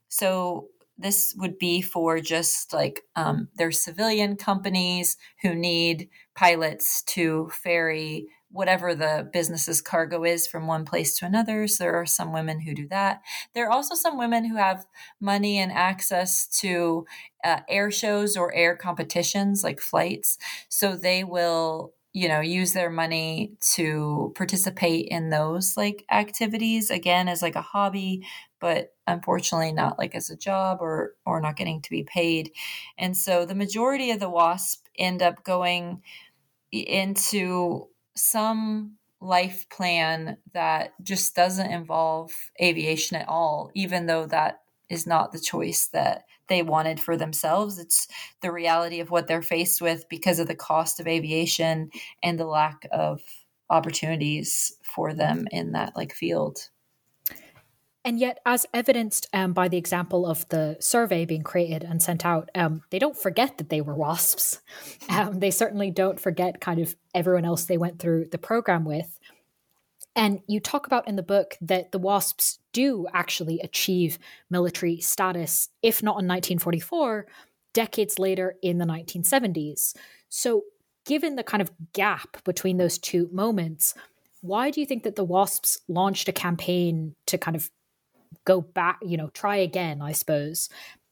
So 0.09 0.69
this 0.99 1.35
would 1.37 1.59
be 1.59 1.83
for 1.83 2.21
just 2.21 2.73
like 2.73 3.03
um, 3.17 3.49
their 3.57 3.73
civilian 3.73 4.37
companies 4.37 5.17
who 5.43 5.55
need 5.55 6.09
pilots 6.35 7.03
to 7.03 7.51
ferry 7.51 8.29
whatever 8.51 8.95
the 8.95 9.29
business's 9.33 9.83
cargo 9.83 10.25
is 10.25 10.47
from 10.47 10.67
one 10.67 10.85
place 10.85 11.19
to 11.19 11.27
another. 11.27 11.67
So 11.67 11.85
there 11.85 11.97
are 11.97 12.07
some 12.07 12.33
women 12.33 12.61
who 12.61 12.75
do 12.75 12.89
that. 12.89 13.21
There 13.55 13.67
are 13.67 13.73
also 13.73 13.95
some 13.95 14.17
women 14.17 14.45
who 14.45 14.57
have 14.57 14.87
money 15.21 15.59
and 15.59 15.71
access 15.73 16.47
to 16.61 17.05
uh, 17.45 17.61
air 17.69 17.91
shows 17.91 18.37
or 18.37 18.55
air 18.55 18.77
competitions 18.77 19.63
like 19.63 19.81
flights. 19.81 20.39
So 20.69 20.97
they 20.97 21.23
will 21.25 21.93
you 22.17 22.29
know 22.29 22.41
use 22.41 22.73
their 22.73 22.89
money 22.89 23.53
to 23.61 24.33
participate 24.35 25.07
in 25.09 25.29
those 25.29 25.77
like 25.77 26.03
activities 26.11 26.91
again 26.91 27.29
as 27.29 27.43
like 27.43 27.57
a 27.57 27.61
hobby 27.61 28.25
but 28.59 28.95
unfortunately 29.07 29.71
not 29.71 29.99
like 29.99 30.15
as 30.15 30.31
a 30.31 30.37
job 30.37 30.79
or 30.81 31.15
or 31.27 31.43
not 31.43 31.57
getting 31.57 31.83
to 31.83 31.91
be 31.91 32.05
paid. 32.05 32.53
And 32.97 33.15
so 33.15 33.45
the 33.45 33.55
majority 33.55 34.11
of 34.11 34.21
the 34.21 34.31
wasp 34.31 34.87
end 34.99 35.23
up 35.23 35.45
going 35.45 36.03
into 36.73 37.89
some 38.17 38.97
life 39.21 39.67
plan 39.71 40.39
that 40.55 40.95
just 41.03 41.35
doesn't 41.35 41.71
involve 41.71 42.33
aviation 42.63 43.17
at 43.17 43.29
all 43.29 43.71
even 43.75 44.07
though 44.07 44.27
that 44.27 44.61
is 44.89 45.07
not 45.07 45.33
the 45.33 45.41
choice 45.41 45.89
that 45.93 46.25
they 46.49 46.63
wanted 46.63 47.01
for 47.01 47.17
themselves. 47.17 47.79
It's 47.79 48.07
the 48.41 48.53
reality 48.53 49.01
of 49.01 49.11
what 49.11 49.27
they're 49.27 49.43
faced 49.43 49.81
with 49.81 50.09
because 50.09 50.39
of 50.39 50.47
the 50.47 50.55
cost 50.55 51.01
of 51.01 51.07
aviation 51.07 51.91
and 52.23 52.39
the 52.39 52.47
lack 52.47 52.87
of 52.93 53.21
opportunities 53.69 54.73
for 54.83 55.13
them 55.13 55.49
in 55.51 55.73
that 55.73 55.97
like 55.97 56.15
field. 56.15 56.69
And 58.05 58.21
yet, 58.21 58.39
as 58.47 58.67
evidenced 58.73 59.27
um, 59.33 59.53
by 59.53 59.67
the 59.67 59.79
example 59.79 60.27
of 60.27 60.49
the 60.49 60.77
survey 60.79 61.25
being 61.25 61.43
created 61.43 61.83
and 61.83 62.01
sent 62.01 62.25
out, 62.25 62.51
um, 62.55 62.83
they 62.91 63.01
don't 63.01 63.17
forget 63.17 63.59
that 63.59 63.69
they 63.69 63.81
were 63.81 63.97
WASPs. 63.97 64.61
Um, 65.09 65.39
they 65.39 65.53
certainly 65.53 65.91
don't 65.91 66.19
forget 66.19 66.61
kind 66.61 66.81
of 66.81 66.95
everyone 67.15 67.45
else 67.45 67.65
they 67.65 67.79
went 67.79 68.01
through 68.01 68.27
the 68.27 68.39
program 68.39 68.85
with. 68.85 69.19
And 70.17 70.41
you 70.49 70.61
talk 70.61 70.87
about 70.87 71.07
in 71.07 71.17
the 71.17 71.23
book 71.23 71.59
that 71.61 71.93
the 71.93 71.99
WASPs 71.99 72.59
do 72.73 73.07
actually 73.13 73.61
achieve 73.61 74.19
military 74.51 74.99
status, 74.99 75.69
if 75.83 76.03
not 76.03 76.13
in 76.13 76.27
1944, 76.27 77.27
decades 77.75 78.19
later 78.19 78.55
in 78.63 78.79
the 78.79 78.87
1970s. 78.87 79.95
So, 80.31 80.63
given 81.05 81.37
the 81.37 81.45
kind 81.45 81.61
of 81.61 81.71
gap 81.93 82.43
between 82.45 82.79
those 82.79 82.99
two 82.99 83.29
moments, 83.31 83.95
why 84.41 84.71
do 84.71 84.81
you 84.81 84.87
think 84.87 85.05
that 85.05 85.17
the 85.17 85.25
WASPs 85.25 85.79
launched 85.87 86.29
a 86.29 86.33
campaign 86.33 87.15
to 87.27 87.37
kind 87.37 87.55
of 87.55 87.71
go 88.45 88.63
back, 88.63 88.99
you 89.03 89.19
know, 89.19 89.29
try 89.29 89.57
again, 89.57 90.01
I 90.01 90.13
suppose? 90.13 90.71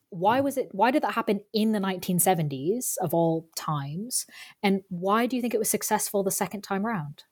Why 0.08 0.40
was 0.40 0.56
it, 0.56 0.70
why 0.72 0.90
did 0.90 1.02
that 1.02 1.14
happen 1.14 1.40
in 1.52 1.72
the 1.72 1.78
1970s 1.78 2.94
of 3.02 3.12
all 3.12 3.48
times? 3.54 4.26
And 4.62 4.82
why 4.88 5.26
do 5.26 5.36
you 5.36 5.42
think 5.42 5.52
it 5.52 5.58
was 5.58 5.70
successful 5.70 6.22
the 6.22 6.30
second 6.30 6.62
time 6.62 6.86
around? 6.86 7.24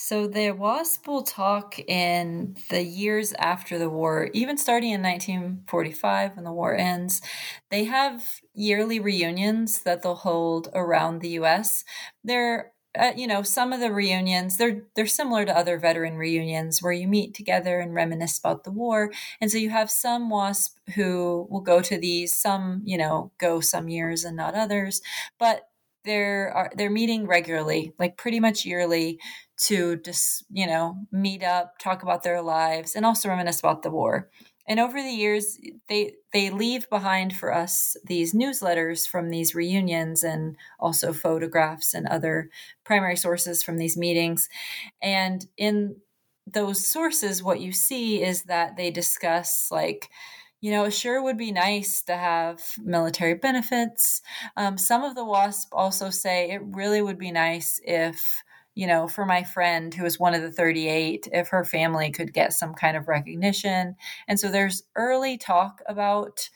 So 0.00 0.28
there 0.28 0.54
was 0.54 0.96
full 0.96 1.24
talk 1.24 1.76
in 1.80 2.56
the 2.70 2.84
years 2.84 3.32
after 3.32 3.80
the 3.80 3.90
war, 3.90 4.30
even 4.32 4.56
starting 4.56 4.92
in 4.92 5.02
1945 5.02 6.36
when 6.36 6.44
the 6.44 6.52
war 6.52 6.76
ends. 6.76 7.20
They 7.70 7.82
have 7.84 8.24
yearly 8.54 9.00
reunions 9.00 9.82
that 9.82 10.02
they'll 10.02 10.14
hold 10.14 10.68
around 10.72 11.18
the 11.18 11.30
US. 11.40 11.84
They're 12.22 12.72
uh, 12.96 13.12
you 13.16 13.26
know 13.26 13.42
some 13.42 13.72
of 13.72 13.80
the 13.80 13.92
reunions 13.92 14.56
they're 14.56 14.82
they're 14.96 15.06
similar 15.06 15.44
to 15.44 15.56
other 15.56 15.78
veteran 15.78 16.16
reunions 16.16 16.80
where 16.82 16.92
you 16.92 17.06
meet 17.06 17.34
together 17.34 17.80
and 17.80 17.94
reminisce 17.94 18.38
about 18.38 18.64
the 18.64 18.70
war 18.70 19.12
and 19.42 19.50
so 19.50 19.58
you 19.58 19.68
have 19.68 19.90
some 19.90 20.30
wasp 20.30 20.78
who 20.94 21.46
will 21.50 21.60
go 21.60 21.82
to 21.82 21.98
these 21.98 22.32
some 22.34 22.80
you 22.86 22.96
know 22.96 23.30
go 23.38 23.60
some 23.60 23.90
years 23.90 24.24
and 24.24 24.38
not 24.38 24.54
others 24.54 25.02
but 25.38 25.68
they're 26.06 26.50
are, 26.54 26.72
they're 26.76 26.88
meeting 26.90 27.26
regularly 27.26 27.92
like 27.98 28.16
pretty 28.16 28.40
much 28.40 28.64
yearly 28.64 29.20
to 29.58 29.96
just 29.96 30.44
you 30.50 30.66
know 30.66 30.96
meet 31.10 31.42
up 31.42 31.78
talk 31.78 32.02
about 32.02 32.22
their 32.22 32.40
lives 32.40 32.94
and 32.94 33.04
also 33.04 33.28
reminisce 33.28 33.58
about 33.60 33.82
the 33.82 33.90
war 33.90 34.30
and 34.66 34.78
over 34.78 35.02
the 35.02 35.10
years 35.10 35.58
they 35.88 36.14
they 36.32 36.50
leave 36.50 36.88
behind 36.90 37.34
for 37.34 37.52
us 37.52 37.96
these 38.04 38.34
newsletters 38.34 39.06
from 39.06 39.30
these 39.30 39.54
reunions 39.54 40.22
and 40.22 40.56
also 40.78 41.12
photographs 41.12 41.94
and 41.94 42.06
other 42.06 42.50
primary 42.84 43.16
sources 43.16 43.62
from 43.62 43.78
these 43.78 43.96
meetings 43.96 44.48
and 45.02 45.46
in 45.56 45.96
those 46.46 46.86
sources 46.86 47.42
what 47.42 47.60
you 47.60 47.72
see 47.72 48.22
is 48.22 48.44
that 48.44 48.76
they 48.76 48.90
discuss 48.90 49.68
like 49.70 50.08
you 50.60 50.72
know, 50.72 50.90
sure 50.90 51.22
would 51.22 51.38
be 51.38 51.52
nice 51.52 52.02
to 52.02 52.16
have 52.16 52.60
military 52.82 53.34
benefits. 53.34 54.22
Um, 54.56 54.76
some 54.76 55.04
of 55.04 55.14
the 55.14 55.24
WASP 55.24 55.68
also 55.72 56.10
say 56.10 56.50
it 56.50 56.60
really 56.64 57.00
would 57.00 57.18
be 57.18 57.30
nice 57.30 57.80
if 57.84 58.42
you 58.78 58.86
know, 58.86 59.08
for 59.08 59.26
my 59.26 59.42
friend 59.42 59.92
who 59.92 60.04
was 60.04 60.20
one 60.20 60.34
of 60.34 60.42
the 60.42 60.52
38, 60.52 61.26
if 61.32 61.48
her 61.48 61.64
family 61.64 62.12
could 62.12 62.32
get 62.32 62.52
some 62.52 62.74
kind 62.74 62.96
of 62.96 63.08
recognition. 63.08 63.96
And 64.28 64.38
so 64.38 64.52
there's 64.52 64.84
early 64.94 65.36
talk 65.36 65.82
about 65.88 66.48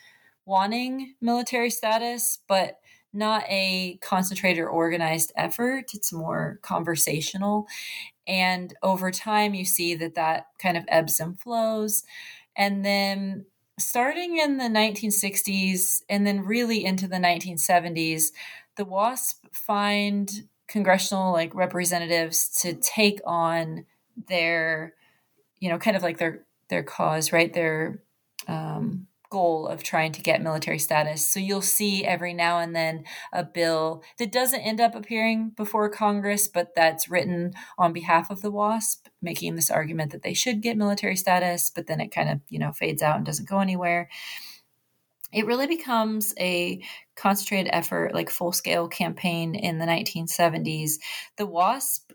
wanting 0.46 1.16
military 1.20 1.68
status, 1.68 2.38
but 2.46 2.78
not 3.12 3.42
a 3.48 3.98
concentrated 4.02 4.62
or 4.62 4.68
organized 4.68 5.32
effort. 5.34 5.90
It's 5.94 6.12
more 6.12 6.60
conversational. 6.62 7.66
And 8.28 8.72
over 8.84 9.10
time, 9.10 9.54
you 9.54 9.64
see 9.64 9.96
that 9.96 10.14
that 10.14 10.46
kind 10.60 10.76
of 10.76 10.84
ebbs 10.86 11.18
and 11.18 11.36
flows. 11.40 12.04
And 12.54 12.84
then 12.84 13.46
starting 13.80 14.38
in 14.38 14.58
the 14.58 14.66
1960s 14.66 16.02
and 16.08 16.24
then 16.24 16.44
really 16.44 16.84
into 16.84 17.08
the 17.08 17.16
1970s, 17.16 18.26
the 18.76 18.84
WASP 18.84 19.44
find 19.52 20.44
congressional 20.72 21.32
like 21.32 21.54
representatives 21.54 22.48
to 22.62 22.72
take 22.72 23.20
on 23.26 23.84
their 24.28 24.94
you 25.60 25.68
know 25.68 25.78
kind 25.78 25.96
of 25.96 26.02
like 26.02 26.18
their 26.18 26.44
their 26.68 26.82
cause 26.82 27.32
right? 27.32 27.52
Their 27.52 28.02
um, 28.48 29.06
goal 29.30 29.66
of 29.66 29.82
trying 29.82 30.12
to 30.12 30.22
get 30.22 30.42
military 30.42 30.78
status. 30.78 31.26
So 31.26 31.40
you'll 31.40 31.62
see 31.62 32.04
every 32.04 32.34
now 32.34 32.58
and 32.58 32.74
then 32.74 33.04
a 33.32 33.44
bill 33.44 34.02
that 34.18 34.32
doesn't 34.32 34.60
end 34.60 34.80
up 34.80 34.94
appearing 34.94 35.52
before 35.56 35.88
congress 35.88 36.48
but 36.48 36.74
that's 36.76 37.08
written 37.08 37.54
on 37.78 37.94
behalf 37.94 38.30
of 38.30 38.42
the 38.42 38.50
wasp 38.50 39.06
making 39.22 39.56
this 39.56 39.70
argument 39.70 40.12
that 40.12 40.22
they 40.22 40.34
should 40.34 40.60
get 40.60 40.76
military 40.76 41.16
status 41.16 41.70
but 41.74 41.86
then 41.86 41.98
it 41.98 42.08
kind 42.08 42.28
of 42.28 42.40
you 42.50 42.58
know 42.58 42.72
fades 42.72 43.00
out 43.00 43.16
and 43.16 43.24
doesn't 43.24 43.48
go 43.48 43.60
anywhere 43.60 44.10
it 45.32 45.46
really 45.46 45.66
becomes 45.66 46.34
a 46.38 46.82
concentrated 47.16 47.70
effort, 47.72 48.14
like 48.14 48.30
full 48.30 48.52
scale 48.52 48.88
campaign 48.88 49.54
in 49.54 49.78
the 49.78 49.86
1970s. 49.86 50.94
The 51.36 51.46
WASP 51.46 52.12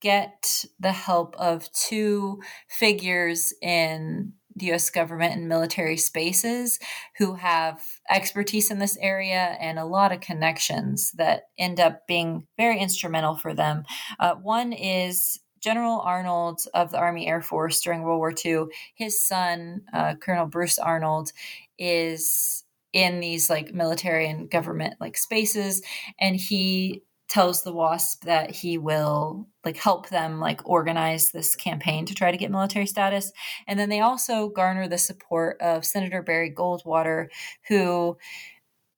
get 0.00 0.64
the 0.78 0.92
help 0.92 1.36
of 1.36 1.70
two 1.72 2.40
figures 2.68 3.52
in 3.60 4.32
the 4.56 4.72
US 4.72 4.90
government 4.90 5.34
and 5.34 5.48
military 5.48 5.96
spaces 5.96 6.78
who 7.18 7.34
have 7.34 7.82
expertise 8.10 8.70
in 8.70 8.78
this 8.78 8.96
area 9.00 9.56
and 9.60 9.78
a 9.78 9.84
lot 9.84 10.12
of 10.12 10.20
connections 10.20 11.12
that 11.12 11.44
end 11.58 11.80
up 11.80 12.06
being 12.06 12.46
very 12.56 12.78
instrumental 12.78 13.36
for 13.36 13.54
them. 13.54 13.84
Uh, 14.18 14.34
one 14.34 14.72
is 14.72 15.40
General 15.60 16.00
Arnold 16.00 16.60
of 16.74 16.90
the 16.90 16.98
Army 16.98 17.26
Air 17.26 17.42
Force 17.42 17.80
during 17.80 18.02
World 18.02 18.18
War 18.18 18.34
II. 18.44 18.66
His 18.94 19.22
son, 19.22 19.82
uh, 19.92 20.14
Colonel 20.16 20.46
Bruce 20.46 20.78
Arnold, 20.78 21.32
is 21.78 22.64
in 22.92 23.20
these 23.20 23.48
like 23.48 23.72
military 23.72 24.28
and 24.28 24.50
government 24.50 24.94
like 25.00 25.16
spaces 25.16 25.82
and 26.18 26.36
he 26.36 27.02
tells 27.28 27.62
the 27.62 27.72
wasp 27.72 28.24
that 28.24 28.50
he 28.50 28.76
will 28.76 29.46
like 29.64 29.76
help 29.76 30.08
them 30.08 30.40
like 30.40 30.68
organize 30.68 31.30
this 31.30 31.54
campaign 31.54 32.04
to 32.04 32.14
try 32.14 32.32
to 32.32 32.36
get 32.36 32.50
military 32.50 32.86
status 32.86 33.30
and 33.68 33.78
then 33.78 33.88
they 33.88 34.00
also 34.00 34.48
garner 34.48 34.88
the 34.88 34.98
support 34.98 35.56
of 35.60 35.84
senator 35.84 36.22
barry 36.22 36.52
goldwater 36.52 37.28
who 37.68 38.16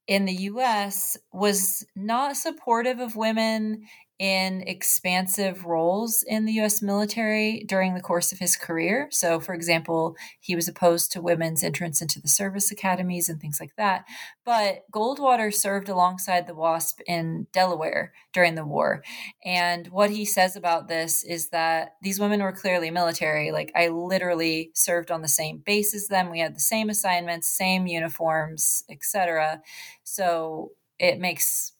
in 0.08 0.24
the 0.24 0.32
US 0.32 1.16
was 1.32 1.86
not 1.94 2.36
supportive 2.36 2.98
of 2.98 3.14
women 3.14 3.82
in 4.22 4.62
expansive 4.68 5.64
roles 5.64 6.22
in 6.28 6.44
the 6.44 6.52
US 6.60 6.80
military 6.80 7.64
during 7.66 7.94
the 7.94 8.00
course 8.00 8.30
of 8.30 8.38
his 8.38 8.54
career. 8.54 9.08
So, 9.10 9.40
for 9.40 9.52
example, 9.52 10.14
he 10.38 10.54
was 10.54 10.68
opposed 10.68 11.10
to 11.10 11.20
women's 11.20 11.64
entrance 11.64 12.00
into 12.00 12.20
the 12.20 12.28
service 12.28 12.70
academies 12.70 13.28
and 13.28 13.40
things 13.40 13.58
like 13.58 13.74
that. 13.76 14.04
But 14.44 14.84
Goldwater 14.94 15.52
served 15.52 15.88
alongside 15.88 16.46
the 16.46 16.54
WASP 16.54 17.00
in 17.08 17.48
Delaware 17.52 18.12
during 18.32 18.54
the 18.54 18.64
war. 18.64 19.02
And 19.44 19.88
what 19.88 20.10
he 20.10 20.24
says 20.24 20.54
about 20.54 20.86
this 20.86 21.24
is 21.24 21.48
that 21.48 21.96
these 22.00 22.20
women 22.20 22.44
were 22.44 22.52
clearly 22.52 22.92
military. 22.92 23.50
Like, 23.50 23.72
I 23.74 23.88
literally 23.88 24.70
served 24.72 25.10
on 25.10 25.22
the 25.22 25.26
same 25.26 25.64
base 25.66 25.96
as 25.96 26.06
them. 26.06 26.30
We 26.30 26.38
had 26.38 26.54
the 26.54 26.60
same 26.60 26.90
assignments, 26.90 27.48
same 27.48 27.88
uniforms, 27.88 28.84
etc. 28.88 29.62
So, 30.04 30.70
it 31.00 31.18
makes 31.18 31.72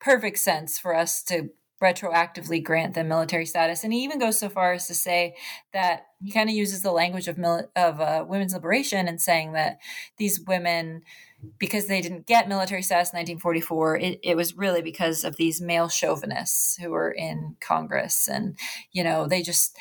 perfect 0.00 0.38
sense 0.38 0.78
for 0.78 0.96
us 0.96 1.22
to 1.24 1.50
retroactively 1.82 2.62
grant 2.62 2.94
them 2.94 3.08
military 3.08 3.44
status. 3.44 3.82
And 3.82 3.92
he 3.92 4.04
even 4.04 4.18
goes 4.18 4.38
so 4.38 4.48
far 4.48 4.72
as 4.72 4.86
to 4.86 4.94
say 4.94 5.34
that 5.72 6.06
he 6.22 6.30
kind 6.30 6.48
of 6.48 6.54
uses 6.54 6.82
the 6.82 6.92
language 6.92 7.28
of 7.28 7.38
of 7.76 8.00
uh, 8.00 8.24
women's 8.26 8.54
liberation 8.54 9.08
and 9.08 9.20
saying 9.20 9.52
that 9.52 9.78
these 10.16 10.40
women, 10.40 11.02
because 11.58 11.88
they 11.88 12.00
didn't 12.00 12.26
get 12.26 12.48
military 12.48 12.82
status 12.82 13.12
in 13.12 13.18
1944, 13.18 13.96
it, 13.98 14.20
it 14.22 14.36
was 14.36 14.56
really 14.56 14.80
because 14.80 15.24
of 15.24 15.36
these 15.36 15.60
male 15.60 15.88
chauvinists 15.88 16.76
who 16.76 16.90
were 16.90 17.10
in 17.10 17.56
Congress, 17.60 18.28
and 18.28 18.56
you 18.92 19.02
know 19.02 19.26
they 19.26 19.42
just 19.42 19.76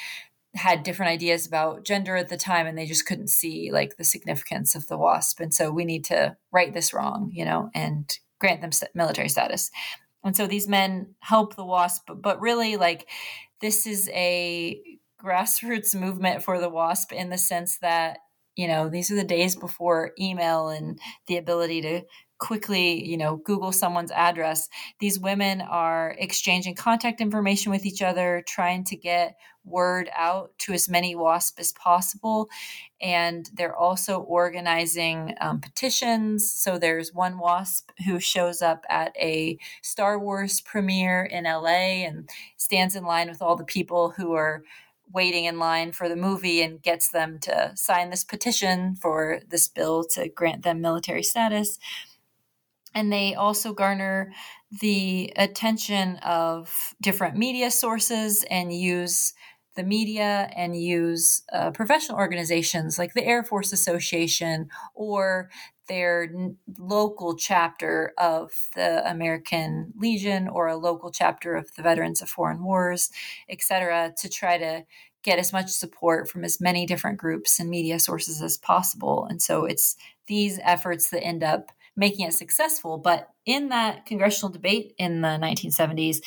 had 0.53 0.83
different 0.83 1.11
ideas 1.11 1.47
about 1.47 1.85
gender 1.85 2.17
at 2.17 2.27
the 2.27 2.35
time 2.35 2.67
and 2.67 2.77
they 2.77 2.85
just 2.85 3.05
couldn't 3.05 3.29
see 3.29 3.71
like 3.71 3.95
the 3.95 4.03
significance 4.03 4.75
of 4.75 4.85
the 4.87 4.97
wasp 4.97 5.39
and 5.39 5.53
so 5.53 5.71
we 5.71 5.85
need 5.85 6.03
to 6.03 6.35
right 6.51 6.73
this 6.73 6.93
wrong 6.93 7.31
you 7.33 7.45
know 7.45 7.69
and 7.73 8.19
grant 8.37 8.59
them 8.59 8.71
military 8.93 9.29
status 9.29 9.71
and 10.23 10.35
so 10.35 10.47
these 10.47 10.67
men 10.67 11.15
help 11.19 11.55
the 11.55 11.65
wasp 11.65 12.09
but 12.15 12.39
really 12.41 12.77
like 12.77 13.07
this 13.61 13.85
is 13.85 14.09
a 14.13 14.81
grassroots 15.21 15.93
movement 15.95 16.43
for 16.43 16.59
the 16.59 16.69
wasp 16.69 17.11
in 17.11 17.29
the 17.29 17.37
sense 17.37 17.77
that 17.79 18.19
you 18.55 18.67
know 18.67 18.89
these 18.89 19.11
are 19.11 19.15
the 19.15 19.23
days 19.23 19.55
before 19.55 20.11
email 20.19 20.69
and 20.69 20.99
the 21.27 21.37
ability 21.37 21.81
to 21.81 22.01
quickly, 22.41 23.05
you 23.05 23.15
know, 23.15 23.37
Google 23.37 23.71
someone's 23.71 24.11
address. 24.11 24.67
These 24.99 25.19
women 25.19 25.61
are 25.61 26.15
exchanging 26.17 26.75
contact 26.75 27.21
information 27.21 27.71
with 27.71 27.85
each 27.85 28.01
other, 28.01 28.43
trying 28.47 28.83
to 28.85 28.95
get 28.97 29.37
word 29.63 30.09
out 30.17 30.51
to 30.57 30.73
as 30.73 30.89
many 30.89 31.15
WASP 31.15 31.59
as 31.59 31.71
possible. 31.71 32.49
And 32.99 33.47
they're 33.53 33.75
also 33.75 34.21
organizing 34.21 35.35
um, 35.39 35.61
petitions. 35.61 36.51
So 36.51 36.79
there's 36.79 37.13
one 37.13 37.37
WASP 37.37 37.91
who 38.05 38.19
shows 38.19 38.63
up 38.63 38.85
at 38.89 39.15
a 39.17 39.59
Star 39.83 40.17
Wars 40.17 40.61
premiere 40.61 41.23
in 41.23 41.43
LA 41.43 42.07
and 42.07 42.27
stands 42.57 42.95
in 42.95 43.03
line 43.03 43.29
with 43.29 43.43
all 43.43 43.55
the 43.55 43.63
people 43.63 44.09
who 44.17 44.33
are 44.33 44.63
waiting 45.13 45.45
in 45.45 45.59
line 45.59 45.91
for 45.91 46.09
the 46.09 46.15
movie 46.15 46.63
and 46.63 46.81
gets 46.81 47.09
them 47.09 47.37
to 47.37 47.71
sign 47.75 48.09
this 48.09 48.23
petition 48.23 48.95
for 48.95 49.41
this 49.49 49.67
bill 49.67 50.03
to 50.05 50.29
grant 50.29 50.63
them 50.63 50.81
military 50.81 51.21
status 51.21 51.77
and 52.93 53.11
they 53.11 53.35
also 53.35 53.73
garner 53.73 54.31
the 54.81 55.33
attention 55.35 56.17
of 56.17 56.93
different 57.01 57.37
media 57.37 57.71
sources 57.71 58.45
and 58.49 58.73
use 58.73 59.33
the 59.75 59.83
media 59.83 60.49
and 60.55 60.75
use 60.75 61.43
uh, 61.53 61.71
professional 61.71 62.17
organizations 62.17 62.99
like 62.99 63.13
the 63.13 63.25
Air 63.25 63.43
Force 63.43 63.71
Association 63.71 64.67
or 64.93 65.49
their 65.87 66.23
n- 66.23 66.57
local 66.77 67.35
chapter 67.37 68.13
of 68.17 68.51
the 68.75 69.09
American 69.09 69.93
Legion 69.97 70.47
or 70.49 70.67
a 70.67 70.75
local 70.77 71.11
chapter 71.11 71.55
of 71.55 71.73
the 71.75 71.83
Veterans 71.83 72.21
of 72.21 72.29
Foreign 72.29 72.63
Wars, 72.63 73.09
et 73.49 73.61
cetera, 73.61 74.13
to 74.17 74.29
try 74.29 74.57
to 74.57 74.83
get 75.23 75.39
as 75.39 75.53
much 75.53 75.69
support 75.69 76.27
from 76.27 76.43
as 76.43 76.59
many 76.59 76.85
different 76.85 77.17
groups 77.17 77.59
and 77.59 77.69
media 77.69 77.99
sources 77.99 78.41
as 78.41 78.57
possible. 78.57 79.25
And 79.29 79.41
so 79.41 79.65
it's 79.65 79.95
these 80.27 80.59
efforts 80.63 81.09
that 81.11 81.23
end 81.23 81.43
up 81.43 81.71
making 82.01 82.27
it 82.27 82.33
successful. 82.33 82.97
But 82.97 83.29
in 83.45 83.69
that 83.69 84.07
congressional 84.07 84.51
debate 84.51 84.95
in 84.97 85.21
the 85.21 85.37
1970s, 85.39 86.17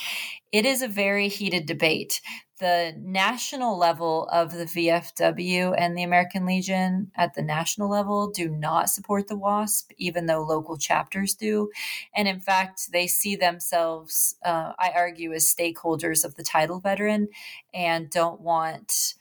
it 0.52 0.64
is 0.64 0.82
a 0.82 0.88
very 0.88 1.26
heated 1.28 1.66
debate. 1.66 2.20
The 2.60 2.94
national 2.96 3.76
level 3.76 4.28
of 4.32 4.52
the 4.52 4.66
VFW 4.66 5.74
and 5.76 5.98
the 5.98 6.04
American 6.04 6.46
Legion 6.46 7.10
at 7.16 7.34
the 7.34 7.42
national 7.42 7.90
level 7.90 8.30
do 8.30 8.48
not 8.48 8.88
support 8.88 9.26
the 9.26 9.36
WASP, 9.36 9.90
even 9.98 10.26
though 10.26 10.44
local 10.44 10.78
chapters 10.78 11.34
do. 11.34 11.70
And 12.14 12.28
in 12.28 12.38
fact, 12.38 12.92
they 12.92 13.08
see 13.08 13.34
themselves, 13.34 14.36
uh, 14.44 14.74
I 14.78 14.92
argue, 14.94 15.32
as 15.32 15.52
stakeholders 15.52 16.24
of 16.24 16.36
the 16.36 16.44
title 16.44 16.78
veteran 16.78 17.30
and 17.74 18.08
don't 18.08 18.40
want 18.40 19.14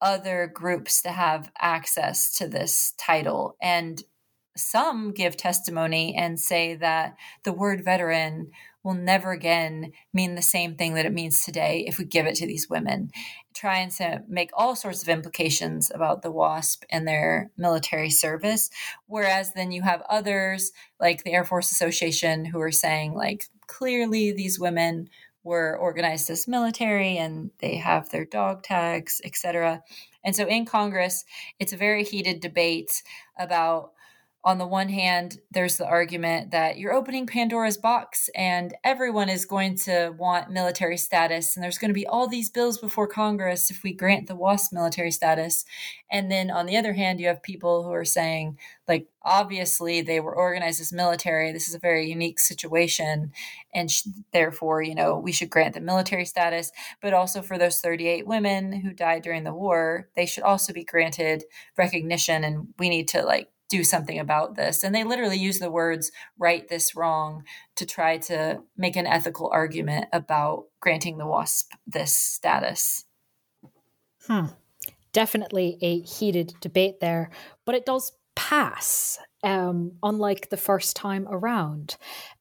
other 0.00 0.50
groups 0.52 1.02
to 1.02 1.10
have 1.10 1.52
access 1.58 2.34
to 2.38 2.48
this 2.48 2.94
title. 2.96 3.56
And 3.60 4.02
some 4.58 5.12
give 5.12 5.36
testimony 5.36 6.14
and 6.14 6.38
say 6.38 6.74
that 6.76 7.16
the 7.44 7.52
word 7.52 7.84
veteran 7.84 8.50
will 8.84 8.94
never 8.94 9.32
again 9.32 9.92
mean 10.14 10.34
the 10.34 10.42
same 10.42 10.74
thing 10.74 10.94
that 10.94 11.04
it 11.04 11.12
means 11.12 11.42
today 11.42 11.84
if 11.86 11.98
we 11.98 12.04
give 12.04 12.26
it 12.26 12.34
to 12.36 12.46
these 12.46 12.70
women. 12.70 13.10
Trying 13.54 13.90
to 13.92 14.22
make 14.28 14.50
all 14.54 14.76
sorts 14.76 15.02
of 15.02 15.08
implications 15.08 15.90
about 15.94 16.22
the 16.22 16.30
WASP 16.30 16.84
and 16.90 17.06
their 17.06 17.50
military 17.56 18.10
service. 18.10 18.70
Whereas 19.06 19.52
then 19.52 19.72
you 19.72 19.82
have 19.82 20.02
others 20.08 20.72
like 21.00 21.24
the 21.24 21.32
Air 21.32 21.44
Force 21.44 21.72
Association 21.72 22.46
who 22.46 22.60
are 22.60 22.72
saying, 22.72 23.14
like, 23.14 23.46
clearly 23.66 24.32
these 24.32 24.58
women 24.58 25.10
were 25.44 25.76
organized 25.78 26.30
as 26.30 26.48
military 26.48 27.16
and 27.16 27.50
they 27.58 27.76
have 27.76 28.10
their 28.10 28.24
dog 28.24 28.62
tags, 28.62 29.20
etc. 29.24 29.82
And 30.24 30.36
so 30.36 30.46
in 30.46 30.66
Congress, 30.66 31.24
it's 31.58 31.72
a 31.72 31.76
very 31.76 32.04
heated 32.04 32.40
debate 32.40 33.02
about 33.38 33.92
on 34.48 34.56
the 34.56 34.66
one 34.66 34.88
hand, 34.88 35.40
there's 35.50 35.76
the 35.76 35.86
argument 35.86 36.52
that 36.52 36.78
you're 36.78 36.94
opening 36.94 37.26
Pandora's 37.26 37.76
box 37.76 38.30
and 38.34 38.74
everyone 38.82 39.28
is 39.28 39.44
going 39.44 39.76
to 39.76 40.14
want 40.16 40.50
military 40.50 40.96
status. 40.96 41.54
And 41.54 41.62
there's 41.62 41.76
going 41.76 41.90
to 41.90 41.94
be 41.94 42.06
all 42.06 42.26
these 42.26 42.48
bills 42.48 42.78
before 42.78 43.06
Congress 43.06 43.70
if 43.70 43.82
we 43.82 43.92
grant 43.92 44.26
the 44.26 44.34
WASP 44.34 44.72
military 44.72 45.10
status. 45.10 45.66
And 46.10 46.30
then 46.30 46.50
on 46.50 46.64
the 46.64 46.78
other 46.78 46.94
hand, 46.94 47.20
you 47.20 47.26
have 47.26 47.42
people 47.42 47.82
who 47.82 47.92
are 47.92 48.06
saying, 48.06 48.56
like, 48.88 49.08
obviously 49.20 50.00
they 50.00 50.18
were 50.18 50.34
organized 50.34 50.80
as 50.80 50.94
military. 50.94 51.52
This 51.52 51.68
is 51.68 51.74
a 51.74 51.78
very 51.78 52.08
unique 52.08 52.40
situation. 52.40 53.32
And 53.74 53.90
sh- 53.90 54.06
therefore, 54.32 54.80
you 54.80 54.94
know, 54.94 55.18
we 55.18 55.30
should 55.30 55.50
grant 55.50 55.74
the 55.74 55.82
military 55.82 56.24
status. 56.24 56.72
But 57.02 57.12
also 57.12 57.42
for 57.42 57.58
those 57.58 57.80
38 57.80 58.26
women 58.26 58.72
who 58.72 58.94
died 58.94 59.24
during 59.24 59.44
the 59.44 59.52
war, 59.52 60.08
they 60.16 60.24
should 60.24 60.44
also 60.44 60.72
be 60.72 60.84
granted 60.84 61.44
recognition. 61.76 62.44
And 62.44 62.68
we 62.78 62.88
need 62.88 63.08
to, 63.08 63.26
like, 63.26 63.50
do 63.68 63.84
something 63.84 64.18
about 64.18 64.56
this. 64.56 64.82
And 64.82 64.94
they 64.94 65.04
literally 65.04 65.38
use 65.38 65.58
the 65.58 65.70
words 65.70 66.10
right 66.38 66.66
this 66.68 66.96
wrong 66.96 67.44
to 67.76 67.86
try 67.86 68.18
to 68.18 68.62
make 68.76 68.96
an 68.96 69.06
ethical 69.06 69.50
argument 69.52 70.06
about 70.12 70.64
granting 70.80 71.18
the 71.18 71.26
WASP 71.26 71.72
this 71.86 72.16
status. 72.16 73.04
Hmm. 74.26 74.46
Definitely 75.12 75.78
a 75.80 76.00
heated 76.00 76.54
debate 76.60 77.00
there, 77.00 77.30
but 77.64 77.74
it 77.74 77.86
does 77.86 78.12
pass, 78.34 79.18
um, 79.42 79.92
unlike 80.02 80.50
the 80.50 80.56
first 80.56 80.94
time 80.94 81.26
around. 81.28 81.96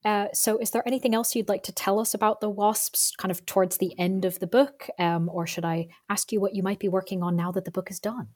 Uh, 0.05 0.27
so, 0.33 0.57
is 0.59 0.71
there 0.71 0.83
anything 0.85 1.15
else 1.15 1.35
you'd 1.35 1.49
like 1.49 1.63
to 1.63 1.71
tell 1.71 1.99
us 1.99 2.13
about 2.13 2.39
the 2.39 2.51
WASPs 2.51 3.15
kind 3.17 3.31
of 3.31 3.45
towards 3.45 3.77
the 3.77 3.97
end 3.97 4.25
of 4.25 4.39
the 4.39 4.47
book? 4.47 4.89
Um, 4.99 5.29
or 5.33 5.47
should 5.47 5.65
I 5.65 5.87
ask 6.09 6.31
you 6.31 6.39
what 6.39 6.53
you 6.53 6.61
might 6.61 6.79
be 6.79 6.89
working 6.89 7.23
on 7.23 7.35
now 7.35 7.51
that 7.53 7.65
the 7.65 7.71
book 7.71 7.89
is 7.89 7.99
done? 7.99 8.27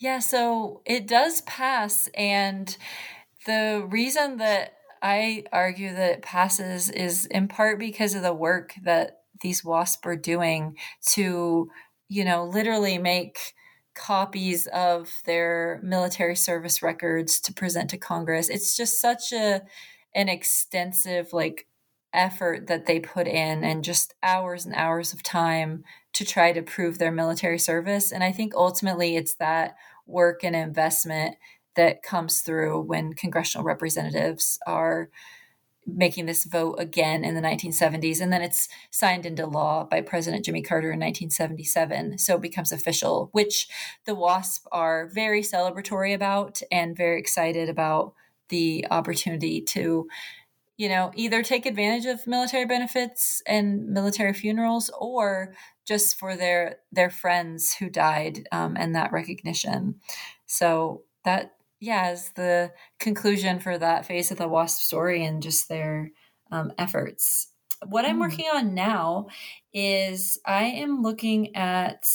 Yeah, 0.00 0.20
so 0.20 0.82
it 0.86 1.06
does 1.06 1.42
pass. 1.42 2.08
And 2.14 2.76
the 3.46 3.86
reason 3.90 4.38
that 4.38 4.74
I 5.02 5.44
argue 5.52 5.94
that 5.94 6.10
it 6.12 6.22
passes 6.22 6.90
is 6.90 7.26
in 7.26 7.48
part 7.48 7.78
because 7.78 8.14
of 8.14 8.22
the 8.22 8.34
work 8.34 8.74
that 8.84 9.22
these 9.42 9.64
wasps 9.64 10.06
are 10.06 10.16
doing 10.16 10.76
to, 11.12 11.70
you 12.08 12.24
know, 12.24 12.46
literally 12.46 12.98
make 12.98 13.38
copies 13.94 14.66
of 14.68 15.12
their 15.26 15.80
military 15.82 16.36
service 16.36 16.82
records 16.82 17.40
to 17.40 17.52
present 17.54 17.90
to 17.90 17.98
Congress. 17.98 18.48
It's 18.50 18.76
just 18.76 19.00
such 19.00 19.32
a 19.32 19.62
an 20.14 20.28
extensive 20.28 21.32
like 21.32 21.66
effort 22.12 22.66
that 22.66 22.86
they 22.86 23.00
put 23.00 23.28
in 23.28 23.64
and 23.64 23.84
just 23.84 24.14
hours 24.22 24.66
and 24.66 24.74
hours 24.74 25.12
of 25.12 25.22
time 25.22 25.84
to 26.12 26.24
try 26.24 26.52
to 26.52 26.62
prove 26.62 26.98
their 26.98 27.12
military 27.12 27.58
service. 27.58 28.12
And 28.12 28.24
I 28.24 28.32
think 28.32 28.54
ultimately 28.54 29.16
it's 29.16 29.34
that 29.34 29.76
work 30.06 30.42
and 30.42 30.56
investment 30.56 31.36
that 31.76 32.02
comes 32.02 32.40
through 32.40 32.80
when 32.82 33.12
congressional 33.12 33.64
representatives 33.64 34.58
are 34.66 35.08
making 35.86 36.26
this 36.26 36.44
vote 36.44 36.74
again 36.78 37.24
in 37.24 37.34
the 37.34 37.40
1970s. 37.40 38.20
And 38.20 38.32
then 38.32 38.42
it's 38.42 38.68
signed 38.90 39.26
into 39.26 39.46
law 39.46 39.84
by 39.84 40.00
President 40.00 40.44
Jimmy 40.44 40.62
Carter 40.62 40.92
in 40.92 41.00
1977. 41.00 42.18
So 42.18 42.36
it 42.36 42.42
becomes 42.42 42.72
official, 42.72 43.30
which 43.32 43.68
the 44.04 44.14
WASP 44.14 44.66
are 44.72 45.10
very 45.12 45.42
celebratory 45.42 46.14
about 46.14 46.60
and 46.70 46.96
very 46.96 47.18
excited 47.18 47.68
about 47.68 48.14
the 48.48 48.86
opportunity 48.90 49.60
to 49.60 50.08
you 50.76 50.88
know 50.88 51.12
either 51.14 51.42
take 51.42 51.66
advantage 51.66 52.06
of 52.06 52.26
military 52.26 52.64
benefits 52.64 53.42
and 53.46 53.86
military 53.88 54.32
funerals 54.32 54.90
or 54.98 55.54
just 55.90 56.20
for 56.20 56.36
their 56.36 56.76
their 56.92 57.10
friends 57.10 57.74
who 57.74 57.90
died 57.90 58.46
um, 58.52 58.76
and 58.78 58.94
that 58.94 59.10
recognition. 59.10 59.96
So 60.46 61.02
that 61.24 61.56
yeah 61.80 62.12
is 62.12 62.30
the 62.36 62.70
conclusion 63.00 63.58
for 63.58 63.76
that 63.76 64.06
phase 64.06 64.30
of 64.30 64.38
the 64.38 64.46
WASP 64.46 64.80
story 64.82 65.24
and 65.24 65.42
just 65.42 65.68
their 65.68 66.12
um, 66.52 66.72
efforts. 66.78 67.48
What 67.84 68.04
I'm 68.04 68.18
mm. 68.18 68.20
working 68.20 68.46
on 68.54 68.72
now 68.72 69.26
is 69.74 70.38
I 70.46 70.62
am 70.66 71.02
looking 71.02 71.56
at 71.56 72.06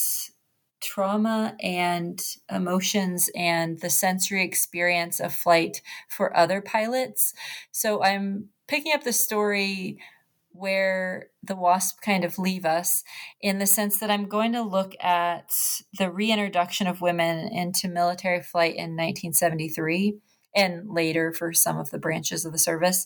trauma 0.81 1.57
and 1.59 2.21
emotions 2.49 3.29
and 3.35 3.81
the 3.81 3.89
sensory 3.89 4.45
experience 4.45 5.19
of 5.19 5.33
flight 5.33 5.81
for 6.07 6.37
other 6.37 6.61
pilots. 6.61 7.33
So 7.73 8.01
I'm 8.01 8.49
picking 8.69 8.93
up 8.93 9.03
the 9.03 9.11
story 9.11 9.99
where 10.55 11.27
the 11.43 11.55
WASP 11.55 12.01
kind 12.01 12.23
of 12.23 12.39
leave 12.39 12.65
us 12.65 13.03
in 13.41 13.59
the 13.59 13.65
sense 13.65 13.99
that 13.99 14.09
I'm 14.09 14.27
going 14.27 14.53
to 14.53 14.61
look 14.61 14.93
at 15.01 15.49
the 15.97 16.09
reintroduction 16.09 16.87
of 16.87 17.01
women 17.01 17.49
into 17.49 17.87
military 17.87 18.41
flight 18.41 18.75
in 18.75 18.95
1973 18.95 20.17
and 20.55 20.89
later 20.89 21.33
for 21.33 21.51
some 21.51 21.77
of 21.77 21.89
the 21.89 21.99
branches 21.99 22.45
of 22.45 22.53
the 22.53 22.57
service 22.57 23.05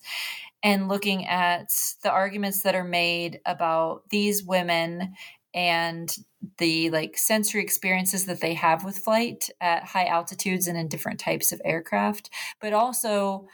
and 0.61 0.87
looking 0.87 1.25
at 1.25 1.69
the 2.03 2.11
arguments 2.11 2.61
that 2.61 2.75
are 2.75 2.83
made 2.83 3.39
about 3.45 4.03
these 4.11 4.43
women 4.43 5.13
and 5.53 6.15
the 6.59 6.91
like 6.91 7.17
sensory 7.17 7.61
experiences 7.63 8.25
that 8.25 8.39
they 8.39 8.53
have 8.53 8.83
with 8.83 8.99
flight 8.99 9.49
at 9.59 9.83
high 9.83 10.05
altitudes 10.05 10.67
and 10.67 10.77
in 10.77 10.87
different 10.87 11.19
types 11.19 11.51
of 11.51 11.61
aircraft 11.65 12.29
but 12.61 12.71
also 12.71 13.47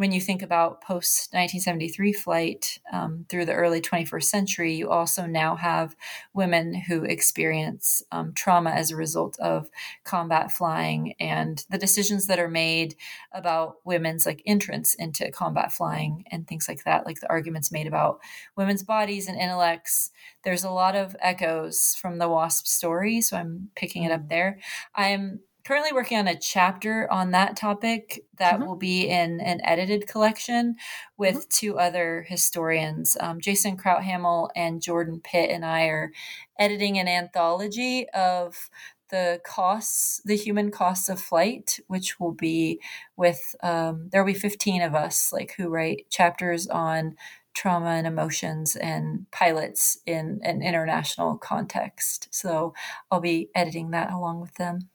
when 0.00 0.12
you 0.12 0.20
think 0.20 0.40
about 0.40 0.80
post 0.80 1.28
1973 1.34 2.14
flight 2.14 2.78
um, 2.90 3.26
through 3.28 3.44
the 3.44 3.52
early 3.52 3.82
21st 3.82 4.24
century, 4.24 4.72
you 4.72 4.88
also 4.88 5.26
now 5.26 5.56
have 5.56 5.94
women 6.32 6.72
who 6.72 7.04
experience 7.04 8.02
um, 8.10 8.32
trauma 8.32 8.70
as 8.70 8.90
a 8.90 8.96
result 8.96 9.38
of 9.40 9.68
combat 10.02 10.50
flying 10.50 11.12
and 11.20 11.66
the 11.68 11.76
decisions 11.76 12.28
that 12.28 12.38
are 12.38 12.48
made 12.48 12.96
about 13.32 13.74
women's 13.84 14.24
like 14.24 14.42
entrance 14.46 14.94
into 14.94 15.30
combat 15.32 15.70
flying 15.70 16.24
and 16.30 16.48
things 16.48 16.66
like 16.66 16.82
that, 16.84 17.04
like 17.04 17.20
the 17.20 17.28
arguments 17.28 17.70
made 17.70 17.86
about 17.86 18.20
women's 18.56 18.82
bodies 18.82 19.28
and 19.28 19.38
intellects. 19.38 20.12
There's 20.44 20.64
a 20.64 20.70
lot 20.70 20.96
of 20.96 21.14
echoes 21.20 21.94
from 22.00 22.16
the 22.16 22.28
WASP 22.30 22.66
story, 22.66 23.20
so 23.20 23.36
I'm 23.36 23.68
picking 23.76 24.04
it 24.04 24.12
up 24.12 24.22
mm. 24.22 24.30
there. 24.30 24.60
I'm 24.94 25.40
currently 25.70 25.92
working 25.92 26.18
on 26.18 26.26
a 26.26 26.36
chapter 26.36 27.06
on 27.12 27.30
that 27.30 27.56
topic 27.56 28.24
that 28.38 28.54
mm-hmm. 28.54 28.66
will 28.66 28.74
be 28.74 29.06
in 29.06 29.38
an 29.38 29.60
edited 29.62 30.04
collection 30.08 30.74
with 31.16 31.36
mm-hmm. 31.36 31.48
two 31.48 31.78
other 31.78 32.26
historians. 32.28 33.16
Um, 33.20 33.40
Jason 33.40 33.76
Crouthamel 33.76 34.48
and 34.56 34.82
Jordan 34.82 35.20
Pitt 35.22 35.48
and 35.48 35.64
I 35.64 35.84
are 35.84 36.10
editing 36.58 36.98
an 36.98 37.06
anthology 37.06 38.08
of 38.08 38.68
the 39.10 39.40
costs, 39.46 40.20
the 40.24 40.36
human 40.36 40.72
costs 40.72 41.08
of 41.08 41.20
flight, 41.20 41.78
which 41.86 42.18
will 42.18 42.32
be 42.32 42.80
with, 43.16 43.54
um, 43.62 44.08
there 44.10 44.24
will 44.24 44.32
be 44.32 44.38
15 44.38 44.82
of 44.82 44.96
us, 44.96 45.32
like 45.32 45.54
who 45.56 45.68
write 45.68 46.06
chapters 46.10 46.66
on 46.66 47.14
trauma 47.54 47.90
and 47.90 48.08
emotions 48.08 48.74
and 48.74 49.30
pilots 49.30 49.98
in 50.04 50.40
an 50.42 50.62
international 50.62 51.38
context. 51.38 52.26
So 52.32 52.74
I'll 53.08 53.20
be 53.20 53.50
editing 53.54 53.92
that 53.92 54.12
along 54.12 54.40
with 54.40 54.54
them. 54.56 54.88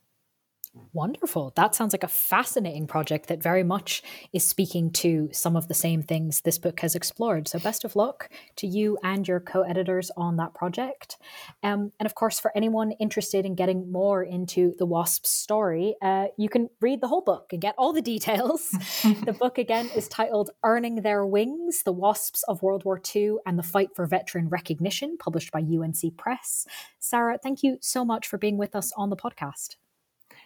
Wonderful. 0.91 1.53
That 1.55 1.75
sounds 1.75 1.93
like 1.93 2.03
a 2.03 2.07
fascinating 2.09 2.87
project 2.87 3.27
that 3.27 3.41
very 3.41 3.63
much 3.63 4.03
is 4.33 4.45
speaking 4.45 4.91
to 4.91 5.29
some 5.31 5.55
of 5.55 5.67
the 5.67 5.73
same 5.73 6.01
things 6.01 6.41
this 6.41 6.57
book 6.57 6.79
has 6.81 6.95
explored. 6.95 7.47
So, 7.47 7.59
best 7.59 7.85
of 7.85 7.95
luck 7.95 8.29
to 8.57 8.67
you 8.67 8.97
and 9.03 9.27
your 9.27 9.39
co 9.39 9.61
editors 9.61 10.11
on 10.17 10.37
that 10.37 10.53
project. 10.53 11.17
Um, 11.63 11.91
and 11.99 12.05
of 12.05 12.15
course, 12.15 12.39
for 12.39 12.51
anyone 12.55 12.91
interested 12.93 13.45
in 13.45 13.55
getting 13.55 13.91
more 13.91 14.23
into 14.23 14.73
the 14.77 14.85
WASP's 14.85 15.29
story, 15.29 15.95
uh, 16.01 16.27
you 16.37 16.49
can 16.49 16.69
read 16.81 17.01
the 17.01 17.07
whole 17.07 17.21
book 17.21 17.47
and 17.51 17.61
get 17.61 17.75
all 17.77 17.93
the 17.93 18.01
details. 18.01 18.69
the 19.25 19.35
book, 19.37 19.57
again, 19.57 19.89
is 19.95 20.07
titled 20.07 20.51
Earning 20.63 21.01
Their 21.01 21.25
Wings 21.25 21.83
The 21.83 21.93
Wasps 21.93 22.43
of 22.43 22.61
World 22.61 22.83
War 22.83 23.01
II 23.15 23.37
and 23.45 23.57
the 23.57 23.63
Fight 23.63 23.89
for 23.95 24.05
Veteran 24.05 24.49
Recognition, 24.49 25.17
published 25.17 25.51
by 25.51 25.59
UNC 25.59 26.17
Press. 26.17 26.65
Sarah, 26.99 27.37
thank 27.41 27.63
you 27.63 27.77
so 27.81 28.03
much 28.03 28.27
for 28.27 28.37
being 28.37 28.57
with 28.57 28.75
us 28.75 28.91
on 28.97 29.09
the 29.09 29.17
podcast. 29.17 29.75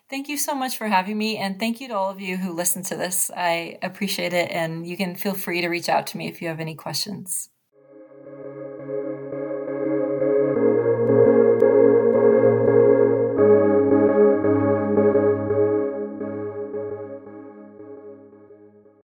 Thank 0.09 0.27
you 0.27 0.37
so 0.37 0.53
much 0.55 0.77
for 0.77 0.87
having 0.87 1.17
me. 1.17 1.37
And 1.37 1.57
thank 1.59 1.79
you 1.79 1.87
to 1.87 1.95
all 1.95 2.09
of 2.09 2.19
you 2.19 2.37
who 2.37 2.51
listened 2.53 2.85
to 2.87 2.95
this. 2.95 3.29
I 3.35 3.77
appreciate 3.81 4.33
it. 4.33 4.51
And 4.51 4.85
you 4.85 4.97
can 4.97 5.15
feel 5.15 5.33
free 5.35 5.61
to 5.61 5.69
reach 5.69 5.87
out 5.89 6.07
to 6.07 6.17
me 6.17 6.27
if 6.27 6.41
you 6.41 6.47
have 6.49 6.59
any 6.59 6.75
questions. 6.75 7.49